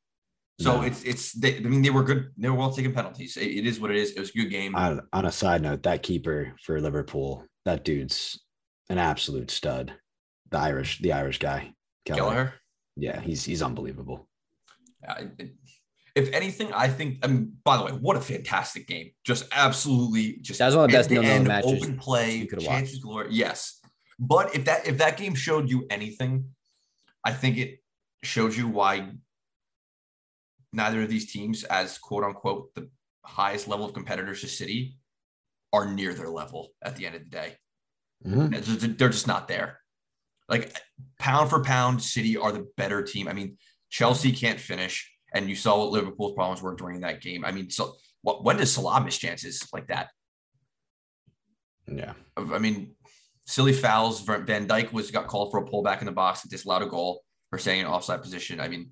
So 0.60 0.76
no. 0.76 0.82
it's 0.82 1.02
it's 1.02 1.32
they, 1.32 1.56
I 1.56 1.60
mean 1.60 1.82
they 1.82 1.90
were 1.90 2.04
good 2.04 2.30
they 2.36 2.48
were 2.48 2.54
well 2.54 2.70
taken 2.70 2.92
penalties. 2.92 3.36
It, 3.36 3.46
it 3.46 3.66
is 3.66 3.80
what 3.80 3.90
it 3.90 3.96
is. 3.96 4.12
It 4.12 4.20
was 4.20 4.30
a 4.30 4.34
good 4.34 4.50
game. 4.50 4.76
On, 4.76 5.00
on 5.12 5.26
a 5.26 5.32
side 5.32 5.62
note, 5.62 5.82
that 5.82 6.04
keeper 6.04 6.54
for 6.62 6.80
Liverpool, 6.80 7.44
that 7.64 7.84
dude's 7.84 8.40
an 8.88 8.98
absolute 8.98 9.50
stud. 9.50 9.94
The 10.50 10.58
Irish, 10.58 11.00
the 11.00 11.12
Irish 11.12 11.40
guy. 11.40 11.72
Kelleher. 12.04 12.54
Yeah, 12.96 13.20
he's 13.20 13.44
he's 13.44 13.62
unbelievable. 13.62 14.28
Uh, 15.06 15.24
if 16.14 16.32
anything, 16.32 16.72
I 16.72 16.88
think. 16.88 17.18
I 17.22 17.26
mean, 17.26 17.52
by 17.64 17.76
the 17.76 17.84
way, 17.84 17.92
what 17.92 18.16
a 18.16 18.20
fantastic 18.20 18.86
game! 18.86 19.10
Just 19.24 19.46
absolutely, 19.52 20.38
just 20.40 20.58
that 20.58 20.66
was 20.66 20.76
one 20.76 20.84
of 20.84 20.90
the 20.90 20.96
best 20.96 21.10
known 21.10 21.44
matches. 21.44 21.82
Open 21.82 21.98
play, 21.98 22.46
chances 22.46 23.00
galore. 23.00 23.26
Yes, 23.30 23.80
but 24.18 24.54
if 24.54 24.64
that 24.66 24.86
if 24.86 24.98
that 24.98 25.16
game 25.16 25.34
showed 25.34 25.68
you 25.68 25.86
anything, 25.90 26.46
I 27.24 27.32
think 27.32 27.58
it 27.58 27.82
showed 28.22 28.54
you 28.54 28.68
why 28.68 29.10
neither 30.72 31.02
of 31.02 31.08
these 31.08 31.32
teams, 31.32 31.64
as 31.64 31.98
quote 31.98 32.24
unquote 32.24 32.74
the 32.74 32.88
highest 33.24 33.68
level 33.68 33.86
of 33.86 33.94
competitors 33.94 34.40
to 34.42 34.48
City, 34.48 34.96
are 35.72 35.86
near 35.86 36.14
their 36.14 36.28
level 36.28 36.70
at 36.82 36.96
the 36.96 37.06
end 37.06 37.16
of 37.16 37.24
the 37.24 37.30
day. 37.30 37.56
Mm-hmm. 38.24 38.94
They're 38.96 39.08
just 39.08 39.26
not 39.26 39.48
there. 39.48 39.80
Like 40.48 40.76
pound 41.18 41.50
for 41.50 41.62
pound, 41.62 42.02
City 42.02 42.36
are 42.36 42.52
the 42.52 42.68
better 42.76 43.02
team. 43.02 43.28
I 43.28 43.32
mean, 43.32 43.56
Chelsea 43.90 44.32
can't 44.32 44.60
finish, 44.60 45.10
and 45.34 45.48
you 45.48 45.56
saw 45.56 45.78
what 45.78 45.90
Liverpool's 45.90 46.34
problems 46.34 46.62
were 46.62 46.74
during 46.74 47.00
that 47.00 47.20
game. 47.20 47.44
I 47.44 47.52
mean, 47.52 47.68
so 47.70 47.94
what? 48.22 48.44
When 48.44 48.56
does 48.56 48.72
Salah 48.72 49.04
miss 49.04 49.18
chances 49.18 49.68
like 49.72 49.88
that? 49.88 50.08
Yeah, 51.86 52.14
I 52.36 52.58
mean, 52.58 52.94
silly 53.46 53.74
fouls. 53.74 54.22
Van 54.22 54.66
Dijk 54.66 54.92
was 54.92 55.10
got 55.10 55.26
called 55.26 55.50
for 55.50 55.58
a 55.58 55.66
pullback 55.66 56.00
in 56.00 56.06
the 56.06 56.12
box 56.12 56.42
and 56.42 56.50
disallowed 56.50 56.82
a 56.82 56.86
goal 56.86 57.22
for 57.50 57.58
staying 57.58 57.80
in 57.80 57.86
offside 57.86 58.22
position. 58.22 58.60
I 58.60 58.68
mean, 58.68 58.90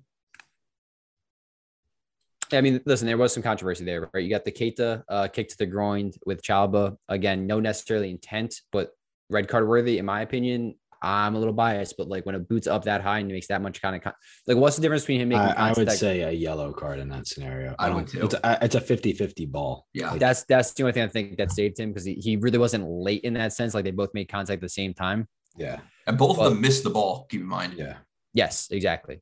I 2.51 2.61
mean, 2.61 2.81
listen, 2.85 3.07
there 3.07 3.17
was 3.17 3.33
some 3.33 3.41
controversy 3.41 3.83
there, 3.83 4.09
right? 4.13 4.23
You 4.23 4.29
got 4.29 4.45
the 4.45 4.51
Keita 4.51 5.03
uh, 5.09 5.27
kick 5.27 5.49
to 5.49 5.57
the 5.57 5.65
groin 5.65 6.11
with 6.25 6.43
Chalobah. 6.43 6.97
Again, 7.09 7.47
no 7.47 7.59
necessarily 7.59 8.11
intent, 8.11 8.61
but 8.71 8.91
red 9.29 9.47
card 9.47 9.67
worthy, 9.67 9.97
in 9.97 10.05
my 10.05 10.21
opinion. 10.21 10.75
I'm 11.03 11.35
a 11.35 11.37
little 11.37 11.53
biased, 11.53 11.97
but 11.97 12.07
like 12.07 12.25
when 12.25 12.33
a 12.33 12.39
boot's 12.39 12.65
up 12.65 12.85
that 12.85 13.01
high 13.01 13.19
and 13.19 13.27
makes 13.27 13.47
that 13.47 13.61
much 13.61 13.81
kind 13.81 13.95
of 13.95 14.01
con- 14.01 14.13
like, 14.47 14.55
what's 14.55 14.77
the 14.77 14.81
difference 14.81 15.03
between 15.03 15.19
him 15.19 15.29
making? 15.29 15.41
I, 15.41 15.69
I 15.69 15.73
would 15.73 15.91
say 15.91 16.21
a 16.21 16.31
yellow 16.31 16.71
card 16.71 16.99
in 16.99 17.09
that 17.09 17.27
scenario. 17.27 17.75
I, 17.77 17.87
I 17.87 17.89
would 17.89 18.07
too. 18.07 18.23
It's 18.23 18.35
a, 18.35 18.57
it's 18.61 18.75
a 18.75 18.81
50-50 18.81 19.51
ball. 19.51 19.85
Yeah, 19.93 20.11
like, 20.11 20.21
that's 20.21 20.43
that's 20.45 20.71
the 20.73 20.83
only 20.83 20.93
thing 20.93 21.03
I 21.03 21.07
think 21.07 21.37
that 21.37 21.51
saved 21.51 21.77
him 21.77 21.89
because 21.89 22.05
he, 22.05 22.13
he 22.13 22.37
really 22.37 22.57
wasn't 22.57 22.87
late 22.87 23.23
in 23.23 23.33
that 23.33 23.51
sense. 23.51 23.73
Like 23.73 23.83
they 23.83 23.91
both 23.91 24.13
made 24.13 24.29
contact 24.29 24.57
at 24.57 24.61
the 24.61 24.69
same 24.69 24.93
time. 24.93 25.27
Yeah, 25.57 25.81
and 26.07 26.17
both 26.17 26.37
but, 26.37 26.45
of 26.45 26.53
them 26.53 26.61
missed 26.61 26.85
the 26.85 26.89
ball. 26.89 27.27
Keep 27.29 27.41
in 27.41 27.47
mind. 27.47 27.73
Yeah. 27.73 27.97
Yes, 28.33 28.69
exactly. 28.71 29.21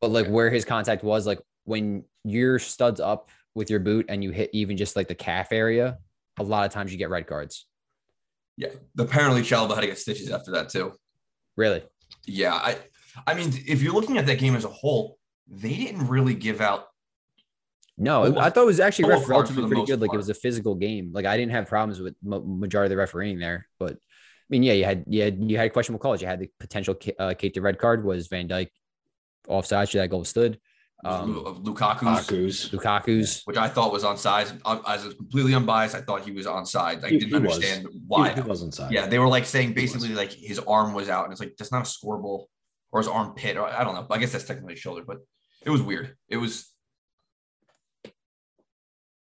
But 0.00 0.10
like 0.10 0.26
where 0.26 0.48
his 0.48 0.64
contact 0.64 1.04
was, 1.04 1.26
like 1.26 1.40
when 1.64 2.04
your 2.24 2.58
studs 2.58 2.98
up 2.98 3.30
with 3.54 3.68
your 3.68 3.80
boot 3.80 4.06
and 4.08 4.24
you 4.24 4.30
hit 4.30 4.50
even 4.54 4.76
just 4.78 4.96
like 4.96 5.08
the 5.08 5.14
calf 5.14 5.52
area, 5.52 5.98
a 6.38 6.42
lot 6.42 6.64
of 6.64 6.72
times 6.72 6.92
you 6.92 6.98
get 6.98 7.10
red 7.10 7.26
cards. 7.26 7.66
Yeah, 8.58 8.70
apparently 8.98 9.42
Chalobah 9.42 9.76
had 9.76 9.82
to 9.82 9.86
get 9.86 9.98
stitches 9.98 10.30
after 10.30 10.50
that 10.50 10.68
too. 10.68 10.92
Really? 11.56 11.84
Yeah. 12.26 12.54
I 12.54 12.76
I 13.24 13.34
mean, 13.34 13.52
if 13.66 13.82
you're 13.82 13.94
looking 13.94 14.18
at 14.18 14.26
that 14.26 14.38
game 14.38 14.56
as 14.56 14.64
a 14.64 14.68
whole, 14.68 15.16
they 15.46 15.74
didn't 15.74 16.08
really 16.08 16.34
give 16.34 16.60
out. 16.60 16.86
No, 17.96 18.36
I 18.36 18.50
thought 18.50 18.62
it 18.62 18.66
was 18.66 18.80
actually 18.80 19.10
ref 19.10 19.28
relatively 19.28 19.66
pretty 19.66 19.84
good. 19.84 19.98
Part. 19.98 20.08
Like 20.08 20.14
it 20.14 20.16
was 20.16 20.28
a 20.28 20.34
physical 20.34 20.74
game. 20.74 21.10
Like 21.12 21.24
I 21.24 21.36
didn't 21.36 21.52
have 21.52 21.66
problems 21.66 22.00
with 22.00 22.14
majority 22.22 22.86
of 22.86 22.90
the 22.90 22.96
refereeing 22.96 23.38
there, 23.38 23.68
but 23.78 23.92
I 23.92 24.50
mean, 24.50 24.62
yeah, 24.64 24.72
you 24.72 24.84
had 24.84 25.04
you 25.08 25.22
had 25.22 25.50
you 25.50 25.56
had 25.56 25.72
questionable 25.72 26.00
calls. 26.00 26.20
You 26.20 26.26
had 26.26 26.40
the 26.40 26.50
potential 26.58 26.94
uh, 26.94 27.34
Keita 27.34 27.54
the 27.54 27.60
red 27.60 27.78
card 27.78 28.04
was 28.04 28.26
Van 28.26 28.48
Dijk 28.48 28.68
offside. 29.46 29.88
That 29.88 30.10
goal 30.10 30.24
stood. 30.24 30.58
Um, 31.04 31.62
Lukaku's, 31.62 32.72
Lukaku's, 32.72 33.42
which 33.44 33.56
I 33.56 33.68
thought 33.68 33.92
was 33.92 34.02
on 34.02 34.16
sides. 34.16 34.52
As 34.86 35.06
a 35.06 35.14
completely 35.14 35.54
unbiased, 35.54 35.94
I 35.94 36.00
thought 36.00 36.22
he 36.22 36.32
was 36.32 36.46
on 36.46 36.66
side. 36.66 37.04
I 37.04 37.10
didn't 37.10 37.34
understand 37.34 37.84
was. 37.84 37.94
why 38.06 38.28
he, 38.30 38.34
he 38.34 38.40
was 38.40 38.64
on 38.64 38.72
side. 38.72 38.90
Yeah, 38.90 39.06
they 39.06 39.20
were 39.20 39.28
like 39.28 39.44
saying 39.44 39.74
basically 39.74 40.08
like 40.08 40.32
his 40.32 40.58
arm 40.58 40.94
was 40.94 41.08
out, 41.08 41.24
and 41.24 41.32
it's 41.32 41.40
like 41.40 41.54
that's 41.56 41.70
not 41.70 41.82
a 41.82 41.88
score 41.88 42.18
ball 42.18 42.48
or 42.90 42.98
his 42.98 43.06
armpit, 43.06 43.56
or 43.56 43.68
I 43.68 43.84
don't 43.84 43.94
know. 43.94 44.06
I 44.10 44.18
guess 44.18 44.32
that's 44.32 44.44
technically 44.44 44.74
shoulder, 44.74 45.04
but 45.06 45.18
it 45.62 45.70
was 45.70 45.82
weird. 45.82 46.16
It 46.28 46.38
was 46.38 46.68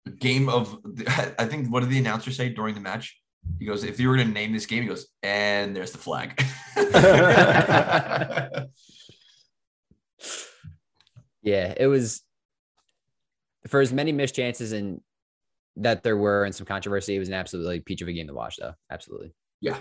a 0.07 0.11
game 0.11 0.47
of. 0.47 0.77
I 1.07 1.45
think 1.45 1.67
what 1.73 1.81
did 1.81 1.89
the 1.89 1.99
announcer 1.99 2.31
say 2.31 2.47
during 2.47 2.73
the 2.73 2.81
match? 2.81 3.19
He 3.59 3.65
goes, 3.65 3.83
"If 3.83 3.99
you 3.99 4.07
were 4.07 4.15
going 4.15 4.29
to 4.29 4.33
name 4.33 4.53
this 4.53 4.65
game, 4.65 4.83
he 4.83 4.87
goes, 4.87 5.07
and 5.23 5.75
there's 5.75 5.91
the 5.91 5.97
flag." 5.97 6.41
Yeah, 11.41 11.73
it 11.75 11.87
was 11.87 12.21
for 13.67 13.81
as 13.81 13.93
many 13.93 14.11
missed 14.11 14.35
chances 14.35 14.71
and 14.71 15.01
that 15.77 16.03
there 16.03 16.17
were 16.17 16.45
and 16.45 16.53
some 16.53 16.65
controversy. 16.65 17.15
It 17.15 17.19
was 17.19 17.29
an 17.29 17.33
absolutely 17.33 17.79
peach 17.79 18.01
of 18.01 18.07
a 18.07 18.13
game 18.13 18.27
to 18.27 18.33
watch, 18.33 18.57
though. 18.57 18.73
Absolutely. 18.91 19.33
Yeah. 19.61 19.77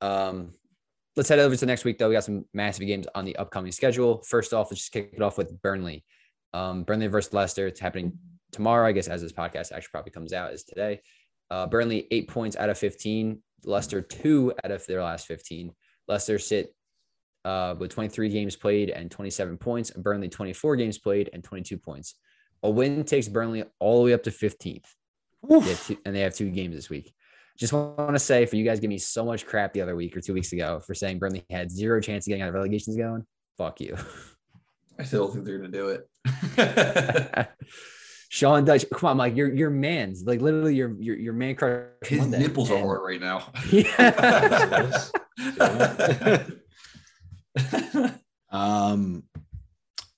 Um, 0.00 0.54
let's 1.16 1.28
head 1.28 1.38
over 1.38 1.56
to 1.56 1.66
next 1.66 1.84
week, 1.84 1.98
though. 1.98 2.08
We 2.08 2.14
got 2.14 2.24
some 2.24 2.44
massive 2.52 2.86
games 2.86 3.06
on 3.14 3.24
the 3.24 3.36
upcoming 3.36 3.72
schedule. 3.72 4.22
First 4.26 4.52
off, 4.52 4.70
let's 4.70 4.80
just 4.80 4.92
kick 4.92 5.12
it 5.14 5.22
off 5.22 5.38
with 5.38 5.60
Burnley. 5.62 6.04
Um, 6.52 6.84
Burnley 6.84 7.06
versus 7.06 7.32
Leicester. 7.32 7.66
It's 7.66 7.80
happening 7.80 8.18
tomorrow, 8.52 8.86
I 8.86 8.92
guess, 8.92 9.08
as 9.08 9.22
this 9.22 9.32
podcast 9.32 9.72
actually 9.72 9.90
probably 9.92 10.12
comes 10.12 10.32
out, 10.32 10.52
is 10.52 10.64
today. 10.64 11.00
Uh, 11.50 11.66
Burnley 11.66 12.06
eight 12.10 12.28
points 12.28 12.56
out 12.56 12.70
of 12.70 12.78
15. 12.78 13.42
Leicester 13.64 14.00
two 14.00 14.52
out 14.64 14.70
of 14.70 14.86
their 14.86 15.02
last 15.02 15.26
15. 15.26 15.72
Leicester 16.08 16.38
sit 16.38 16.74
uh, 17.44 17.74
with 17.78 17.90
23 17.90 18.28
games 18.28 18.56
played 18.56 18.90
and 18.90 19.10
27 19.10 19.58
points. 19.58 19.90
And 19.90 20.02
Burnley 20.02 20.28
24 20.28 20.76
games 20.76 20.98
played 20.98 21.30
and 21.32 21.42
22 21.42 21.78
points. 21.78 22.14
A 22.62 22.70
win 22.70 23.04
takes 23.04 23.28
Burnley 23.28 23.64
all 23.78 23.98
the 23.98 24.04
way 24.04 24.12
up 24.12 24.22
to 24.24 24.30
15th. 24.30 24.84
They 25.48 25.74
two, 25.74 25.96
and 26.04 26.14
they 26.14 26.20
have 26.20 26.34
two 26.34 26.50
games 26.50 26.74
this 26.74 26.90
week. 26.90 27.14
Just 27.58 27.72
want 27.72 28.14
to 28.14 28.18
say 28.18 28.46
for 28.46 28.56
you 28.56 28.64
guys 28.64 28.80
give 28.80 28.90
me 28.90 28.98
so 28.98 29.24
much 29.24 29.46
crap 29.46 29.72
the 29.72 29.82
other 29.82 29.96
week 29.96 30.16
or 30.16 30.20
two 30.20 30.34
weeks 30.34 30.52
ago 30.52 30.80
for 30.86 30.94
saying 30.94 31.18
Burnley 31.18 31.44
had 31.50 31.70
zero 31.70 32.00
chance 32.00 32.26
of 32.26 32.30
getting 32.30 32.42
out 32.42 32.48
of 32.48 32.54
relegations 32.54 32.96
going. 32.96 33.26
Fuck 33.58 33.80
you. 33.80 33.96
I 34.98 35.04
still 35.04 35.28
think 35.28 35.44
they're 35.44 35.58
gonna 35.58 35.70
do 35.70 35.88
it. 35.88 36.06
Sean 38.28 38.64
Dyche, 38.64 38.88
come 38.90 39.10
on, 39.10 39.16
Mike, 39.16 39.34
you're 39.36 39.52
your 39.52 39.70
man's 39.70 40.24
like 40.24 40.40
literally 40.40 40.74
your 40.74 40.94
your 41.00 41.16
your 41.16 41.32
man 41.32 41.56
crush. 41.56 41.86
His 42.04 42.20
Monday. 42.20 42.38
nipples 42.38 42.70
and, 42.70 42.78
are 42.78 42.86
hard 42.86 43.02
right 43.02 43.20
now. 43.20 43.50
Yeah. 45.38 46.46
um, 48.50 49.24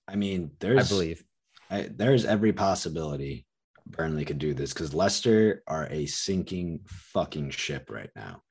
I 0.08 0.16
mean, 0.16 0.52
there's 0.60 0.90
I 0.90 0.94
believe 0.94 1.24
I, 1.70 1.88
there's 1.90 2.24
every 2.24 2.52
possibility 2.52 3.46
Burnley 3.86 4.24
could 4.24 4.38
do 4.38 4.54
this 4.54 4.72
because 4.72 4.94
Leicester 4.94 5.62
are 5.66 5.88
a 5.90 6.06
sinking 6.06 6.80
fucking 6.86 7.50
ship 7.50 7.90
right 7.90 8.10
now. 8.16 8.42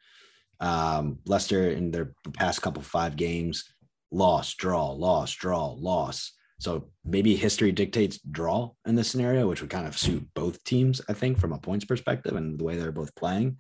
Um, 0.60 1.20
Leicester 1.26 1.70
in 1.70 1.92
their 1.92 2.14
past 2.34 2.62
couple 2.62 2.84
five 2.84 3.16
games, 3.16 3.66
loss, 4.12 4.54
draw, 4.54 4.92
loss, 4.92 5.32
draw, 5.34 5.72
loss. 5.72 6.34
So 6.60 6.92
maybe 7.04 7.36
history 7.36 7.72
dictates 7.72 8.20
draw 8.20 8.72
in 8.86 8.96
this 8.96 9.10
scenario, 9.10 9.48
which 9.48 9.62
would 9.62 9.72
kind 9.72 9.88
of 9.88 9.98
suit 9.98 10.28
both 10.36 10.64
teams, 10.64 11.02
I 11.10 11.14
think, 11.14 11.40
from 11.40 11.54
a 11.54 11.58
points 11.58 11.86
perspective 11.86 12.36
and 12.36 12.60
the 12.60 12.64
way 12.64 12.76
they're 12.76 12.92
both 12.92 13.16
playing. 13.16 13.58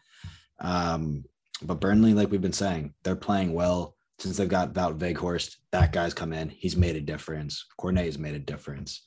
Um, 0.59 1.23
but 1.63 1.79
Burnley, 1.79 2.13
like 2.13 2.29
we've 2.29 2.41
been 2.41 2.53
saying, 2.53 2.93
they're 3.03 3.15
playing 3.15 3.53
well 3.53 3.95
since 4.21 4.37
they've 4.37 4.47
got 4.47 4.73
Wout 4.73 4.99
Weghorst. 4.99 5.57
That 5.71 5.91
guy's 5.91 6.13
come 6.13 6.31
in. 6.31 6.49
He's 6.49 6.77
made 6.77 6.95
a 6.95 7.01
difference. 7.01 7.65
Cornet 7.77 8.05
has 8.05 8.19
made 8.19 8.35
a 8.35 8.39
difference. 8.39 9.01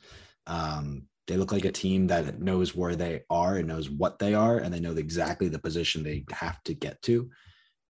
Um, 0.47 1.05
they 1.27 1.37
look 1.37 1.53
like 1.53 1.65
a 1.65 1.73
team 1.73 2.09
that 2.09 2.41
knows 2.41 2.75
where 2.75 2.97
they 2.97 3.23
are 3.31 3.57
and 3.57 3.69
knows 3.69 3.89
what 3.89 4.19
they 4.19 4.35
are, 4.35 4.59
and 4.59 4.75
they 4.75 4.81
know 4.81 4.93
exactly 4.93 5.49
the 5.49 5.59
position 5.59 6.03
they 6.03 6.25
have 6.33 6.63
to 6.65 6.75
get 6.75 7.01
to. 7.03 7.31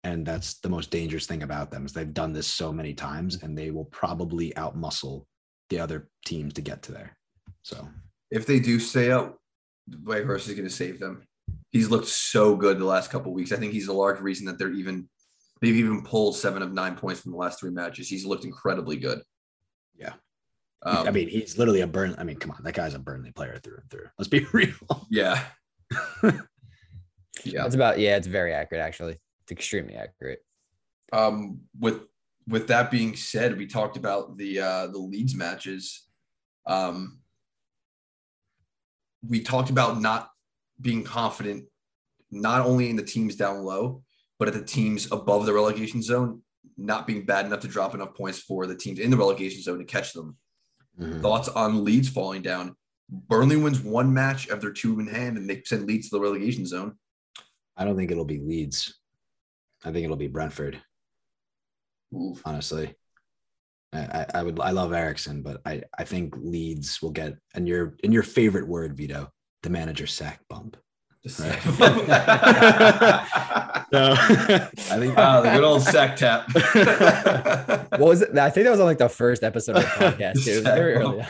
And 0.04 0.26
that's 0.26 0.60
the 0.62 0.70
most 0.70 0.92
dangerous 0.92 1.28
thing 1.28 1.44
about 1.44 1.72
them 1.72 1.86
is 1.86 1.92
they've 1.92 2.14
done 2.14 2.32
this 2.32 2.48
so 2.48 2.72
many 2.72 2.94
times, 2.94 3.44
and 3.44 3.58
they 3.58 3.70
will 3.70 3.86
probably 3.86 4.52
outmuscle 4.52 5.26
the 5.70 5.80
other 5.80 6.10
teams 6.26 6.54
to 6.54 6.62
get 6.62 6.82
to 6.84 6.94
there. 6.94 7.18
So 7.64 7.88
if 8.32 8.46
they 8.46 8.60
do 8.60 8.80
stay 8.80 9.12
up, 9.12 9.38
Weghorst 10.04 10.48
is 10.48 10.56
going 10.56 10.68
to 10.68 10.70
save 10.70 11.00
them. 11.00 11.28
He's 11.72 11.90
looked 11.90 12.08
so 12.08 12.56
good 12.56 12.80
the 12.80 12.86
last 12.86 13.12
couple 13.12 13.34
weeks. 13.34 13.52
I 13.52 13.58
think 13.58 13.74
he's 13.74 13.90
a 13.90 13.94
large 13.94 14.22
reason 14.22 14.46
that 14.48 14.58
they're 14.58 14.72
even 14.72 15.10
they've 15.62 15.76
even 15.76 16.04
pulled 16.04 16.36
seven 16.36 16.62
of 16.62 16.74
nine 16.74 16.96
points 16.96 17.22
from 17.22 17.32
the 17.32 17.38
last 17.38 17.60
three 17.60 17.72
matches. 17.72 18.10
He's 18.10 18.26
looked 18.26 18.46
incredibly 18.46 18.98
good. 18.98 19.22
Yeah. 19.96 20.14
Um, 20.82 21.08
I 21.08 21.12
mean, 21.12 21.28
he's 21.28 21.58
literally 21.58 21.82
a 21.82 21.88
burn. 21.88 22.16
I 22.18 22.24
mean, 22.24 22.38
come 22.38 22.52
on, 22.52 22.64
that 22.64 22.74
guy's 22.74 22.94
a 22.94 23.00
Burnley 23.00 23.32
player 23.32 23.60
through 23.62 23.78
and 23.82 23.90
through. 23.90 24.08
Let's 24.18 24.30
be 24.30 24.46
real. 24.54 24.74
Yeah. 25.10 25.44
yeah. 26.24 27.66
It's 27.66 27.76
about 27.76 28.00
yeah, 28.00 28.16
it's 28.16 28.28
very 28.28 28.54
accurate 28.54 28.82
actually. 28.82 29.18
It's 29.44 29.52
extremely 29.52 29.96
accurate. 29.96 30.40
Um, 31.12 31.62
with 31.78 32.02
with 32.48 32.68
that 32.68 32.92
being 32.92 33.16
said, 33.16 33.58
we 33.58 33.68
talked 33.68 33.98
about 33.98 34.38
the 34.38 34.60
uh, 34.60 34.88
the 34.88 34.98
Leeds 34.98 35.36
matches. 35.36 36.08
Um, 36.66 37.20
we 39.28 39.42
talked 39.42 39.70
about 39.70 40.00
not 40.00 40.30
being 40.80 41.04
confident, 41.04 41.66
not 42.32 42.66
only 42.66 42.90
in 42.90 42.96
the 42.96 43.04
teams 43.04 43.36
down 43.36 43.64
low, 43.64 44.04
but 44.40 44.48
at 44.48 44.54
the 44.54 44.64
teams 44.64 45.12
above 45.12 45.46
the 45.46 45.54
relegation 45.54 46.02
zone, 46.02 46.42
not 46.78 47.06
being 47.06 47.26
bad 47.26 47.46
enough 47.46 47.60
to 47.60 47.68
drop 47.68 47.94
enough 47.94 48.16
points 48.16 48.40
for 48.40 48.66
the 48.66 48.76
teams 48.76 49.00
in 49.00 49.12
the 49.12 49.18
relegation 49.18 49.62
zone 49.62 49.78
to 49.78 49.86
catch 49.86 50.14
them. 50.14 50.38
Mm-hmm. 51.00 51.22
Thoughts 51.22 51.50
on 51.50 51.84
Leeds 51.84 52.10
falling 52.10 52.42
down? 52.42 52.76
Burnley 53.10 53.58
wins 53.58 53.82
one 53.82 54.14
match 54.14 54.48
of 54.48 54.62
their 54.62 54.72
two 54.72 55.00
in 55.00 55.08
hand, 55.08 55.38
and 55.38 55.50
they 55.50 55.62
send 55.66 55.86
Leeds 55.86 56.10
to 56.10 56.16
the 56.16 56.22
relegation 56.22 56.66
zone. 56.66 56.96
I 57.76 57.86
don't 57.86 57.96
think 57.96 58.12
it'll 58.12 58.26
be 58.26 58.40
Leeds. 58.40 58.98
I 59.84 59.92
think 59.92 60.06
it'll 60.06 60.16
be 60.16 60.28
Brentford. 60.28 60.82
Oof. 62.16 62.42
honestly. 62.46 62.96
I, 63.92 64.26
I 64.36 64.44
would 64.44 64.60
I 64.60 64.70
love 64.70 64.94
Eriksen, 64.94 65.42
but 65.42 65.62
I, 65.66 65.82
I 65.98 66.04
think 66.04 66.36
Leeds 66.38 67.02
will 67.02 67.10
get 67.10 67.38
and 67.56 67.68
your 67.68 67.96
in 68.04 68.12
your 68.12 68.22
favorite 68.22 68.68
word, 68.68 68.96
Vito, 68.96 69.32
the 69.64 69.72
manager 69.72 70.06
sack 70.06 70.42
bump. 70.48 70.78
Right. 71.40 71.60
no, 73.92 74.12
I 74.14 74.70
think 74.98 75.18
uh, 75.18 75.42
the 75.42 75.52
good 75.52 75.64
old 75.64 75.82
sack 75.82 76.16
tap. 76.16 76.48
what 77.92 78.00
was 78.00 78.22
it? 78.22 78.38
I 78.38 78.50
think 78.50 78.66
that 78.66 78.72
was 78.72 78.80
on 78.80 78.86
like 78.86 78.98
the 78.98 79.10
first 79.10 79.44
episode 79.44 79.78
of 79.78 79.84
the 79.84 79.90
podcast. 79.90 80.44
Too. 80.44 80.52
It 80.52 80.56
was 80.56 80.64
very 80.64 80.96
early. 80.96 81.26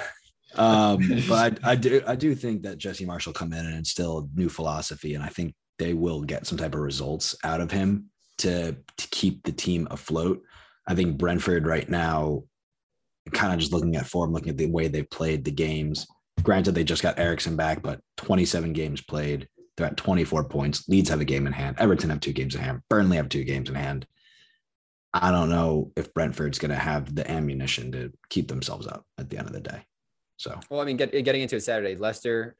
Um, 0.55 1.23
but 1.27 1.59
I, 1.63 1.71
I 1.71 1.75
do 1.75 2.01
I 2.07 2.15
do 2.15 2.35
think 2.35 2.63
that 2.63 2.77
Jesse 2.77 3.05
Marsch 3.05 3.31
come 3.33 3.53
in 3.53 3.65
and 3.65 3.75
instill 3.75 4.19
a 4.19 4.39
new 4.39 4.49
philosophy, 4.49 5.13
and 5.13 5.23
I 5.23 5.27
think 5.27 5.53
they 5.77 5.93
will 5.93 6.21
get 6.21 6.47
some 6.47 6.57
type 6.57 6.73
of 6.73 6.81
results 6.81 7.35
out 7.43 7.61
of 7.61 7.71
him 7.71 8.09
to 8.39 8.75
to 8.97 9.07
keep 9.09 9.43
the 9.43 9.51
team 9.51 9.87
afloat. 9.91 10.41
I 10.87 10.95
think 10.95 11.17
Brentford 11.17 11.67
right 11.67 11.87
now, 11.87 12.43
kind 13.31 13.53
of 13.53 13.59
just 13.59 13.71
looking 13.71 13.95
at 13.95 14.07
form, 14.07 14.33
looking 14.33 14.49
at 14.49 14.57
the 14.57 14.65
way 14.65 14.87
they've 14.87 15.09
played 15.09 15.45
the 15.45 15.51
games. 15.51 16.07
Granted, 16.41 16.73
they 16.73 16.83
just 16.83 17.03
got 17.03 17.19
Eriksen 17.19 17.55
back, 17.55 17.81
but 17.81 17.99
27 18.17 18.73
games 18.73 19.01
played. 19.01 19.47
They're 19.79 19.87
at 19.87 19.97
24 19.97 20.43
points. 20.43 20.87
Leeds 20.89 21.09
have 21.09 21.21
a 21.21 21.25
game 21.25 21.47
in 21.47 21.53
hand. 21.53 21.77
Everton 21.79 22.09
have 22.09 22.19
two 22.19 22.33
games 22.33 22.53
in 22.53 22.61
hand. 22.61 22.81
Burnley 22.89 23.15
have 23.15 23.29
two 23.29 23.45
games 23.45 23.69
in 23.69 23.75
hand. 23.75 24.05
I 25.13 25.31
don't 25.31 25.49
know 25.49 25.91
if 25.95 26.13
Brentford's 26.13 26.59
going 26.59 26.69
to 26.69 26.75
have 26.75 27.15
the 27.15 27.29
ammunition 27.29 27.93
to 27.93 28.11
keep 28.29 28.49
themselves 28.49 28.87
up 28.87 29.05
at 29.17 29.29
the 29.29 29.37
end 29.37 29.47
of 29.47 29.53
the 29.53 29.61
day. 29.61 29.85
So, 30.35 30.59
well, 30.69 30.81
I 30.81 30.85
mean, 30.85 30.97
get, 30.97 31.11
getting 31.11 31.41
into 31.41 31.55
it 31.55 31.63
Saturday, 31.63 31.95
Leicester 31.95 32.57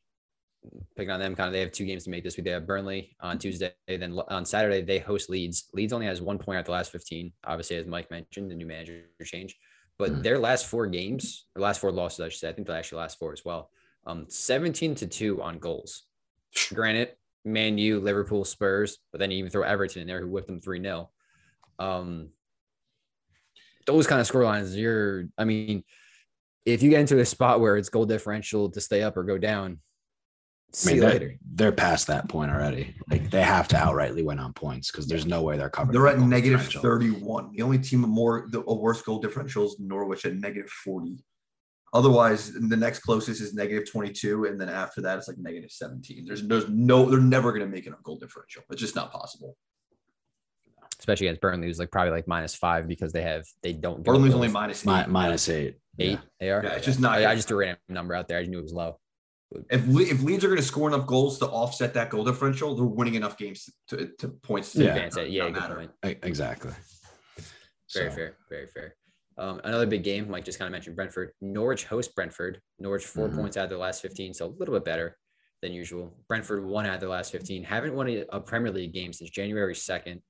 picking 0.95 1.11
on 1.11 1.19
them. 1.19 1.35
Kind 1.35 1.47
of, 1.47 1.53
they 1.53 1.59
have 1.59 1.71
two 1.71 1.85
games 1.85 2.05
to 2.05 2.09
make 2.09 2.23
this 2.23 2.37
week. 2.37 2.45
They 2.45 2.51
have 2.51 2.65
Burnley 2.65 3.15
on 3.19 3.37
Tuesday. 3.37 3.73
Then 3.87 4.17
on 4.29 4.45
Saturday, 4.45 4.81
they 4.81 4.99
host 4.99 5.29
Leeds. 5.29 5.65
Leeds 5.73 5.93
only 5.93 6.05
has 6.05 6.21
one 6.21 6.37
point 6.37 6.59
at 6.59 6.65
the 6.65 6.71
last 6.71 6.91
15. 6.91 7.31
Obviously, 7.45 7.75
as 7.75 7.85
Mike 7.85 8.09
mentioned, 8.11 8.49
the 8.49 8.55
new 8.55 8.65
manager 8.65 9.03
change. 9.23 9.57
But 9.97 10.11
mm-hmm. 10.11 10.21
their 10.21 10.39
last 10.39 10.65
four 10.65 10.87
games, 10.87 11.45
last 11.55 11.81
four 11.81 11.91
losses, 11.91 12.21
I 12.21 12.29
should 12.29 12.39
say, 12.39 12.49
I 12.49 12.53
think 12.53 12.67
the 12.67 12.73
actually 12.73 12.99
last 12.99 13.19
four 13.19 13.33
as 13.33 13.43
well. 13.43 13.69
Um, 14.05 14.25
17 14.27 14.95
to 14.95 15.07
2 15.07 15.41
on 15.41 15.59
goals. 15.59 16.03
Granted, 16.73 17.13
Man 17.45 17.77
U, 17.77 17.99
Liverpool, 17.99 18.45
Spurs, 18.45 18.99
but 19.11 19.19
then 19.19 19.31
you 19.31 19.37
even 19.37 19.51
throw 19.51 19.63
Everton 19.63 20.01
in 20.01 20.07
there 20.07 20.21
who 20.21 20.29
whipped 20.29 20.47
them 20.47 20.61
3 20.61 20.81
0. 20.81 21.09
Um, 21.79 22.29
those 23.85 24.07
kind 24.07 24.21
of 24.21 24.29
scorelines, 24.29 24.75
you're, 24.75 25.25
I 25.37 25.45
mean, 25.45 25.83
if 26.65 26.83
you 26.83 26.89
get 26.89 26.99
into 26.99 27.19
a 27.19 27.25
spot 27.25 27.59
where 27.59 27.77
it's 27.77 27.89
goal 27.89 28.05
differential 28.05 28.69
to 28.69 28.81
stay 28.81 29.01
up 29.01 29.17
or 29.17 29.23
go 29.23 29.37
down, 29.37 29.79
See 30.71 30.91
I 30.91 30.93
mean, 30.93 31.01
they're, 31.01 31.09
later. 31.09 31.35
They're 31.55 31.71
past 31.71 32.07
that 32.07 32.29
point 32.29 32.51
already. 32.51 32.95
Like 33.09 33.31
they 33.31 33.41
have 33.41 33.67
to 33.69 33.75
outrightly 33.75 34.23
win 34.23 34.39
on 34.39 34.53
points 34.53 34.91
because 34.91 35.07
there's 35.07 35.25
no 35.25 35.41
way 35.41 35.57
they're 35.57 35.69
covered. 35.69 35.93
They're 35.93 36.07
at 36.07 36.19
negative 36.19 36.61
31. 36.67 37.53
The 37.53 37.63
only 37.63 37.79
team 37.79 38.01
more 38.01 38.45
the 38.49 38.61
worst 38.61 39.03
goal 39.03 39.19
differential 39.19 39.65
is 39.65 39.77
Norwich 39.79 40.25
at 40.25 40.35
negative 40.35 40.69
40. 40.69 41.17
Otherwise, 41.93 42.53
the 42.53 42.77
next 42.77 42.99
closest 42.99 43.41
is 43.41 43.53
negative 43.53 43.89
22, 43.89 44.45
and 44.45 44.61
then 44.61 44.69
after 44.69 45.01
that, 45.01 45.17
it's 45.17 45.27
like 45.27 45.37
negative 45.37 45.71
17. 45.71 46.25
There's 46.25 46.43
there's 46.43 46.69
no 46.69 47.05
they're 47.05 47.19
never 47.19 47.51
gonna 47.51 47.65
make 47.65 47.87
it 47.87 47.93
on 47.93 47.99
goal 48.03 48.17
differential. 48.17 48.63
It's 48.69 48.81
just 48.81 48.95
not 48.95 49.11
possible. 49.11 49.55
Especially 50.99 51.27
against 51.27 51.41
Burnley, 51.41 51.67
who's 51.67 51.79
like 51.79 51.91
probably 51.91 52.11
like 52.11 52.27
minus 52.27 52.55
five 52.55 52.87
because 52.87 53.13
they 53.13 53.23
have 53.23 53.45
they 53.63 53.73
don't. 53.73 54.03
Burnley's 54.03 54.33
only 54.33 54.49
minus 54.49 54.85
eight. 54.85 55.07
Mi- 55.07 55.11
minus 55.11 55.49
eight. 55.49 55.77
Eight. 55.97 56.11
Yeah. 56.11 56.17
They 56.39 56.51
are. 56.51 56.63
Yeah, 56.63 56.73
it's 56.73 56.85
just 56.85 56.99
not. 56.99 57.17
I, 57.19 57.31
I 57.31 57.35
just 57.35 57.47
threw 57.47 57.57
a 57.57 57.61
random 57.61 57.79
number 57.89 58.13
out 58.13 58.27
there. 58.27 58.37
I 58.37 58.41
just 58.41 58.51
knew 58.51 58.59
it 58.59 58.63
was 58.63 58.73
low. 58.73 58.99
If 59.71 59.87
if 59.87 60.21
Leeds 60.21 60.43
are 60.43 60.47
going 60.47 60.59
to 60.59 60.63
score 60.63 60.87
enough 60.87 61.07
goals 61.07 61.39
to 61.39 61.47
offset 61.47 61.95
that 61.95 62.11
goal 62.11 62.23
differential, 62.23 62.75
they're 62.75 62.85
winning 62.85 63.15
enough 63.15 63.37
games 63.37 63.67
to, 63.87 64.11
to 64.19 64.27
points 64.27 64.73
to 64.73 64.83
yeah. 64.83 64.89
advance 64.89 65.17
it. 65.17 65.29
Yeah, 65.29 65.49
good 65.49 65.63
point. 65.63 65.91
Exactly. 66.03 66.71
Very 67.93 68.09
so. 68.09 68.15
fair. 68.15 68.37
Very 68.49 68.67
fair. 68.67 68.95
Um, 69.39 69.61
another 69.63 69.85
big 69.85 70.03
game, 70.03 70.29
Mike 70.29 70.43
just 70.43 70.59
kind 70.59 70.67
of 70.67 70.73
mentioned 70.73 70.97
Brentford. 70.97 71.31
Norwich 71.39 71.85
host 71.85 72.13
Brentford. 72.13 72.59
Norwich 72.77 73.05
4 73.05 73.27
mm-hmm. 73.27 73.39
points 73.39 73.57
out 73.57 73.63
of 73.63 73.69
their 73.69 73.79
last 73.79 74.01
15, 74.01 74.33
so 74.33 74.45
a 74.45 74.53
little 74.59 74.75
bit 74.75 74.83
better 74.83 75.17
than 75.61 75.71
usual. 75.71 76.13
Brentford 76.27 76.65
won 76.65 76.85
out 76.85 76.95
of 76.95 76.99
their 76.99 77.09
last 77.09 77.31
15. 77.31 77.63
Haven't 77.63 77.95
won 77.95 78.09
a, 78.09 78.25
a 78.29 78.39
Premier 78.41 78.71
League 78.71 78.93
game 78.93 79.13
since 79.13 79.29
January 79.29 79.73
2nd. 79.73 80.21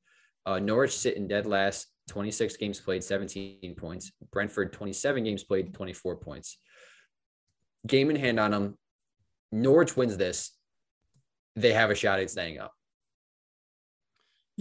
Uh, 0.46 0.60
Norwich 0.60 0.96
sit 0.96 1.18
in 1.18 1.28
dead 1.28 1.48
last, 1.48 1.88
26 2.10 2.58
games 2.58 2.80
played, 2.80 3.04
17 3.04 3.76
points. 3.76 4.12
Brentford 4.32 4.74
27 4.74 5.24
games 5.24 5.44
played, 5.44 5.74
24 5.74 6.18
points. 6.18 6.58
Game 7.88 8.10
in 8.10 8.16
hand 8.16 8.40
on 8.40 8.52
them. 8.52 8.78
Norwich 9.52 9.98
wins 9.98 10.18
this, 10.18 10.52
they 11.56 11.74
have 11.74 11.90
a 11.90 11.96
shot 11.96 12.20
at 12.20 12.30
staying 12.30 12.60
up. 12.60 12.74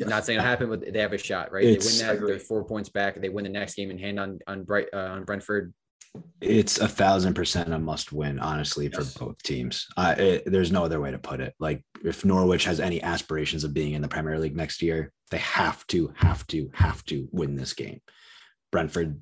Not 0.07 0.24
saying 0.24 0.38
it 0.38 0.42
happened, 0.42 0.70
but 0.70 0.92
they 0.92 1.01
have 1.01 1.12
a 1.12 1.18
shot, 1.18 1.53
right? 1.53 1.64
It's, 1.64 2.01
they 2.01 2.07
win 2.07 2.20
that, 2.20 2.26
they're 2.26 2.38
four 2.38 2.64
points 2.64 2.88
back. 2.88 3.20
They 3.20 3.28
win 3.28 3.44
the 3.44 3.51
next 3.51 3.74
game 3.74 3.90
in 3.90 3.99
hand 3.99 4.20
on 4.20 4.38
on 4.46 4.64
Bright 4.64 4.88
uh, 4.92 4.99
on 4.99 5.24
Brentford. 5.24 5.72
It's 6.40 6.78
a 6.78 6.88
thousand 6.88 7.34
percent 7.34 7.72
a 7.72 7.78
must 7.78 8.12
win, 8.12 8.38
honestly, 8.38 8.88
yes. 8.92 9.12
for 9.12 9.26
both 9.26 9.42
teams. 9.42 9.86
Uh, 9.96 10.14
it, 10.16 10.42
there's 10.46 10.72
no 10.72 10.84
other 10.84 11.01
way 11.01 11.11
to 11.11 11.18
put 11.18 11.40
it. 11.40 11.55
Like 11.59 11.84
if 12.05 12.24
Norwich 12.24 12.64
has 12.64 12.80
any 12.80 13.03
aspirations 13.03 13.64
of 13.64 13.74
being 13.74 13.94
in 13.94 14.03
the 14.03 14.09
Premier 14.09 14.38
League 14.38 14.57
next 14.57 14.82
year, 14.82 15.12
they 15.30 15.38
have 15.38 15.86
to, 15.88 16.12
have 16.16 16.46
to, 16.49 16.70
have 16.74 17.05
to 17.07 17.28
win 17.32 17.55
this 17.55 17.74
game. 17.74 18.01
Brentford, 18.72 19.20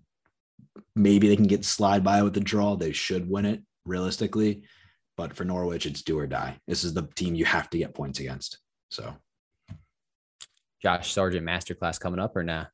maybe 0.94 1.28
they 1.28 1.36
can 1.36 1.46
get 1.46 1.64
slide 1.64 2.04
by 2.04 2.22
with 2.22 2.34
the 2.34 2.40
draw. 2.40 2.76
They 2.76 2.92
should 2.92 3.28
win 3.28 3.46
it 3.46 3.62
realistically. 3.84 4.62
But 5.16 5.34
for 5.34 5.44
Norwich, 5.44 5.86
it's 5.86 6.02
do 6.02 6.18
or 6.18 6.26
die. 6.26 6.58
This 6.66 6.84
is 6.84 6.92
the 6.92 7.08
team 7.16 7.34
you 7.34 7.46
have 7.46 7.70
to 7.70 7.78
get 7.78 7.94
points 7.94 8.20
against. 8.20 8.58
So, 8.90 9.14
Josh 10.82 11.12
Sargent 11.12 11.46
masterclass 11.46 11.98
coming 12.00 12.20
up 12.20 12.36
or 12.36 12.42
nah? 12.42 12.66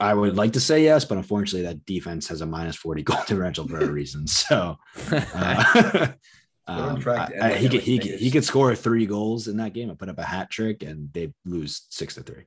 I 0.00 0.14
would 0.14 0.36
like 0.36 0.52
to 0.54 0.60
say 0.60 0.82
yes, 0.82 1.04
but 1.04 1.16
unfortunately, 1.16 1.62
that 1.62 1.86
defense 1.86 2.26
has 2.28 2.40
a 2.40 2.46
minus 2.46 2.76
40 2.76 3.02
goal 3.04 3.18
differential 3.26 3.68
for 3.68 3.78
a 3.78 3.90
reason. 3.90 4.26
So, 4.26 4.76
uh, 5.12 6.08
um, 6.66 7.02
I, 7.06 7.28
I, 7.40 7.54
he 7.54 7.68
could 7.68 7.80
he 7.80 7.98
could, 7.98 8.18
he 8.18 8.30
could 8.30 8.44
score 8.44 8.74
three 8.74 9.06
goals 9.06 9.48
in 9.48 9.56
that 9.58 9.72
game 9.72 9.88
and 9.88 9.98
put 9.98 10.08
up 10.08 10.18
a 10.18 10.24
hat 10.24 10.50
trick, 10.50 10.82
and 10.82 11.12
they 11.12 11.32
lose 11.44 11.86
six 11.90 12.16
to 12.16 12.22
three. 12.22 12.44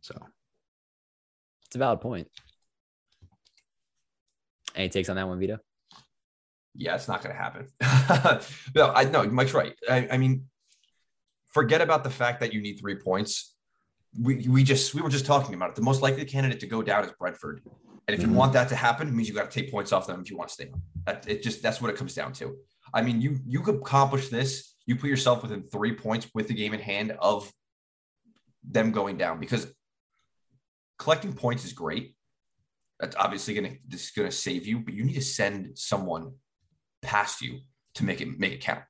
So, 0.00 0.20
it's 1.66 1.76
a 1.76 1.78
valid 1.78 2.00
point. 2.00 2.28
Any 4.74 4.88
takes 4.88 5.08
on 5.08 5.16
that 5.16 5.28
one, 5.28 5.38
Vito? 5.38 5.58
Yeah, 6.74 6.96
it's 6.96 7.08
not 7.08 7.22
going 7.22 7.34
to 7.34 7.42
happen. 7.42 7.68
no, 8.74 8.92
I 8.92 9.04
know 9.04 9.24
Mike's 9.24 9.54
right. 9.54 9.74
I, 9.88 10.08
I 10.10 10.18
mean, 10.18 10.46
forget 11.56 11.80
about 11.80 12.04
the 12.04 12.10
fact 12.10 12.40
that 12.40 12.52
you 12.52 12.60
need 12.60 12.76
three 12.78 12.96
points. 12.96 13.54
We, 14.26 14.46
we 14.46 14.62
just 14.62 14.94
we 14.94 15.00
were 15.00 15.08
just 15.08 15.24
talking 15.24 15.54
about 15.54 15.70
it. 15.70 15.74
The 15.74 15.86
most 15.90 16.02
likely 16.02 16.24
candidate 16.26 16.60
to 16.60 16.66
go 16.66 16.82
down 16.82 17.02
is 17.04 17.12
Brentford, 17.18 17.62
and 18.06 18.14
if 18.14 18.20
mm-hmm. 18.20 18.30
you 18.30 18.36
want 18.36 18.52
that 18.52 18.68
to 18.68 18.76
happen, 18.76 19.08
it 19.08 19.14
means 19.14 19.26
you 19.28 19.34
got 19.34 19.50
to 19.50 19.60
take 19.60 19.70
points 19.70 19.90
off 19.92 20.06
them 20.06 20.20
if 20.20 20.30
you 20.30 20.36
want 20.36 20.48
to 20.50 20.54
stay. 20.54 20.70
That 21.06 21.26
it 21.26 21.42
just 21.42 21.62
that's 21.62 21.80
what 21.80 21.90
it 21.90 21.96
comes 21.96 22.14
down 22.14 22.32
to. 22.34 22.56
I 22.92 23.00
mean, 23.02 23.22
you 23.22 23.38
you 23.46 23.60
could 23.60 23.76
accomplish 23.76 24.28
this. 24.28 24.74
You 24.86 24.96
put 24.96 25.08
yourself 25.08 25.42
within 25.42 25.62
three 25.62 25.94
points 25.94 26.28
with 26.34 26.46
the 26.46 26.54
game 26.54 26.74
in 26.74 26.80
hand 26.80 27.16
of 27.20 27.50
them 28.62 28.92
going 28.92 29.16
down 29.16 29.40
because 29.40 29.66
collecting 30.98 31.32
points 31.32 31.64
is 31.64 31.72
great. 31.72 32.14
That's 33.00 33.16
obviously 33.16 33.54
gonna 33.54 33.74
this 33.88 34.04
is 34.04 34.10
gonna 34.10 34.30
save 34.30 34.66
you, 34.66 34.80
but 34.80 34.94
you 34.94 35.04
need 35.04 35.14
to 35.14 35.22
send 35.22 35.78
someone 35.78 36.34
past 37.02 37.40
you 37.40 37.60
to 37.94 38.04
make 38.04 38.20
it 38.20 38.28
make 38.38 38.52
it 38.52 38.60
count. 38.60 38.82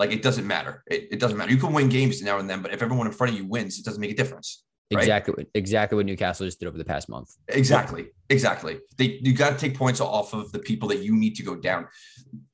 Like 0.00 0.12
it 0.12 0.22
doesn't 0.22 0.46
matter. 0.46 0.82
It, 0.90 1.08
it 1.12 1.20
doesn't 1.20 1.36
matter. 1.36 1.50
You 1.50 1.58
can 1.58 1.74
win 1.74 1.90
games 1.90 2.22
now 2.22 2.38
and 2.38 2.48
then, 2.48 2.62
but 2.62 2.72
if 2.72 2.80
everyone 2.82 3.06
in 3.06 3.12
front 3.12 3.34
of 3.34 3.38
you 3.38 3.44
wins, 3.44 3.78
it 3.78 3.84
doesn't 3.84 4.00
make 4.00 4.10
a 4.10 4.14
difference. 4.14 4.64
Right? 4.90 5.02
Exactly. 5.02 5.46
Exactly 5.54 5.96
what 5.96 6.06
Newcastle 6.06 6.46
just 6.46 6.58
did 6.58 6.68
over 6.68 6.78
the 6.78 6.86
past 6.86 7.10
month. 7.10 7.36
Exactly. 7.48 8.06
Exactly. 8.30 8.78
They 8.96 9.20
you 9.22 9.34
got 9.34 9.50
to 9.50 9.58
take 9.58 9.76
points 9.76 10.00
off 10.00 10.32
of 10.32 10.52
the 10.52 10.58
people 10.58 10.88
that 10.88 11.00
you 11.00 11.14
need 11.14 11.36
to 11.36 11.42
go 11.42 11.54
down. 11.54 11.86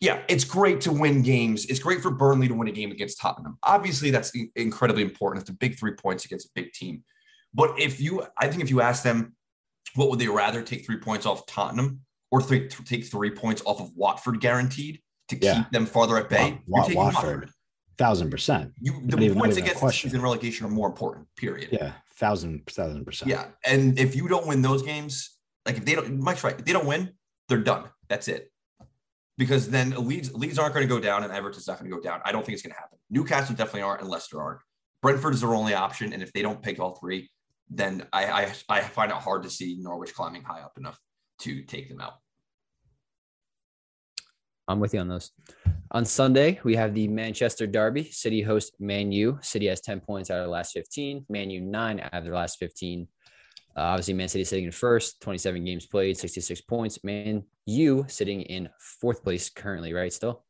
Yeah, 0.01 0.23
it's 0.29 0.43
great 0.43 0.81
to 0.83 0.93
win 0.93 1.23
games. 1.23 1.67
It's 1.67 1.79
great 1.79 2.03
for 2.03 2.11
Burnley 2.11 2.49
to 2.49 2.55
win 2.55 2.67
a 2.67 2.73
game 2.73 2.91
against 2.91 3.21
Tottenham. 3.21 3.59
Obviously, 3.63 4.11
that's 4.11 4.33
incredibly 4.57 5.03
important. 5.03 5.43
It's 5.43 5.51
a 5.51 5.55
big 5.55 5.79
three 5.79 5.93
points 5.93 6.25
against 6.25 6.49
a 6.49 6.51
big 6.57 6.73
team. 6.73 7.05
But 7.55 7.79
if 7.79 8.01
you, 8.01 8.27
I 8.37 8.49
think 8.49 8.61
if 8.61 8.71
you 8.71 8.81
ask 8.81 9.05
them, 9.05 9.37
what 9.95 10.11
would 10.11 10.19
they 10.19 10.27
rather 10.27 10.63
take 10.63 10.85
three 10.85 10.99
points 10.99 11.27
off 11.27 11.47
Tottenham 11.47 12.01
or 12.33 12.43
take 12.43 13.05
three 13.05 13.31
points 13.31 13.63
off 13.65 13.81
of 13.81 13.95
Watford 13.95 14.41
guaranteed 14.41 15.01
to 15.29 15.37
yeah. 15.37 15.55
keep 15.57 15.71
them 15.71 15.87
farther 15.87 16.17
at 16.17 16.29
bay? 16.29 16.61
Wa- 16.67 16.87
Wa- 16.89 16.95
Watford. 16.95 16.95
Watford. 16.95 17.51
Thousand 17.99 18.31
percent. 18.31 18.73
You 18.81 19.01
the 19.05 19.35
points 19.35 19.57
against 19.57 19.81
the 19.81 19.91
season 19.91 20.21
relegation 20.21 20.67
are 20.67 20.71
more 20.71 20.87
important. 20.87 21.27
Period. 21.37 21.71
Yeah, 21.73 21.93
thousand 22.17 22.67
thousand 22.67 23.07
percent. 23.07 23.31
Yeah, 23.31 23.47
and 23.65 23.99
if 23.99 24.15
you 24.15 24.29
don't 24.29 24.47
win 24.47 24.61
those 24.61 24.83
games, 24.83 25.39
like 25.65 25.79
if 25.79 25.85
they 25.87 25.95
don't, 25.95 26.21
Mike's 26.21 26.45
right. 26.45 26.55
If 26.59 26.65
they 26.67 26.75
don't 26.75 26.87
win, 26.87 27.13
they're 27.49 27.59
done. 27.59 27.85
That's 28.09 28.29
it. 28.29 28.53
Because 29.39 29.71
then 29.71 29.91
Leeds 29.91 30.35
Leeds 30.35 30.59
aren't 30.59 30.75
going 30.75 30.87
to 30.87 30.95
go 30.95 31.01
down, 31.01 31.25
and 31.25 31.33
Everton's 31.33 31.67
not 31.67 31.79
going 31.79 31.91
to 31.91 31.97
go 31.97 32.03
down. 32.03 32.21
I 32.25 32.33
don't 32.33 32.45
think 32.45 32.55
it's 32.55 32.63
going 32.63 32.75
to 32.75 32.79
happen. 32.79 32.99
Newcastle 33.09 33.55
definitely 33.55 33.83
aren't, 33.83 34.03
and 34.03 34.11
Leicester 34.11 34.43
aren't. 34.43 34.61
Brentford 35.01 35.33
is 35.33 35.41
their 35.41 35.55
only 35.55 35.73
option, 35.73 36.13
and 36.13 36.23
if 36.23 36.33
they 36.35 36.43
don't 36.43 36.61
pick 36.61 36.79
all 36.79 36.97
three, 36.97 37.31
then 37.71 38.07
I, 38.13 38.27
I 38.27 38.53
I 38.69 38.81
find 38.83 39.11
it 39.11 39.17
hard 39.17 39.43
to 39.45 39.51
see 39.51 39.77
Norwich 39.79 40.15
climbing 40.15 40.43
high 40.43 40.61
up 40.61 40.77
enough 40.77 40.99
to 41.41 41.63
take 41.63 41.89
them 41.89 42.01
out. 42.01 42.15
I'm 44.69 44.81
with 44.81 44.95
you 44.95 45.01
on 45.01 45.09
those. 45.09 45.31
On 45.93 46.05
Sunday, 46.05 46.61
we 46.65 46.75
have 46.75 46.95
the 46.95 47.07
Manchester 47.09 47.67
Derby. 47.67 48.05
City 48.11 48.43
host 48.43 48.75
Man 48.81 49.13
U. 49.13 49.39
City 49.41 49.67
has 49.67 49.81
10 49.81 50.01
points 50.01 50.31
out 50.31 50.39
of 50.39 50.45
the 50.45 50.51
last 50.51 50.73
15. 50.73 51.27
Man 51.29 51.51
U, 51.51 51.61
nine 51.61 52.01
out 52.01 52.13
of 52.13 52.25
their 52.25 52.35
last 52.35 52.59
15. 52.59 53.07
Uh, 53.77 53.81
obviously, 53.81 54.15
Man 54.15 54.29
City 54.29 54.43
sitting 54.45 54.65
in 54.65 54.73
first, 54.73 55.21
27 55.21 55.65
games 55.65 55.87
played, 55.87 56.17
66 56.17 56.63
points. 56.63 57.05
Man 57.05 57.45
U 57.67 58.07
sitting 58.09 58.43
in 58.43 58.69
fourth 58.79 59.23
place 59.23 59.51
currently, 59.51 59.93
right? 59.93 60.13
Still? 60.13 60.45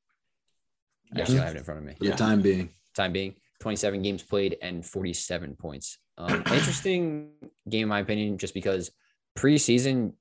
I 1.14 1.20
actually 1.20 1.38
have 1.38 1.54
it 1.54 1.58
in 1.58 1.64
front 1.64 1.80
of 1.80 1.86
me. 1.86 1.94
Yeah. 2.00 2.12
the 2.12 2.16
time 2.16 2.40
being. 2.40 2.70
Time 2.94 3.12
being. 3.12 3.34
27 3.60 4.02
games 4.02 4.22
played 4.22 4.56
and 4.62 4.84
47 4.84 5.56
points. 5.56 5.98
Um, 6.18 6.42
interesting 6.52 7.30
game, 7.68 7.82
in 7.82 7.88
my 7.88 8.00
opinion, 8.00 8.38
just 8.38 8.54
because 8.54 8.90
preseason, 9.36 10.12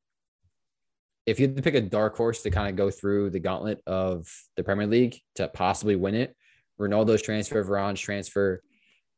if 1.25 1.39
you 1.39 1.47
had 1.47 1.55
to 1.55 1.61
pick 1.61 1.75
a 1.75 1.81
dark 1.81 2.15
horse 2.15 2.43
to 2.43 2.51
kind 2.51 2.69
of 2.69 2.75
go 2.75 2.91
through 2.91 3.31
the 3.31 3.39
gauntlet 3.39 3.81
of 3.87 4.27
the 4.55 4.63
Premier 4.63 4.87
League 4.87 5.19
to 5.35 5.47
possibly 5.47 5.95
win 5.95 6.15
it, 6.15 6.35
Ronaldo's 6.79 7.21
transfer, 7.21 7.63
Varane's 7.63 7.99
transfer, 7.99 8.61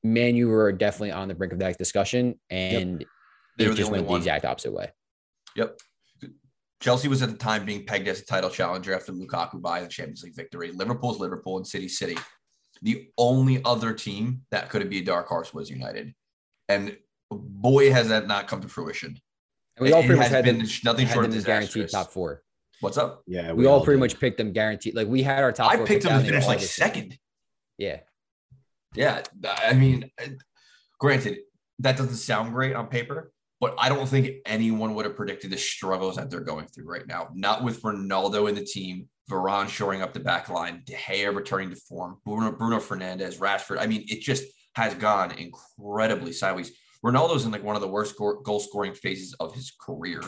Man 0.04 0.36
U 0.36 0.48
were 0.48 0.72
definitely 0.72 1.12
on 1.12 1.28
the 1.28 1.36
brink 1.36 1.54
of 1.54 1.60
that 1.60 1.78
discussion, 1.78 2.40
and 2.50 3.06
yep. 3.58 3.72
it 3.72 3.76
just 3.76 3.90
the 3.90 3.92
went 3.92 4.06
one. 4.06 4.14
the 4.14 4.18
exact 4.18 4.46
opposite 4.46 4.74
way. 4.74 4.92
Yep. 5.56 5.80
Chelsea 6.80 7.08
was 7.08 7.24
at 7.24 7.32
the 7.32 7.38
time 7.38 7.66
being 7.66 7.86
pegged 7.86 8.08
as 8.08 8.22
a 8.22 8.26
title 8.26 8.52
challenger 8.52 8.94
after 8.94 9.12
Lukaku 9.12 9.60
by 9.60 9.82
the 9.82 9.88
Champions 9.88 10.24
League 10.24 10.36
victory. 10.36 10.72
Liverpool's 10.72 11.20
Liverpool 11.20 11.58
and 11.58 11.66
City 11.66 11.90
City. 11.90 12.16
The 12.84 13.10
only 13.18 13.64
other 13.66 13.94
team 13.94 14.42
that 14.52 14.70
could 14.70 14.82
have 14.82 14.90
be 14.90 15.00
a 15.00 15.04
dark 15.04 15.28
horse 15.28 15.54
was 15.54 15.70
United, 15.70 16.14
and 16.70 16.96
boy, 17.32 17.92
has 17.92 18.10
that 18.10 18.28
not 18.28 18.48
come 18.48 18.62
to 18.62 18.68
fruition. 18.68 19.18
And 19.78 19.86
we 19.86 19.94
all 19.94 20.04
pretty 20.04 20.20
much 20.20 20.30
had 20.30 20.44
been 20.44 20.60
them, 20.60 20.68
nothing 20.84 21.06
had 21.06 21.14
short 21.14 21.26
of 21.28 21.46
guaranteed 21.46 21.90
top 21.90 22.12
four. 22.12 22.44
What's 22.80 22.98
up? 22.98 23.24
Yeah, 23.28 23.54
we, 23.54 23.60
we 23.60 23.66
all, 23.66 23.80
all, 23.80 23.86
pretty 23.86 24.00
much 24.00 24.20
picked 24.20 24.38
them 24.38 24.52
guaranteed. 24.52 24.96
Like 24.96 25.08
we 25.08 25.24
had 25.24 25.44
our 25.44 25.52
top. 25.52 25.72
I 25.72 25.78
picked 25.78 26.04
them 26.04 26.20
to 26.20 26.26
finish 26.26 26.46
like 26.46 26.60
second. 26.60 27.18
Yeah. 27.78 28.00
Yeah, 28.96 29.22
I 29.64 29.74
mean, 29.74 30.10
granted, 31.00 31.40
that 31.80 31.98
doesn't 31.98 32.16
sound 32.16 32.54
great 32.54 32.76
on 32.76 32.88
paper, 32.88 33.32
but 33.60 33.76
I 33.78 33.90
don't 33.90 34.08
think 34.08 34.38
anyone 34.46 34.96
would 34.96 35.06
have 35.06 35.16
predicted 35.16 35.52
the 35.52 35.58
struggles 35.58 36.16
that 36.16 36.32
they're 36.32 36.40
going 36.40 36.66
through 36.68 36.86
right 36.86 37.06
now. 37.06 37.30
Not 37.36 37.64
with 37.64 37.82
Ronaldo 37.84 38.50
in 38.50 38.56
the 38.56 38.64
team, 38.64 39.08
Varane 39.30 39.68
shoring 39.68 40.02
up 40.02 40.14
the 40.14 40.20
back 40.20 40.50
line, 40.50 40.82
De 40.86 40.94
Gea 40.94 41.36
returning 41.36 41.70
to 41.70 41.76
form, 41.76 42.18
Bruno, 42.26 42.52
Bruno 42.54 42.78
Fernandes, 42.78 43.38
Rashford. 43.38 43.78
I 43.80 43.86
mean, 43.86 44.06
it 44.08 44.22
just 44.22 44.46
has 44.76 44.94
gone 44.96 45.32
incredibly 45.32 46.32
sideways. 46.32 46.72
Ronaldo's 47.08 47.46
in 47.46 47.52
like 47.52 47.64
one 47.64 47.76
of 47.76 47.82
the 47.82 47.88
worst 47.88 48.16
goal 48.18 48.60
scoring 48.60 48.94
phases 48.94 49.34
of 49.40 49.54
his 49.54 49.72
career. 49.80 50.20
Do 50.20 50.28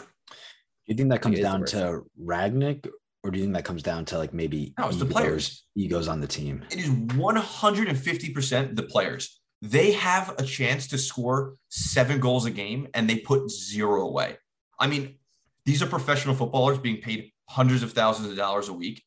you 0.85 0.95
think 0.95 1.09
that 1.09 1.21
comes 1.21 1.39
down 1.39 1.65
to 1.65 2.01
Rangnick, 2.19 2.87
or 3.23 3.31
do 3.31 3.37
you 3.37 3.43
think 3.45 3.55
that 3.55 3.65
comes 3.65 3.83
down 3.83 4.05
to 4.05 4.17
like 4.17 4.33
maybe 4.33 4.73
no, 4.77 4.87
it's 4.87 4.95
egos, 4.95 5.07
the 5.07 5.13
players 5.13 5.65
egos 5.75 6.07
on 6.07 6.21
the 6.21 6.27
team? 6.27 6.63
It 6.71 6.79
is 6.79 6.89
150% 6.89 8.75
the 8.75 8.83
players. 8.83 9.41
They 9.61 9.91
have 9.91 10.33
a 10.39 10.43
chance 10.43 10.87
to 10.87 10.97
score 10.97 11.55
seven 11.67 12.21
goals 12.21 12.45
a 12.45 12.51
game 12.51 12.87
and 12.93 13.09
they 13.09 13.17
put 13.17 13.51
zero 13.51 14.07
away. 14.07 14.37
I 14.79 14.87
mean, 14.87 15.17
these 15.65 15.83
are 15.83 15.85
professional 15.85 16.33
footballers 16.33 16.77
being 16.77 17.01
paid 17.01 17.31
hundreds 17.49 17.83
of 17.83 17.91
thousands 17.91 18.29
of 18.29 18.37
dollars 18.37 18.69
a 18.69 18.73
week. 18.73 19.03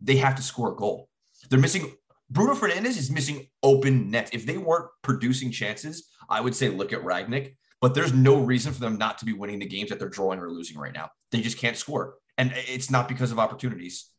They 0.00 0.16
have 0.16 0.34
to 0.34 0.42
score 0.42 0.72
a 0.72 0.76
goal. 0.76 1.08
They're 1.48 1.60
missing 1.60 1.94
Bruno 2.30 2.54
Fernandes 2.54 2.96
is 2.98 3.10
missing 3.10 3.48
open 3.62 4.10
net. 4.10 4.30
If 4.32 4.46
they 4.46 4.56
weren't 4.56 4.90
producing 5.02 5.50
chances, 5.50 6.08
I 6.28 6.40
would 6.40 6.54
say 6.54 6.68
look 6.68 6.92
at 6.92 7.02
Rangnick, 7.02 7.56
but 7.80 7.94
there's 7.94 8.14
no 8.14 8.40
reason 8.40 8.72
for 8.72 8.80
them 8.80 8.96
not 8.96 9.18
to 9.18 9.24
be 9.24 9.32
winning 9.32 9.58
the 9.58 9.66
games 9.66 9.90
that 9.90 9.98
they're 9.98 10.08
drawing 10.08 10.40
or 10.40 10.50
losing 10.50 10.78
right 10.78 10.94
now. 10.94 11.10
They 11.30 11.40
just 11.40 11.58
can't 11.58 11.76
score. 11.76 12.14
And 12.38 12.52
it's 12.54 12.90
not 12.90 13.08
because 13.08 13.30
of 13.30 13.38
opportunities. 13.38 14.10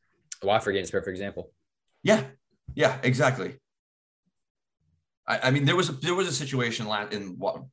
Game 0.41 0.51
is 0.53 0.89
a 0.89 0.91
perfect 0.91 1.09
example. 1.09 1.51
Yeah. 2.03 2.23
Yeah, 2.75 2.97
exactly. 3.03 3.55
I, 5.27 5.39
I 5.43 5.51
mean, 5.51 5.65
there 5.65 5.75
was 5.75 5.89
a, 5.89 5.93
there 5.93 6.13
was 6.13 6.27
a 6.27 6.33
situation 6.33 6.87
in 7.11 7.35
what 7.37 7.63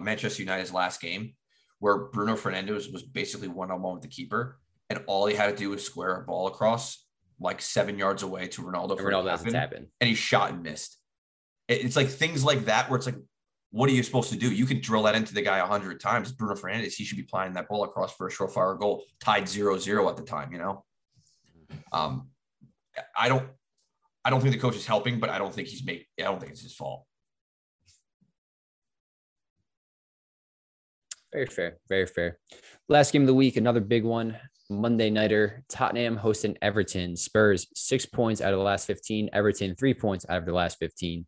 Manchester 0.00 0.42
United's 0.42 0.72
last 0.72 1.00
game 1.00 1.34
where 1.80 2.06
Bruno 2.06 2.34
Fernandes 2.34 2.92
was 2.92 3.02
basically 3.02 3.48
one 3.48 3.70
on 3.70 3.82
one 3.82 3.94
with 3.94 4.02
the 4.02 4.08
keeper, 4.08 4.58
and 4.88 5.02
all 5.06 5.26
he 5.26 5.34
had 5.34 5.50
to 5.50 5.56
do 5.56 5.70
was 5.70 5.84
square 5.84 6.20
a 6.20 6.24
ball 6.24 6.46
across 6.46 7.03
like 7.40 7.60
seven 7.60 7.98
yards 7.98 8.22
away 8.22 8.48
to 8.48 8.62
Ronaldo. 8.62 8.92
And 8.92 9.00
Ronaldo 9.00 9.26
doesn't 9.26 9.52
tap 9.52 9.72
in. 9.72 9.86
And 10.00 10.08
he 10.08 10.14
shot 10.14 10.52
and 10.52 10.62
missed. 10.62 10.98
It's 11.68 11.96
like 11.96 12.08
things 12.08 12.44
like 12.44 12.66
that 12.66 12.90
where 12.90 12.96
it's 12.96 13.06
like, 13.06 13.16
what 13.70 13.90
are 13.90 13.92
you 13.92 14.02
supposed 14.02 14.30
to 14.30 14.38
do? 14.38 14.52
You 14.52 14.66
can 14.66 14.80
drill 14.80 15.02
that 15.04 15.16
into 15.16 15.34
the 15.34 15.42
guy 15.42 15.58
a 15.58 15.66
hundred 15.66 15.98
times. 15.98 16.30
Bruno 16.30 16.54
Fernandes, 16.54 16.94
he 16.94 17.04
should 17.04 17.16
be 17.16 17.24
playing 17.24 17.54
that 17.54 17.68
ball 17.68 17.82
across 17.84 18.14
for 18.14 18.28
a 18.28 18.30
surefire 18.30 18.78
goal, 18.78 19.02
tied 19.20 19.48
zero 19.48 19.78
zero 19.78 20.08
at 20.08 20.16
the 20.16 20.22
time, 20.22 20.52
you 20.52 20.58
know? 20.58 20.84
Um, 21.92 22.28
I 23.18 23.28
don't 23.28 23.48
I 24.24 24.30
don't 24.30 24.40
think 24.40 24.54
the 24.54 24.60
coach 24.60 24.76
is 24.76 24.86
helping, 24.86 25.18
but 25.18 25.28
I 25.28 25.38
don't 25.38 25.52
think 25.52 25.68
he's 25.68 25.84
made 25.84 26.04
I 26.20 26.22
don't 26.24 26.38
think 26.38 26.52
it's 26.52 26.62
his 26.62 26.74
fault. 26.74 27.04
Very 31.32 31.46
fair. 31.46 31.78
Very 31.88 32.06
fair. 32.06 32.38
Last 32.88 33.12
game 33.12 33.22
of 33.22 33.26
the 33.26 33.34
week, 33.34 33.56
another 33.56 33.80
big 33.80 34.04
one. 34.04 34.36
Monday 34.80 35.10
nighter, 35.10 35.64
Tottenham 35.68 36.16
hosting 36.16 36.56
Everton. 36.62 37.16
Spurs 37.16 37.66
six 37.74 38.06
points 38.06 38.40
out 38.40 38.52
of 38.52 38.58
the 38.58 38.64
last 38.64 38.86
15. 38.86 39.30
Everton 39.32 39.74
three 39.74 39.94
points 39.94 40.26
out 40.28 40.38
of 40.38 40.46
the 40.46 40.52
last 40.52 40.78
15. 40.78 41.26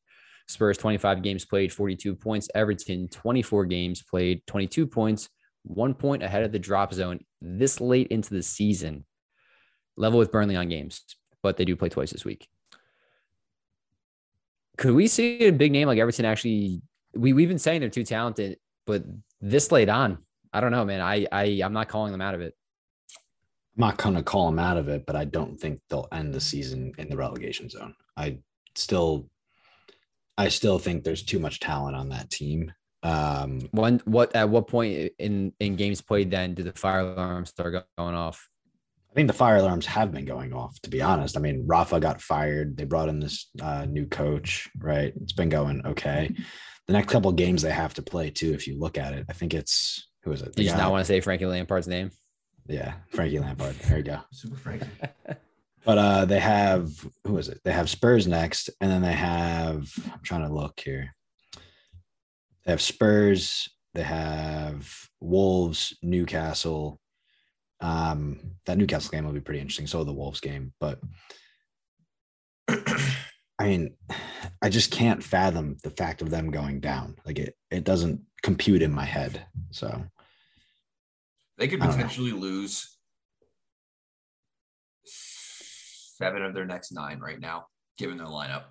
Spurs 0.48 0.78
25 0.78 1.22
games 1.22 1.44
played, 1.44 1.72
42 1.72 2.14
points. 2.14 2.48
Everton 2.54 3.08
24 3.08 3.64
games 3.66 4.02
played, 4.02 4.46
22 4.46 4.86
points, 4.86 5.28
one 5.62 5.94
point 5.94 6.22
ahead 6.22 6.44
of 6.44 6.52
the 6.52 6.58
drop 6.58 6.94
zone 6.94 7.20
this 7.40 7.80
late 7.80 8.08
into 8.08 8.34
the 8.34 8.42
season. 8.42 9.04
Level 9.96 10.18
with 10.18 10.32
Burnley 10.32 10.56
on 10.56 10.68
games, 10.68 11.02
but 11.42 11.56
they 11.56 11.64
do 11.64 11.74
play 11.74 11.88
twice 11.88 12.10
this 12.10 12.24
week. 12.24 12.48
Could 14.76 14.94
we 14.94 15.06
see 15.06 15.46
a 15.46 15.52
big 15.52 15.72
name 15.72 15.88
like 15.88 15.98
Everton 15.98 16.24
actually? 16.24 16.82
We, 17.14 17.32
we've 17.32 17.48
been 17.48 17.58
saying 17.58 17.80
they're 17.80 17.88
too 17.88 18.04
talented, 18.04 18.58
but 18.86 19.04
this 19.40 19.72
late 19.72 19.88
on, 19.88 20.18
I 20.52 20.60
don't 20.60 20.70
know, 20.70 20.84
man. 20.84 21.00
I, 21.00 21.26
I 21.32 21.60
I'm 21.64 21.72
not 21.72 21.88
calling 21.88 22.12
them 22.12 22.20
out 22.20 22.34
of 22.34 22.40
it. 22.40 22.54
I'm 23.76 23.80
not 23.80 23.98
going 23.98 24.14
to 24.14 24.22
call 24.22 24.46
them 24.46 24.58
out 24.58 24.78
of 24.78 24.88
it, 24.88 25.04
but 25.06 25.16
I 25.16 25.24
don't 25.24 25.58
think 25.58 25.80
they'll 25.88 26.08
end 26.12 26.32
the 26.32 26.40
season 26.40 26.92
in 26.98 27.10
the 27.10 27.16
relegation 27.16 27.68
zone. 27.68 27.94
I 28.16 28.38
still, 28.74 29.28
I 30.38 30.48
still 30.48 30.78
think 30.78 31.04
there's 31.04 31.22
too 31.22 31.38
much 31.38 31.60
talent 31.60 31.96
on 31.96 32.08
that 32.08 32.30
team. 32.30 32.72
Um, 33.02 33.68
when 33.70 34.00
what 34.04 34.34
at 34.34 34.48
what 34.48 34.66
point 34.66 35.12
in 35.18 35.52
in 35.60 35.76
games 35.76 36.00
played 36.00 36.30
then 36.30 36.54
did 36.54 36.64
the 36.64 36.72
fire 36.72 37.00
alarms 37.00 37.50
start 37.50 37.86
going 37.98 38.14
off? 38.14 38.48
I 39.10 39.14
think 39.14 39.28
the 39.28 39.34
fire 39.34 39.56
alarms 39.56 39.86
have 39.86 40.10
been 40.10 40.24
going 40.24 40.52
off, 40.52 40.80
to 40.80 40.90
be 40.90 41.02
honest. 41.02 41.36
I 41.36 41.40
mean, 41.40 41.64
Rafa 41.66 42.00
got 42.00 42.20
fired. 42.20 42.76
They 42.76 42.84
brought 42.84 43.08
in 43.08 43.20
this 43.20 43.48
uh, 43.62 43.86
new 43.88 44.06
coach, 44.06 44.68
right? 44.78 45.12
It's 45.22 45.32
been 45.32 45.48
going 45.48 45.86
okay. 45.86 46.34
The 46.86 46.92
next 46.92 47.12
couple 47.12 47.30
games 47.32 47.62
they 47.62 47.70
have 47.70 47.94
to 47.94 48.02
play 48.02 48.30
too, 48.30 48.52
if 48.52 48.66
you 48.66 48.78
look 48.78 48.98
at 48.98 49.12
it. 49.12 49.26
I 49.28 49.34
think 49.34 49.54
it's 49.54 50.08
who 50.22 50.32
is 50.32 50.42
it? 50.42 50.54
The 50.54 50.62
you 50.62 50.68
just 50.68 50.78
not 50.78 50.90
want 50.90 51.02
to 51.02 51.06
say 51.06 51.20
Frankie 51.20 51.46
Lampard's 51.46 51.88
name? 51.88 52.10
Yeah, 52.68 52.94
Frankie 53.08 53.38
Lampard. 53.38 53.74
There 53.76 53.98
you 53.98 54.04
go. 54.04 54.20
Super 54.32 54.56
Frankie. 54.56 54.86
but 55.84 55.98
uh 55.98 56.24
they 56.24 56.40
have 56.40 56.90
who 57.26 57.38
is 57.38 57.48
it? 57.48 57.60
They 57.64 57.72
have 57.72 57.90
Spurs 57.90 58.26
next, 58.26 58.70
and 58.80 58.90
then 58.90 59.02
they 59.02 59.12
have 59.12 59.92
I'm 60.12 60.20
trying 60.22 60.46
to 60.46 60.52
look 60.52 60.80
here. 60.80 61.14
They 62.64 62.72
have 62.72 62.82
Spurs, 62.82 63.68
they 63.94 64.02
have 64.02 64.92
Wolves, 65.20 65.96
Newcastle. 66.02 67.00
Um, 67.80 68.56
that 68.64 68.78
Newcastle 68.78 69.10
game 69.10 69.24
will 69.24 69.32
be 69.32 69.40
pretty 69.40 69.60
interesting. 69.60 69.86
So 69.86 70.02
the 70.02 70.12
Wolves 70.12 70.40
game, 70.40 70.72
but 70.80 70.98
I 73.58 73.64
mean, 73.64 73.94
I 74.60 74.68
just 74.68 74.90
can't 74.90 75.22
fathom 75.22 75.76
the 75.82 75.90
fact 75.90 76.22
of 76.22 76.30
them 76.30 76.50
going 76.50 76.80
down. 76.80 77.16
Like 77.24 77.38
it, 77.38 77.54
it 77.70 77.84
doesn't 77.84 78.20
compute 78.42 78.82
in 78.82 78.92
my 78.92 79.04
head. 79.04 79.46
So 79.70 80.04
they 81.58 81.68
could 81.68 81.80
potentially 81.80 82.32
lose 82.32 82.98
seven 85.04 86.42
of 86.42 86.54
their 86.54 86.66
next 86.66 86.92
nine 86.92 87.20
right 87.20 87.40
now, 87.40 87.66
given 87.98 88.16
their 88.16 88.26
lineup. 88.26 88.64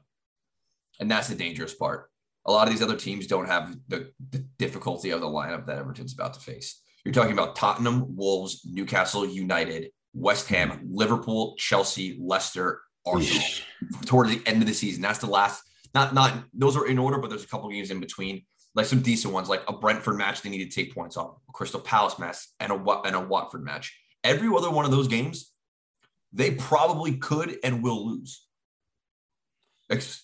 And 1.00 1.10
that's 1.10 1.28
the 1.28 1.36
dangerous 1.36 1.74
part. 1.74 2.10
A 2.46 2.52
lot 2.52 2.68
of 2.68 2.74
these 2.74 2.84
other 2.84 2.96
teams 2.96 3.28
don't 3.28 3.48
have 3.48 3.76
the, 3.88 4.12
the 4.30 4.46
difficulty 4.58 5.10
of 5.10 5.22
the 5.22 5.28
lineup 5.28 5.66
that 5.66 5.78
Everton's 5.78 6.14
about 6.14 6.36
to 6.36 6.40
face. 6.40 6.82
You're 7.04 7.14
talking 7.14 7.34
about 7.34 7.56
Tottenham, 7.56 8.16
Wolves, 8.16 8.62
Newcastle 8.66 9.26
United, 9.26 9.92
West 10.14 10.48
Ham, 10.50 10.82
Liverpool, 10.90 11.56
Chelsea, 11.58 12.18
Leicester, 12.20 12.82
Arsenal 13.06 13.44
towards 14.06 14.32
the 14.32 14.42
end 14.48 14.62
of 14.62 14.68
the 14.68 14.74
season. 14.74 15.02
That's 15.02 15.20
the 15.20 15.28
last, 15.28 15.64
not, 15.94 16.14
not, 16.14 16.44
those 16.54 16.76
are 16.76 16.88
in 16.88 16.98
order, 16.98 17.20
but 17.20 17.30
there's 17.30 17.44
a 17.44 17.48
couple 17.48 17.70
games 17.70 17.92
in 17.92 18.00
between, 18.00 18.44
like 18.76 18.86
some 18.86 19.02
decent 19.02 19.34
ones, 19.34 19.50
like 19.50 19.64
a 19.68 19.74
Brentford 19.74 20.18
match 20.18 20.42
they 20.42 20.50
need 20.50 20.70
to 20.70 20.76
take 20.76 20.94
points 20.94 21.18
off, 21.18 21.38
a 21.50 21.52
Crystal 21.54 21.80
Palace 21.80 22.20
match, 22.20 22.38
and 22.60 22.72
a, 22.72 23.02
and 23.06 23.16
a 23.16 23.22
Watford 23.22 23.64
match. 23.64 23.98
Every 24.24 24.50
other 24.56 24.70
one 24.70 24.86
of 24.86 24.92
those 24.92 25.08
games, 25.08 25.54
they 26.34 26.52
probably 26.52 27.18
could 27.18 27.58
and 27.64 27.82
will 27.82 28.06
lose. 28.06 28.46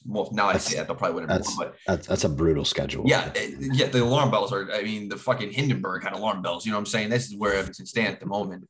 Well, 0.05 0.29
now 0.33 0.47
I 0.47 0.57
say 0.57 0.77
that 0.77 0.87
they'll 0.87 0.95
probably 0.95 1.21
win 1.21 1.27
that's, 1.27 1.55
but 1.55 1.75
that's 1.85 2.07
that's 2.07 2.23
a 2.23 2.29
brutal 2.29 2.65
schedule. 2.65 3.03
Yeah, 3.05 3.31
eh, 3.35 3.51
yeah. 3.59 3.85
The 3.87 4.03
alarm 4.03 4.31
bells 4.31 4.51
are. 4.51 4.71
I 4.71 4.81
mean, 4.81 5.07
the 5.07 5.17
fucking 5.17 5.51
Hindenburg 5.51 6.03
had 6.03 6.13
alarm 6.13 6.41
bells. 6.41 6.65
You 6.65 6.71
know 6.71 6.79
what 6.79 6.81
I'm 6.81 6.85
saying? 6.87 7.09
This 7.09 7.27
is 7.27 7.35
where 7.35 7.53
Everton 7.53 7.85
stand 7.85 8.07
at 8.07 8.19
the 8.19 8.25
moment. 8.25 8.67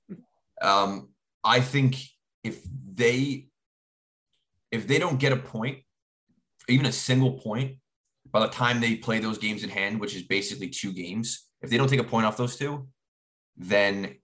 Um, 0.61 1.11
I 1.45 1.61
think 1.61 1.95
if 2.43 2.61
they 2.93 3.47
if 4.69 4.85
they 4.85 4.99
don't 4.99 5.17
get 5.17 5.31
a 5.31 5.37
point, 5.37 5.79
even 6.67 6.85
a 6.85 6.91
single 6.91 7.39
point, 7.39 7.77
by 8.31 8.39
the 8.39 8.47
time 8.47 8.79
they 8.79 8.95
play 8.95 9.19
those 9.19 9.37
games 9.37 9.63
in 9.63 9.69
hand, 9.69 9.99
which 9.99 10.15
is 10.15 10.23
basically 10.23 10.69
two 10.69 10.93
games, 10.93 11.47
if 11.61 11.69
they 11.69 11.77
don't 11.77 11.87
take 11.87 11.99
a 11.99 12.03
point 12.03 12.25
off 12.25 12.37
those 12.37 12.55
two, 12.55 12.87
then 13.57 14.15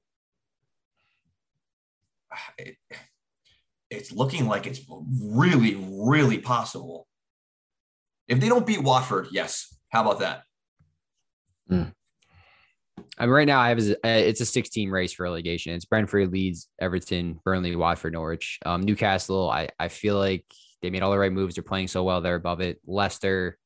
it, 2.58 2.78
it's 3.90 4.12
looking 4.12 4.48
like 4.48 4.68
it's 4.68 4.82
really, 5.22 5.76
really 5.76 6.40
possible. 6.40 7.08
If 8.28 8.40
they 8.40 8.50
don't 8.50 8.68
beat 8.68 8.84
Watford, 8.84 9.28
yes. 9.32 9.74
How 9.90 10.02
about 10.02 10.20
that? 10.20 10.44
Mm. 11.72 11.94
I 13.18 13.26
mean, 13.26 13.34
right 13.34 13.48
now 13.48 13.60
I 13.60 13.70
have 13.70 13.80
a, 13.80 14.28
it's 14.28 14.42
a 14.42 14.46
16 14.46 14.90
race 14.90 15.14
for 15.14 15.24
relegation. 15.24 15.74
It's 15.74 15.86
Brentford, 15.86 16.32
Leeds, 16.32 16.68
Everton, 16.80 17.40
Burnley, 17.44 17.76
Watford, 17.76 18.14
Norwich, 18.14 18.60
um, 18.66 18.82
Newcastle. 18.82 19.50
I 19.50 19.70
I 19.80 19.88
feel 19.88 20.18
like 20.18 20.46
they 20.82 20.90
made 20.90 21.02
all 21.02 21.12
the 21.12 21.18
right 21.18 21.32
moves. 21.32 21.56
They're 21.56 21.64
playing 21.64 21.88
so 21.88 22.04
well. 22.04 22.22
They're 22.22 22.36
above 22.36 22.62
it. 22.62 22.80
Leicester, 22.86 23.58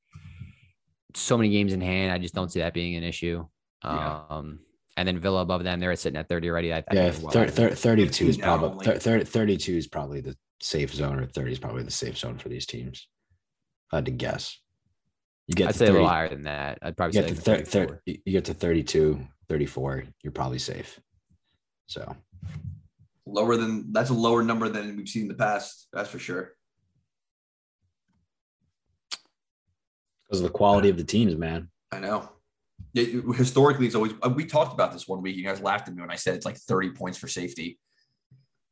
so 1.15 1.37
many 1.37 1.49
games 1.49 1.73
in 1.73 1.81
hand. 1.81 2.11
I 2.11 2.17
just 2.17 2.33
don't 2.33 2.51
see 2.51 2.59
that 2.59 2.73
being 2.73 2.95
an 2.95 3.03
issue. 3.03 3.45
Yeah. 3.83 4.21
Um, 4.29 4.59
and 4.97 5.07
then 5.07 5.19
Villa 5.19 5.41
above 5.41 5.63
them, 5.63 5.79
they're 5.79 5.95
sitting 5.95 6.19
at 6.19 6.27
30 6.27 6.49
already. 6.49 6.73
I, 6.73 6.79
I 6.79 6.83
yeah, 6.91 7.11
thir- 7.11 7.47
thir- 7.47 7.75
32 7.75 8.27
is 8.27 8.37
probably 8.37 8.85
thir- 8.85 9.23
32 9.23 9.77
is 9.77 9.87
probably 9.87 10.21
the 10.21 10.35
safe 10.61 10.93
zone, 10.93 11.19
or 11.19 11.25
30 11.25 11.51
is 11.51 11.59
probably 11.59 11.83
the 11.83 11.91
safe 11.91 12.17
zone 12.17 12.37
for 12.37 12.49
these 12.49 12.65
teams. 12.65 13.07
I 13.91 13.97
had 13.97 14.05
to 14.05 14.11
guess. 14.11 14.57
You 15.47 15.55
get 15.55 15.69
I'd 15.69 15.75
say 15.75 15.85
30, 15.87 15.89
a 15.89 15.93
little 15.93 16.07
higher 16.07 16.29
than 16.29 16.43
that. 16.43 16.79
I'd 16.81 16.95
probably 16.95 17.19
you 17.19 17.27
say 17.27 17.33
get 17.33 17.65
to 17.65 17.65
thir- 17.65 18.01
you 18.05 18.31
get 18.31 18.45
to 18.45 18.53
32, 18.53 19.19
34, 19.49 20.03
you're 20.23 20.31
probably 20.31 20.59
safe. 20.59 20.99
So 21.87 22.15
lower 23.25 23.57
than 23.57 23.91
that's 23.91 24.09
a 24.09 24.13
lower 24.13 24.43
number 24.43 24.69
than 24.69 24.97
we've 24.97 25.09
seen 25.09 25.23
in 25.23 25.27
the 25.27 25.33
past. 25.33 25.87
That's 25.93 26.09
for 26.09 26.19
sure. 26.19 26.53
Because 30.31 30.41
of 30.41 30.47
the 30.51 30.57
quality 30.57 30.89
of 30.89 30.97
the 30.97 31.03
teams, 31.03 31.35
man. 31.35 31.69
I 31.91 31.99
know 31.99 32.29
historically, 32.93 33.85
it's 33.85 33.95
always 33.95 34.13
we 34.35 34.45
talked 34.45 34.73
about 34.73 34.91
this 34.91 35.07
one 35.07 35.21
week. 35.21 35.35
You 35.35 35.43
guys 35.43 35.61
laughed 35.61 35.87
at 35.87 35.95
me 35.95 36.01
when 36.01 36.11
I 36.11 36.15
said 36.15 36.35
it's 36.35 36.45
like 36.45 36.57
30 36.57 36.91
points 36.91 37.17
for 37.17 37.27
safety. 37.27 37.79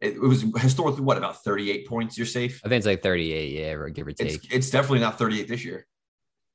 It, 0.02 0.14
it 0.14 0.22
was 0.22 0.46
historically 0.58 1.04
what 1.04 1.18
about 1.18 1.44
38 1.44 1.88
points 1.88 2.18
you're 2.18 2.28
safe? 2.28 2.62
I 2.64 2.70
think 2.70 2.78
it's 2.80 2.88
like 2.88 3.04
38, 3.04 3.52
yeah, 3.52 3.72
or 3.74 3.90
give 3.90 4.08
or 4.08 4.12
take. 4.12 4.36
It's, 4.36 4.48
it's 4.52 4.70
definitely 4.70 5.00
not 5.00 5.18
38 5.18 5.48
this 5.48 5.66
year. 5.66 5.86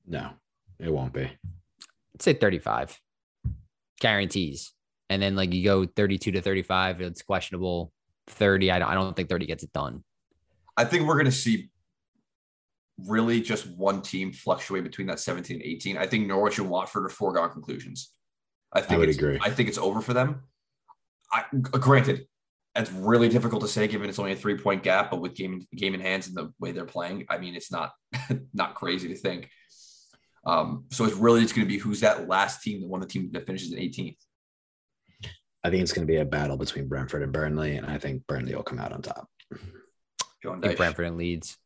No, 0.07 0.31
it 0.79 0.93
won't 0.93 1.13
be. 1.13 1.25
I'd 1.25 2.23
say 2.23 2.35
35 2.35 2.99
guarantees. 4.01 4.73
And 5.11 5.21
then 5.21 5.37
like 5.37 5.53
you 5.53 5.65
go 5.65 5.87
32 5.87 6.33
to 6.33 6.41
35, 6.41 7.01
it's 7.03 7.23
questionable. 7.23 7.93
30, 8.29 8.71
I 8.71 8.79
don't, 8.79 8.89
I 8.89 8.95
don't 8.95 9.15
think 9.15 9.29
30 9.29 9.47
gets 9.47 9.63
it 9.63 9.73
done. 9.73 10.03
I 10.77 10.85
think 10.85 11.07
we're 11.07 11.15
going 11.15 11.27
to 11.27 11.33
see 11.33 11.71
really 12.99 13.41
just 13.41 13.67
one 13.67 14.03
team 14.03 14.33
fluctuate 14.33 14.85
between 14.85 15.07
that 15.09 15.21
17 15.21 15.57
and 15.57 15.65
18. 15.65 15.99
I 15.99 16.07
think 16.07 16.27
Norwich 16.27 16.59
and 16.59 16.71
Watford 16.71 17.05
are 17.05 17.09
foregone 17.09 17.51
conclusions. 17.51 18.11
I 18.73 18.81
think 18.81 18.93
I 18.93 18.99
would 18.99 19.09
agree. 19.09 19.39
I 19.43 19.51
think 19.51 19.69
it's 19.69 19.79
over 19.79 20.01
for 20.01 20.15
them. 20.15 20.43
I, 21.33 21.45
granted, 21.53 22.27
it's 22.77 22.93
really 22.93 23.29
difficult 23.29 23.63
to 23.63 23.69
say 23.69 23.87
given 23.87 24.09
it's 24.09 24.19
only 24.19 24.33
a 24.33 24.37
three 24.37 24.57
point 24.57 24.83
gap, 24.83 25.11
but 25.11 25.21
with 25.21 25.35
game 25.35 25.67
game 25.75 25.95
in 25.95 26.01
hands 26.01 26.27
and 26.27 26.37
the 26.37 26.53
way 26.59 26.73
they're 26.73 26.85
playing, 26.85 27.27
I 27.29 27.39
mean, 27.39 27.55
it's 27.55 27.71
not 27.71 27.93
not 28.53 28.75
crazy 28.75 29.09
to 29.09 29.15
think. 29.15 29.49
Um, 30.47 30.85
so 30.91 31.05
it's 31.05 31.15
really 31.15 31.41
just 31.41 31.55
going 31.55 31.67
to 31.67 31.73
be 31.73 31.79
who's 31.79 32.01
that 32.01 32.29
last 32.29 32.63
team, 32.63 32.81
the 32.81 32.87
one 32.87 33.01
the 33.01 33.07
team 33.07 33.31
that 33.33 33.47
finishes 33.47 33.73
in 33.73 33.79
18th. 33.79 34.17
I 35.63 35.71
think 35.71 35.83
it's 35.83 35.93
going 35.93 36.07
to 36.07 36.13
be 36.13 36.19
a 36.19 36.25
battle 36.25 36.59
between 36.59 36.89
Brentford 36.89 37.23
and 37.23 37.33
Burnley, 37.33 37.77
and 37.77 37.87
I 37.87 37.97
think 37.97 38.27
Burnley 38.27 38.55
will 38.55 38.63
come 38.63 38.79
out 38.79 38.93
on 38.93 39.01
top. 39.01 39.29
I 40.45 40.61
think 40.61 40.77
Brentford 40.77 41.07
and 41.07 41.17
Leeds. 41.17 41.57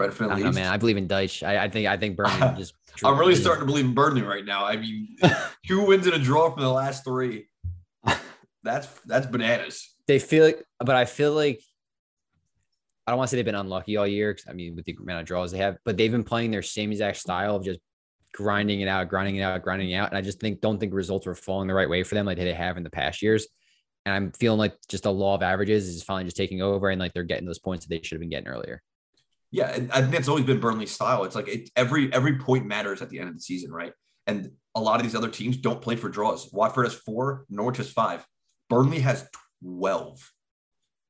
I 0.00 0.08
don't 0.08 0.40
know, 0.40 0.52
man. 0.52 0.72
I 0.72 0.76
believe 0.76 0.96
in 0.96 1.08
Dyche. 1.08 1.46
I, 1.46 1.64
I 1.64 1.68
think 1.68 1.86
I 1.86 1.96
think 1.96 2.16
Burnley 2.18 2.56
just. 2.56 2.74
I'm 3.04 3.18
really 3.18 3.34
starting 3.34 3.60
to 3.60 3.66
believe 3.66 3.84
in 3.84 3.94
Burnley 3.94 4.22
right 4.22 4.44
now. 4.44 4.64
I 4.64 4.76
mean, 4.76 5.16
two 5.66 5.86
wins 5.86 6.06
and 6.06 6.14
a 6.14 6.18
draw 6.18 6.50
from 6.50 6.62
the 6.62 6.70
last 6.70 7.04
three. 7.04 7.46
That's 8.62 8.88
that's 9.06 9.26
bananas. 9.26 9.94
They 10.06 10.18
feel 10.18 10.44
like, 10.44 10.62
but 10.78 10.96
I 10.96 11.04
feel 11.04 11.32
like 11.32 11.62
I 13.06 13.12
don't 13.12 13.18
want 13.18 13.28
to 13.28 13.30
say 13.30 13.38
they've 13.38 13.44
been 13.44 13.54
unlucky 13.54 13.96
all 13.96 14.06
year. 14.06 14.32
Because 14.32 14.48
I 14.48 14.52
mean, 14.52 14.76
with 14.76 14.84
the 14.84 14.96
amount 15.00 15.20
of 15.20 15.26
draws 15.26 15.52
they 15.52 15.58
have, 15.58 15.78
but 15.84 15.96
they've 15.96 16.12
been 16.12 16.24
playing 16.24 16.50
their 16.50 16.62
same 16.62 16.92
exact 16.92 17.16
style 17.16 17.56
of 17.56 17.64
just 17.64 17.80
grinding 18.32 18.80
it 18.80 18.88
out, 18.88 19.08
grinding 19.08 19.36
it 19.36 19.42
out, 19.42 19.62
grinding 19.62 19.90
it 19.90 19.94
out. 19.94 20.10
And 20.10 20.18
I 20.18 20.20
just 20.20 20.40
think 20.40 20.60
don't 20.60 20.78
think 20.78 20.94
results 20.94 21.26
are 21.26 21.34
falling 21.34 21.68
the 21.68 21.74
right 21.74 21.88
way 21.88 22.02
for 22.02 22.14
them 22.14 22.26
like 22.26 22.36
they 22.36 22.52
have 22.52 22.76
in 22.76 22.82
the 22.82 22.90
past 22.90 23.22
years. 23.22 23.46
And 24.04 24.14
I'm 24.14 24.32
feeling 24.32 24.58
like 24.58 24.74
just 24.88 25.04
the 25.04 25.12
law 25.12 25.34
of 25.34 25.42
averages 25.42 25.88
is 25.88 26.02
finally 26.02 26.24
just 26.24 26.36
taking 26.36 26.62
over, 26.62 26.88
and 26.90 27.00
like 27.00 27.12
they're 27.12 27.22
getting 27.22 27.46
those 27.46 27.58
points 27.58 27.86
that 27.86 27.90
they 27.90 28.02
should 28.02 28.16
have 28.16 28.20
been 28.20 28.30
getting 28.30 28.48
earlier. 28.48 28.82
Yeah, 29.52 29.66
I 29.92 30.00
think 30.00 30.12
that's 30.12 30.28
always 30.28 30.44
been 30.44 30.60
Burnley's 30.60 30.92
style. 30.92 31.24
It's 31.24 31.34
like 31.34 31.48
it, 31.48 31.70
every 31.74 32.12
every 32.12 32.38
point 32.38 32.66
matters 32.66 33.02
at 33.02 33.10
the 33.10 33.18
end 33.18 33.28
of 33.28 33.34
the 33.34 33.40
season, 33.40 33.72
right? 33.72 33.92
And 34.26 34.52
a 34.74 34.80
lot 34.80 35.00
of 35.00 35.02
these 35.02 35.16
other 35.16 35.30
teams 35.30 35.56
don't 35.56 35.82
play 35.82 35.96
for 35.96 36.08
draws. 36.08 36.52
Watford 36.52 36.86
has 36.86 36.94
four, 36.94 37.46
Norwich 37.50 37.78
has 37.78 37.90
five. 37.90 38.24
Burnley 38.68 39.00
has 39.00 39.28
12. 39.62 40.30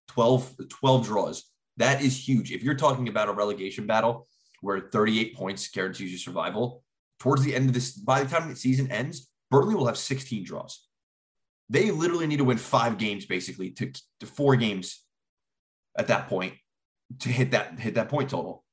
12, 0.09 0.55
12 0.69 1.07
draws. 1.07 1.45
That 1.77 2.03
is 2.03 2.27
huge. 2.27 2.51
If 2.51 2.63
you're 2.63 2.75
talking 2.75 3.09
about 3.09 3.29
a 3.29 3.33
relegation 3.33 3.87
battle 3.87 4.27
where 4.61 4.81
38 4.81 5.37
points 5.37 5.69
guarantees 5.69 6.11
you 6.11 6.19
survival, 6.19 6.83
towards 7.21 7.43
the 7.43 7.55
end 7.55 7.69
of 7.69 7.75
this, 7.75 7.93
by 7.93 8.23
the 8.23 8.29
time 8.29 8.49
the 8.49 8.57
season 8.57 8.91
ends, 8.91 9.29
Burnley 9.51 9.75
will 9.75 9.87
have 9.87 9.99
16 9.99 10.45
draws. 10.45 10.87
They 11.69 11.91
literally 11.91 12.27
need 12.27 12.39
to 12.39 12.45
win 12.45 12.59
five 12.59 12.99
games, 12.99 13.27
basically, 13.27 13.71
to, 13.73 13.93
to 14.21 14.27
four 14.27 14.57
games 14.57 15.05
at 15.97 16.09
that 16.09 16.29
point 16.29 16.55
to 17.19 17.29
hit 17.29 17.51
that 17.51 17.79
hit 17.79 17.95
that 17.95 18.09
point 18.09 18.31
total. 18.31 18.65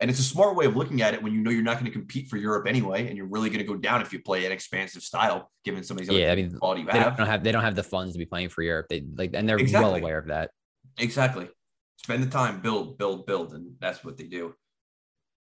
And 0.00 0.10
it's 0.10 0.20
a 0.20 0.24
smart 0.24 0.56
way 0.56 0.66
of 0.66 0.76
looking 0.76 1.02
at 1.02 1.14
it 1.14 1.22
when 1.22 1.32
you 1.32 1.40
know 1.40 1.50
you're 1.50 1.62
not 1.62 1.74
going 1.74 1.86
to 1.86 1.90
compete 1.90 2.28
for 2.28 2.36
Europe 2.36 2.66
anyway, 2.66 3.06
and 3.06 3.16
you're 3.16 3.28
really 3.28 3.48
going 3.48 3.60
to 3.60 3.64
go 3.64 3.76
down 3.76 4.02
if 4.02 4.12
you 4.12 4.20
play 4.20 4.44
an 4.44 4.52
expansive 4.52 5.02
style, 5.02 5.50
given 5.64 5.82
some 5.82 5.96
of 5.96 6.06
these 6.06 6.14
yeah, 6.14 6.32
I 6.32 6.34
mean, 6.34 6.58
quality 6.58 6.82
you 6.82 6.88
they 6.88 6.98
have. 6.98 7.16
Don't 7.16 7.26
have. 7.26 7.44
They 7.44 7.52
don't 7.52 7.62
have 7.62 7.76
the 7.76 7.82
funds 7.82 8.12
to 8.12 8.18
be 8.18 8.26
playing 8.26 8.48
for 8.48 8.62
Europe. 8.62 8.86
They 8.90 9.04
like, 9.14 9.30
and 9.34 9.48
they're 9.48 9.56
exactly. 9.56 9.88
well 9.88 9.96
aware 9.96 10.18
of 10.18 10.26
that. 10.26 10.50
Exactly. 10.98 11.48
Spend 11.96 12.22
the 12.22 12.30
time, 12.30 12.60
build, 12.60 12.98
build, 12.98 13.24
build, 13.24 13.54
and 13.54 13.76
that's 13.80 14.04
what 14.04 14.16
they 14.16 14.24
do. 14.24 14.54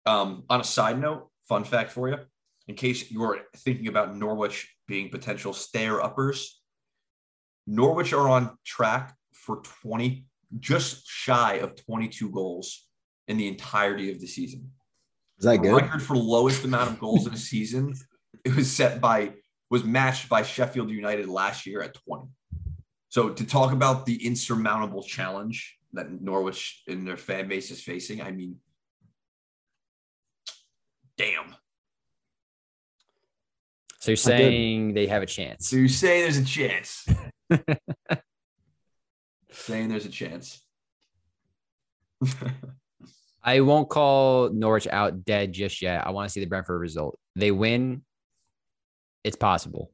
Um, 0.05 0.43
on 0.49 0.59
a 0.59 0.63
side 0.63 0.99
note, 0.99 1.29
fun 1.47 1.63
fact 1.63 1.91
for 1.91 2.09
you, 2.09 2.17
in 2.67 2.75
case 2.75 3.11
you 3.11 3.23
are 3.23 3.39
thinking 3.57 3.87
about 3.87 4.15
Norwich 4.15 4.75
being 4.87 5.09
potential 5.09 5.53
stair 5.53 6.01
uppers, 6.01 6.61
Norwich 7.67 8.11
are 8.11 8.27
on 8.27 8.57
track 8.65 9.15
for 9.33 9.61
20, 9.83 10.25
just 10.59 11.07
shy 11.07 11.55
of 11.55 11.75
22 11.85 12.29
goals 12.29 12.87
in 13.27 13.37
the 13.37 13.47
entirety 13.47 14.11
of 14.11 14.19
the 14.19 14.27
season. 14.27 14.71
Is 15.39 15.45
that 15.45 15.57
good? 15.57 15.73
Record 15.73 16.01
for 16.01 16.15
lowest 16.15 16.65
amount 16.65 16.91
of 16.91 16.99
goals 16.99 17.27
in 17.27 17.33
a 17.33 17.37
season. 17.37 17.95
It 18.43 18.55
was 18.55 18.71
set 18.71 19.01
by 19.01 19.33
was 19.69 19.83
matched 19.83 20.27
by 20.29 20.41
Sheffield 20.41 20.89
United 20.89 21.27
last 21.27 21.67
year 21.67 21.83
at 21.83 21.93
20. 21.93 22.27
So 23.09 23.29
to 23.29 23.45
talk 23.45 23.71
about 23.71 24.05
the 24.05 24.25
insurmountable 24.25 25.03
challenge 25.03 25.77
that 25.93 26.21
Norwich 26.21 26.81
and 26.87 27.07
their 27.07 27.17
fan 27.17 27.47
base 27.47 27.69
is 27.69 27.81
facing, 27.81 28.21
I 28.21 28.31
mean, 28.31 28.55
damn. 31.17 31.55
So 33.99 34.11
you're 34.11 34.15
saying 34.15 34.93
they 34.93 35.05
have 35.07 35.21
a 35.21 35.27
chance? 35.27 35.69
So 35.69 35.75
you 35.75 35.87
say 35.87 36.21
there's 36.21 36.37
a 36.37 36.45
chance. 36.45 37.07
saying 39.61 39.89
there's 39.89 40.05
a 40.05 40.09
chance. 40.09 40.61
I 43.43 43.61
won't 43.61 43.89
call 43.89 44.49
Norwich 44.49 44.87
out 44.87 45.25
dead 45.25 45.51
just 45.51 45.81
yet. 45.81 46.05
I 46.05 46.11
want 46.11 46.29
to 46.29 46.31
see 46.31 46.39
the 46.39 46.45
Brentford 46.45 46.79
result. 46.79 47.17
They 47.35 47.51
win, 47.51 48.03
it's 49.23 49.35
possible. 49.35 49.91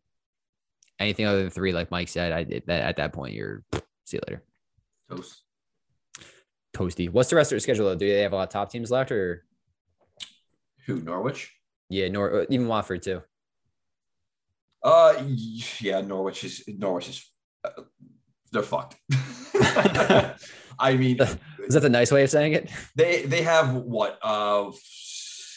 Anything 0.99 1.25
other 1.25 1.43
than 1.43 1.49
three, 1.49 1.71
like 1.71 1.91
Mike 1.91 2.09
said, 2.09 2.31
I 2.31 2.43
that 2.65 2.81
at 2.81 2.97
that 2.97 3.13
point 3.13 3.35
you're 3.35 3.63
see 4.05 4.17
you 4.17 4.21
later. 4.27 4.43
Toast. 5.09 5.43
Toasty. 6.75 7.09
What's 7.09 7.29
the 7.29 7.35
rest 7.35 7.51
of 7.51 7.55
their 7.55 7.59
schedule 7.59 7.85
though? 7.85 7.95
Do 7.95 8.07
they 8.07 8.21
have 8.21 8.33
a 8.33 8.35
lot 8.35 8.47
of 8.47 8.49
top 8.49 8.71
teams 8.71 8.91
left 8.91 9.11
or 9.11 9.45
who 10.85 11.01
Norwich? 11.01 11.53
Yeah, 11.89 12.09
Nor 12.09 12.41
uh, 12.41 12.45
even 12.49 12.67
Watford 12.67 13.03
too. 13.03 13.21
Uh, 14.83 15.13
yeah, 15.79 16.01
Norwich 16.01 16.43
is 16.43 16.63
Norwich 16.67 17.09
is 17.09 17.31
uh, 17.63 17.83
they're 18.51 18.63
fucked. 18.63 18.95
I 20.79 20.95
mean, 20.95 21.19
is 21.19 21.73
that 21.73 21.81
the 21.81 21.89
nice 21.89 22.11
way 22.11 22.23
of 22.23 22.29
saying 22.29 22.53
it? 22.53 22.69
They 22.95 23.23
they 23.23 23.41
have 23.41 23.73
what 23.73 24.19
uh 24.21 24.71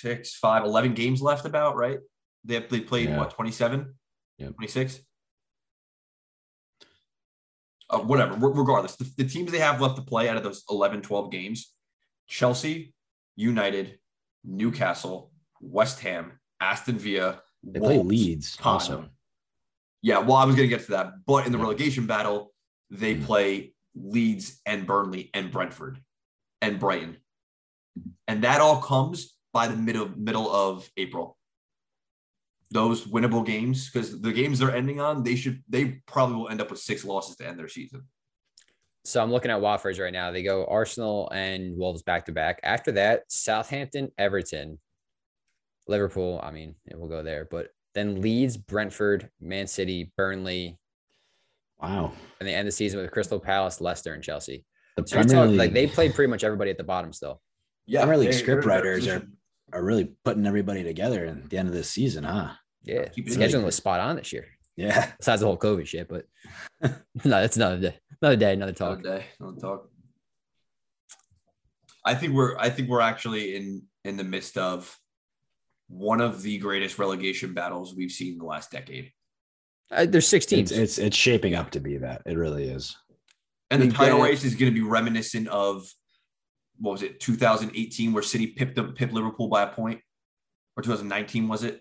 six, 0.00 0.34
five, 0.36 0.64
11 0.64 0.94
games 0.94 1.20
left 1.20 1.44
about 1.44 1.76
right? 1.76 1.98
They 2.44 2.54
have, 2.54 2.68
they 2.68 2.80
played 2.80 3.10
yeah. 3.10 3.18
what 3.18 3.30
27, 3.30 3.94
yeah, 4.38 4.48
26. 4.48 5.00
Uh, 7.90 7.98
whatever. 7.98 8.34
regardless, 8.36 8.96
the, 8.96 9.10
the 9.16 9.24
teams 9.24 9.50
they 9.50 9.58
have 9.58 9.80
left 9.80 9.96
to 9.96 10.02
play 10.02 10.28
out 10.28 10.36
of 10.36 10.44
those 10.44 10.64
11, 10.70 11.02
12 11.02 11.30
games: 11.30 11.72
Chelsea, 12.28 12.94
United, 13.36 13.98
Newcastle, 14.44 15.32
West 15.60 16.00
Ham, 16.00 16.38
Aston 16.60 16.98
Villa. 16.98 17.42
They 17.62 17.80
Wolves, 17.80 17.96
play 17.96 18.04
Leeds 18.04 18.56
Tottenham. 18.56 19.10
Yeah, 20.02 20.18
well, 20.18 20.36
I 20.36 20.44
was 20.44 20.56
going 20.56 20.68
to 20.68 20.74
get 20.74 20.86
to 20.86 20.92
that, 20.92 21.26
but 21.26 21.46
in 21.46 21.52
the 21.52 21.58
yeah. 21.58 21.64
relegation 21.64 22.06
battle, 22.06 22.52
they 22.90 23.16
mm. 23.16 23.24
play 23.24 23.74
Leeds 23.94 24.60
and 24.66 24.86
Burnley 24.86 25.30
and 25.34 25.50
Brentford 25.50 26.00
and 26.60 26.78
Brighton, 26.78 27.16
and 28.28 28.44
that 28.44 28.60
all 28.60 28.80
comes 28.80 29.36
by 29.52 29.66
the 29.66 29.76
middle 29.76 30.10
middle 30.16 30.50
of 30.50 30.88
April. 30.96 31.36
Those 32.72 33.04
winnable 33.04 33.44
games, 33.44 33.90
because 33.90 34.20
the 34.20 34.32
games 34.32 34.60
they're 34.60 34.74
ending 34.74 35.00
on, 35.00 35.24
they 35.24 35.34
should 35.34 35.62
they 35.68 36.00
probably 36.06 36.36
will 36.36 36.48
end 36.48 36.60
up 36.60 36.70
with 36.70 36.78
six 36.78 37.04
losses 37.04 37.36
to 37.36 37.48
end 37.48 37.58
their 37.58 37.68
season. 37.68 38.02
So 39.04 39.22
I'm 39.22 39.32
looking 39.32 39.50
at 39.50 39.60
Watford's 39.60 39.98
right 39.98 40.12
now. 40.12 40.30
They 40.30 40.42
go 40.42 40.66
Arsenal 40.66 41.30
and 41.30 41.76
Wolves 41.76 42.02
back 42.02 42.26
to 42.26 42.32
back. 42.32 42.60
After 42.62 42.92
that, 42.92 43.24
Southampton, 43.28 44.12
Everton, 44.18 44.78
Liverpool. 45.88 46.38
I 46.42 46.50
mean, 46.50 46.74
it 46.86 46.98
will 46.98 47.08
go 47.08 47.22
there, 47.22 47.48
but 47.50 47.68
then 47.94 48.20
Leeds, 48.20 48.56
Brentford, 48.56 49.30
Man 49.40 49.66
City, 49.66 50.12
Burnley. 50.16 50.78
Wow. 51.82 52.12
And 52.38 52.48
they 52.48 52.54
end 52.54 52.68
the 52.68 52.72
season 52.72 53.00
with 53.00 53.10
Crystal 53.10 53.40
Palace, 53.40 53.80
Leicester, 53.80 54.14
and 54.14 54.22
Chelsea. 54.22 54.64
The 54.96 55.06
so 55.06 55.22
talking, 55.22 55.56
like 55.56 55.72
they 55.72 55.86
played 55.86 56.14
pretty 56.14 56.30
much 56.30 56.44
everybody 56.44 56.70
at 56.70 56.78
the 56.78 56.84
bottom 56.84 57.12
still. 57.12 57.40
Yeah, 57.86 58.00
Premier 58.02 58.18
League 58.18 58.34
script 58.34 58.64
writers 58.64 59.06
are, 59.08 59.26
are 59.72 59.82
really 59.82 60.12
putting 60.24 60.46
everybody 60.46 60.82
together 60.82 61.26
at 61.26 61.50
the 61.50 61.58
end 61.58 61.68
of 61.68 61.74
this 61.74 61.90
season, 61.90 62.24
huh? 62.24 62.50
Yeah, 62.82 63.06
scheduling 63.16 63.64
was 63.64 63.74
spot 63.74 64.00
on 64.00 64.16
this 64.16 64.32
year. 64.32 64.46
Yeah, 64.76 65.10
besides 65.18 65.40
the 65.40 65.46
whole 65.46 65.58
COVID 65.58 65.86
shit, 65.86 66.08
but 66.08 66.24
no, 66.82 66.90
that's 67.24 67.56
another 67.56 67.78
day, 67.78 67.96
another 68.20 68.36
day, 68.36 68.52
another 68.52 68.72
talk. 68.72 68.98
Another 68.98 69.18
day, 69.18 69.26
another 69.38 69.60
talk. 69.60 69.88
I 72.04 72.14
think 72.14 72.32
we're, 72.32 72.56
I 72.58 72.70
think 72.70 72.88
we're 72.88 73.00
actually 73.00 73.56
in 73.56 73.82
in 74.04 74.16
the 74.16 74.24
midst 74.24 74.56
of 74.56 74.96
one 75.88 76.20
of 76.20 76.42
the 76.42 76.58
greatest 76.58 76.98
relegation 76.98 77.52
battles 77.52 77.94
we've 77.94 78.12
seen 78.12 78.34
in 78.34 78.38
the 78.38 78.44
last 78.44 78.70
decade. 78.70 79.12
Uh, 79.90 80.06
there's 80.06 80.28
six 80.28 80.46
teams. 80.46 80.70
It's, 80.70 80.80
it's, 80.80 80.98
it's 80.98 81.16
shaping 81.16 81.54
up 81.54 81.70
to 81.72 81.80
be 81.80 81.96
that. 81.98 82.22
It 82.26 82.36
really 82.36 82.68
is. 82.68 82.96
And 83.70 83.82
the 83.82 83.90
title 83.90 84.20
race 84.20 84.44
is 84.44 84.54
going 84.54 84.72
to 84.72 84.74
be 84.74 84.86
reminiscent 84.86 85.48
of 85.48 85.88
what 86.78 86.92
was 86.92 87.02
it, 87.02 87.20
2018, 87.20 88.12
where 88.12 88.22
City 88.22 88.48
pipped 88.48 88.74
them, 88.74 88.94
pipped 88.94 89.12
Liverpool 89.12 89.48
by 89.48 89.62
a 89.62 89.68
point, 89.68 90.00
or 90.76 90.82
2019 90.82 91.46
was 91.46 91.62
it? 91.62 91.80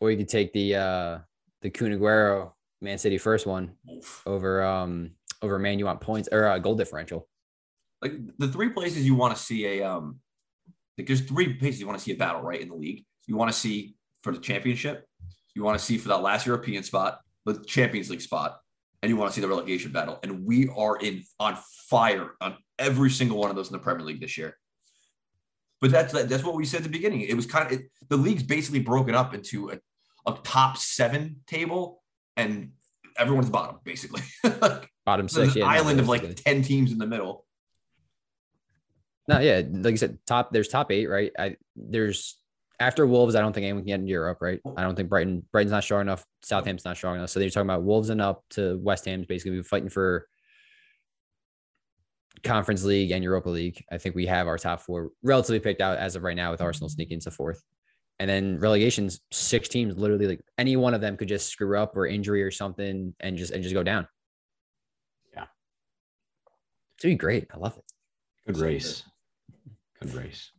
Or 0.00 0.10
you 0.10 0.16
could 0.16 0.28
take 0.28 0.52
the 0.52 0.74
uh 0.74 1.18
the 1.62 1.70
Kun 1.70 1.92
Aguero 1.92 2.52
Man 2.82 2.98
City 2.98 3.16
first 3.16 3.46
one 3.46 3.76
Oof. 3.90 4.22
over 4.26 4.62
um 4.62 5.12
over 5.40 5.58
Man 5.58 5.78
you 5.78 5.86
want 5.86 6.00
points 6.00 6.28
or 6.30 6.46
uh, 6.46 6.58
goal 6.58 6.74
differential. 6.74 7.28
Like 8.02 8.12
the 8.38 8.48
three 8.48 8.70
places 8.70 9.06
you 9.06 9.14
want 9.14 9.36
to 9.36 9.42
see 9.42 9.66
a 9.66 9.88
um 9.88 10.18
like 10.98 11.06
there's 11.06 11.22
three 11.22 11.54
places 11.54 11.80
you 11.80 11.86
want 11.86 11.98
to 11.98 12.04
see 12.04 12.12
a 12.12 12.16
battle 12.16 12.42
right 12.42 12.60
in 12.60 12.68
the 12.68 12.74
league. 12.74 13.04
You 13.26 13.36
want 13.36 13.50
to 13.50 13.56
see 13.56 13.94
for 14.22 14.32
the 14.32 14.40
championship, 14.40 15.06
you 15.54 15.62
want 15.62 15.78
to 15.78 15.84
see 15.84 15.96
for 15.96 16.08
that 16.08 16.22
last 16.22 16.44
European 16.44 16.82
spot, 16.82 17.20
the 17.44 17.62
Champions 17.64 18.10
League 18.10 18.20
spot, 18.20 18.58
and 19.02 19.10
you 19.10 19.16
want 19.16 19.30
to 19.30 19.34
see 19.34 19.40
the 19.40 19.48
relegation 19.48 19.92
battle. 19.92 20.18
And 20.22 20.44
we 20.44 20.68
are 20.76 20.96
in 20.96 21.22
on 21.38 21.58
fire 21.88 22.30
on 22.40 22.56
every 22.78 23.10
single 23.10 23.38
one 23.38 23.50
of 23.50 23.56
those 23.56 23.68
in 23.68 23.72
the 23.72 23.78
Premier 23.78 24.04
League 24.04 24.20
this 24.20 24.38
year. 24.38 24.56
But 25.80 25.90
that's 25.90 26.12
that's 26.12 26.44
what 26.44 26.54
we 26.54 26.64
said 26.64 26.78
at 26.78 26.82
the 26.84 26.88
beginning. 26.88 27.20
It 27.22 27.34
was 27.34 27.46
kind 27.46 27.66
of 27.66 27.72
it, 27.78 27.86
the 28.08 28.16
league's 28.16 28.42
basically 28.42 28.80
broken 28.80 29.14
up 29.14 29.34
into 29.34 29.70
a, 29.70 29.78
a 30.26 30.38
top 30.42 30.78
seven 30.78 31.36
table, 31.46 32.02
and 32.36 32.72
everyone's 33.18 33.50
bottom 33.50 33.76
basically. 33.84 34.22
bottom 35.06 35.28
six, 35.28 35.54
yeah, 35.54 35.66
island 35.66 36.00
of 36.00 36.08
like 36.08 36.36
ten 36.36 36.62
teams 36.62 36.92
in 36.92 36.98
the 36.98 37.06
middle. 37.06 37.44
No, 39.28 39.40
yeah, 39.40 39.62
like 39.70 39.92
I 39.92 39.96
said, 39.96 40.18
top. 40.26 40.52
There's 40.52 40.68
top 40.68 40.90
eight, 40.90 41.06
right? 41.06 41.32
I 41.38 41.56
there's 41.76 42.38
after 42.80 43.06
Wolves, 43.06 43.34
I 43.34 43.40
don't 43.40 43.52
think 43.52 43.64
anyone 43.64 43.82
can 43.82 43.88
get 43.88 44.00
in 44.00 44.06
Europe, 44.06 44.38
right? 44.40 44.60
I 44.76 44.82
don't 44.82 44.96
think 44.96 45.08
Brighton 45.08 45.44
Brighton's 45.52 45.72
not 45.72 45.84
strong 45.84 46.02
enough. 46.02 46.24
Southampton's 46.42 46.84
not 46.84 46.96
strong 46.96 47.16
enough. 47.16 47.30
So 47.30 47.40
they're 47.40 47.50
talking 47.50 47.68
about 47.68 47.84
Wolves 47.84 48.10
and 48.10 48.20
up 48.20 48.44
to 48.50 48.78
West 48.78 49.04
Ham's 49.04 49.26
basically 49.26 49.62
fighting 49.62 49.90
for 49.90 50.26
Conference 52.42 52.84
League 52.84 53.10
and 53.12 53.22
Europa 53.22 53.48
League. 53.48 53.84
I 53.90 53.98
think 53.98 54.14
we 54.14 54.26
have 54.26 54.48
our 54.48 54.58
top 54.58 54.80
four 54.80 55.10
relatively 55.22 55.60
picked 55.60 55.80
out 55.80 55.98
as 55.98 56.16
of 56.16 56.22
right 56.22 56.36
now 56.36 56.50
with 56.50 56.60
Arsenal 56.60 56.88
mm-hmm. 56.88 56.94
sneaking 56.94 57.14
into 57.14 57.30
fourth. 57.30 57.62
And 58.20 58.30
then 58.30 58.58
relegations, 58.60 59.20
six 59.32 59.68
teams, 59.68 59.96
literally 59.96 60.26
like 60.28 60.40
any 60.56 60.76
one 60.76 60.94
of 60.94 61.00
them 61.00 61.16
could 61.16 61.28
just 61.28 61.48
screw 61.48 61.76
up 61.78 61.96
or 61.96 62.06
injury 62.06 62.42
or 62.42 62.50
something 62.50 63.14
and 63.18 63.36
just 63.36 63.52
and 63.52 63.62
just 63.62 63.74
go 63.74 63.82
down. 63.82 64.06
Yeah. 65.32 65.46
It's 66.94 67.02
gonna 67.02 67.14
be 67.14 67.18
great. 67.18 67.48
I 67.52 67.58
love 67.58 67.76
it. 67.76 67.84
Good 68.46 68.58
race. 68.58 69.02
Good 70.00 70.14
race. 70.14 70.52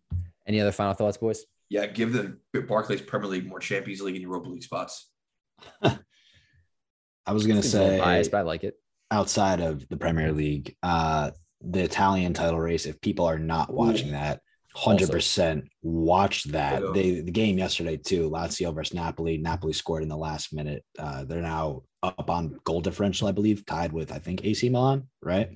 Any 0.48 0.60
other 0.60 0.72
final 0.72 0.94
thoughts, 0.94 1.18
boys? 1.18 1.46
Yeah, 1.70 1.88
give 1.88 2.14
the 2.14 2.38
Barclays 2.62 3.02
Premier 3.02 3.28
League 3.28 3.48
more 3.48 3.60
Champions 3.60 4.02
League 4.02 4.16
and 4.16 4.22
Europa 4.22 4.50
League 4.50 4.64
spots. 4.64 5.10
I 5.82 7.34
was 7.34 7.48
gonna 7.48 7.64
say 7.64 8.00
biased, 8.00 8.32
but 8.32 8.38
I 8.38 8.42
like 8.42 8.64
it. 8.64 8.76
Outside 9.10 9.60
of 9.60 9.88
the 9.90 9.98
Premier 9.98 10.32
League, 10.32 10.76
uh, 10.84 11.32
the 11.62 11.82
Italian 11.84 12.34
title 12.34 12.60
race. 12.60 12.86
If 12.86 13.02
people 13.02 13.26
are 13.26 13.40
not 13.40 13.74
watching 13.74 14.10
Ooh. 14.10 14.14
that, 14.14 14.42
hundred 14.76 15.10
percent 15.10 15.66
watch 15.82 16.44
that. 16.46 16.82
They 16.94 17.22
the 17.22 17.32
game 17.32 17.58
yesterday 17.58 17.98
too. 17.98 18.30
Lazio 18.30 18.74
versus 18.74 18.94
Napoli. 18.94 19.38
Napoli 19.38 19.74
scored 19.74 20.04
in 20.04 20.10
the 20.10 20.18
last 20.18 20.54
minute. 20.54 20.84
Uh, 21.00 21.24
they're 21.24 21.42
now 21.42 21.84
up 22.04 22.30
on 22.30 22.60
goal 22.64 22.82
differential, 22.82 23.28
I 23.28 23.32
believe, 23.32 23.66
tied 23.66 23.92
with 23.92 24.12
I 24.12 24.20
think 24.20 24.46
AC 24.46 24.70
Milan, 24.70 25.08
right? 25.22 25.50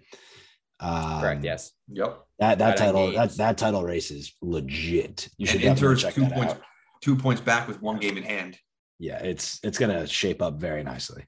Um, 0.79 1.21
Correct. 1.21 1.43
Yes. 1.43 1.71
Yep. 1.89 2.21
That 2.39 2.59
that 2.59 2.77
title 2.77 3.11
that 3.11 3.31
that 3.37 3.57
title 3.57 3.83
race 3.83 4.11
is 4.11 4.33
legit. 4.41 5.27
You 5.37 5.45
should 5.45 5.61
and 5.61 5.77
Inter's 5.77 6.01
check 6.03 6.13
two 6.13 6.21
that 6.21 6.33
points 6.33 6.53
out. 6.53 6.61
two 7.01 7.15
points 7.15 7.41
back 7.41 7.67
with 7.67 7.81
one 7.81 7.99
game 7.99 8.17
in 8.17 8.23
hand. 8.23 8.57
Yeah, 8.97 9.17
it's 9.17 9.59
it's 9.63 9.77
gonna 9.77 10.07
shape 10.07 10.41
up 10.41 10.55
very 10.55 10.83
nicely. 10.83 11.25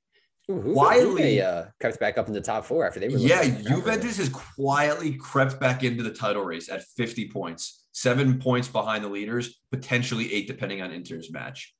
Ooh, 0.49 0.73
quietly 0.73 1.41
uh, 1.41 1.65
crept 1.79 1.99
back 1.99 2.17
up 2.17 2.27
in 2.27 2.33
the 2.33 2.41
top 2.41 2.65
four 2.65 2.85
after 2.85 2.99
they 2.99 3.09
were. 3.09 3.17
Yeah, 3.17 3.43
Juventus 3.43 4.17
has 4.17 4.29
quietly 4.29 5.13
crept 5.13 5.59
back 5.59 5.83
into 5.83 6.03
the 6.03 6.11
title 6.11 6.43
race 6.43 6.67
at 6.69 6.83
50 6.83 7.29
points, 7.29 7.85
seven 7.91 8.39
points 8.39 8.67
behind 8.67 9.03
the 9.03 9.09
leaders, 9.09 9.61
potentially 9.71 10.33
eight 10.33 10.47
depending 10.47 10.81
on 10.81 10.91
Inter's 10.91 11.31
match. 11.31 11.73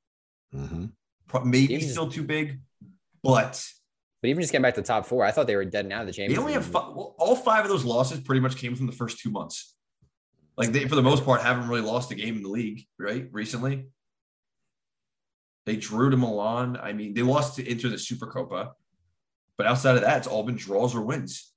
Mm-hmm. 0.53 0.85
Maybe 1.49 1.73
even 1.73 1.89
still 1.89 2.09
too 2.09 2.23
big, 2.23 2.59
but 3.23 3.65
but 4.21 4.29
even 4.29 4.41
just 4.41 4.51
getting 4.51 4.63
back 4.63 4.75
to 4.75 4.81
the 4.81 4.87
top 4.87 5.05
four, 5.05 5.25
I 5.25 5.31
thought 5.31 5.47
they 5.47 5.55
were 5.55 5.65
dead 5.65 5.87
now. 5.87 6.05
The 6.05 6.11
Champions. 6.11 6.35
They 6.35 6.41
only 6.41 6.53
have 6.53 6.65
five, 6.65 6.93
well, 6.93 7.15
all 7.17 7.35
five 7.35 7.65
of 7.65 7.69
those 7.71 7.83
losses 7.83 8.19
pretty 8.19 8.39
much 8.39 8.55
came 8.55 8.75
from 8.75 8.85
the 8.85 8.91
first 8.91 9.19
two 9.19 9.31
months. 9.31 9.75
Like 10.57 10.71
they, 10.71 10.87
for 10.87 10.95
the 10.95 11.01
most 11.01 11.25
part, 11.25 11.41
haven't 11.41 11.67
really 11.67 11.81
lost 11.81 12.11
a 12.11 12.15
game 12.15 12.35
in 12.35 12.43
the 12.43 12.49
league, 12.49 12.85
right? 12.99 13.27
Recently, 13.31 13.87
they 15.65 15.75
drew 15.75 16.11
to 16.11 16.17
Milan. 16.17 16.77
I 16.79 16.93
mean, 16.93 17.15
they 17.15 17.23
lost 17.23 17.55
to 17.55 17.67
Inter 17.67 17.89
the 17.89 17.95
Supercopa, 17.95 18.71
But 19.57 19.65
outside 19.65 19.95
of 19.95 20.01
that, 20.01 20.19
it's 20.19 20.27
all 20.27 20.43
been 20.43 20.55
draws 20.55 20.93
or 20.95 21.01
wins. 21.01 21.51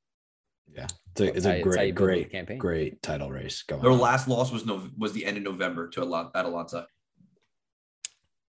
Yeah, 0.74 0.86
it's 1.10 1.20
a, 1.20 1.36
it's 1.36 1.46
a 1.46 1.60
great, 1.60 1.94
great 1.94 2.32
campaign. 2.32 2.58
Great 2.58 3.02
title 3.02 3.30
race 3.30 3.62
going. 3.62 3.82
Their 3.82 3.90
on. 3.90 3.98
last 3.98 4.26
loss 4.26 4.50
was 4.50 4.64
no 4.64 4.88
was 4.96 5.12
the 5.12 5.26
end 5.26 5.36
of 5.36 5.42
November 5.42 5.88
to 5.90 6.30
Atalanta. 6.34 6.86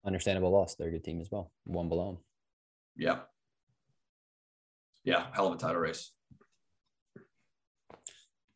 Understandable 0.06 0.52
loss. 0.52 0.76
They're 0.76 0.88
a 0.88 0.92
good 0.92 1.04
team 1.04 1.20
as 1.20 1.30
well. 1.30 1.52
One 1.66 1.90
below 1.90 2.14
them. 2.14 2.18
Yeah. 2.96 3.18
Yeah, 5.06 5.28
hell 5.34 5.48
of 5.48 5.54
a 5.54 5.58
title 5.58 5.78
race. 5.78 6.12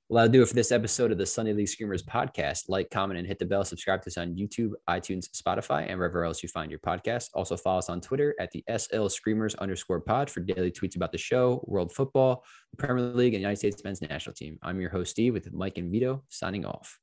Well, 0.10 0.24
that'll 0.24 0.34
do 0.34 0.42
it 0.42 0.48
for 0.48 0.56
this 0.56 0.72
episode 0.72 1.12
of 1.12 1.20
the 1.20 1.26
Sunday 1.28 1.54
League 1.54 1.70
Screamers 1.70 2.02
podcast. 2.02 2.64
Like, 2.68 2.90
comment, 2.90 3.20
and 3.20 3.28
hit 3.28 3.38
the 3.38 3.46
bell. 3.46 3.64
Subscribe 3.64 4.02
to 4.02 4.10
us 4.10 4.18
on 4.18 4.34
YouTube, 4.36 4.72
iTunes, 4.90 5.28
Spotify, 5.30 5.88
and 5.88 6.00
wherever 6.00 6.26
else 6.26 6.42
you 6.42 6.50
find 6.50 6.72
your 6.72 6.80
podcast. 6.80 7.28
Also, 7.36 7.56
follow 7.56 7.78
us 7.78 7.90
on 7.90 8.02
Twitter 8.02 8.34
at 8.40 8.50
the 8.50 8.64
SL 8.76 9.06
Screamers 9.10 9.54
underscore 9.56 10.00
pod 10.00 10.28
for 10.32 10.40
daily 10.40 10.72
tweets 10.72 10.96
about 10.96 11.12
the 11.12 11.20
show, 11.20 11.64
world 11.68 11.94
football, 11.94 12.44
the 12.72 12.78
Premier 12.78 13.04
League, 13.04 13.36
and 13.36 13.42
United 13.42 13.58
States 13.58 13.84
men's 13.84 14.02
national 14.02 14.34
team. 14.34 14.58
I'm 14.64 14.82
your 14.82 14.90
host, 14.90 15.12
Steve, 15.12 15.34
with 15.34 15.54
Mike 15.54 15.78
and 15.78 15.92
Vito 15.92 16.24
signing 16.30 16.66
off. 16.66 16.98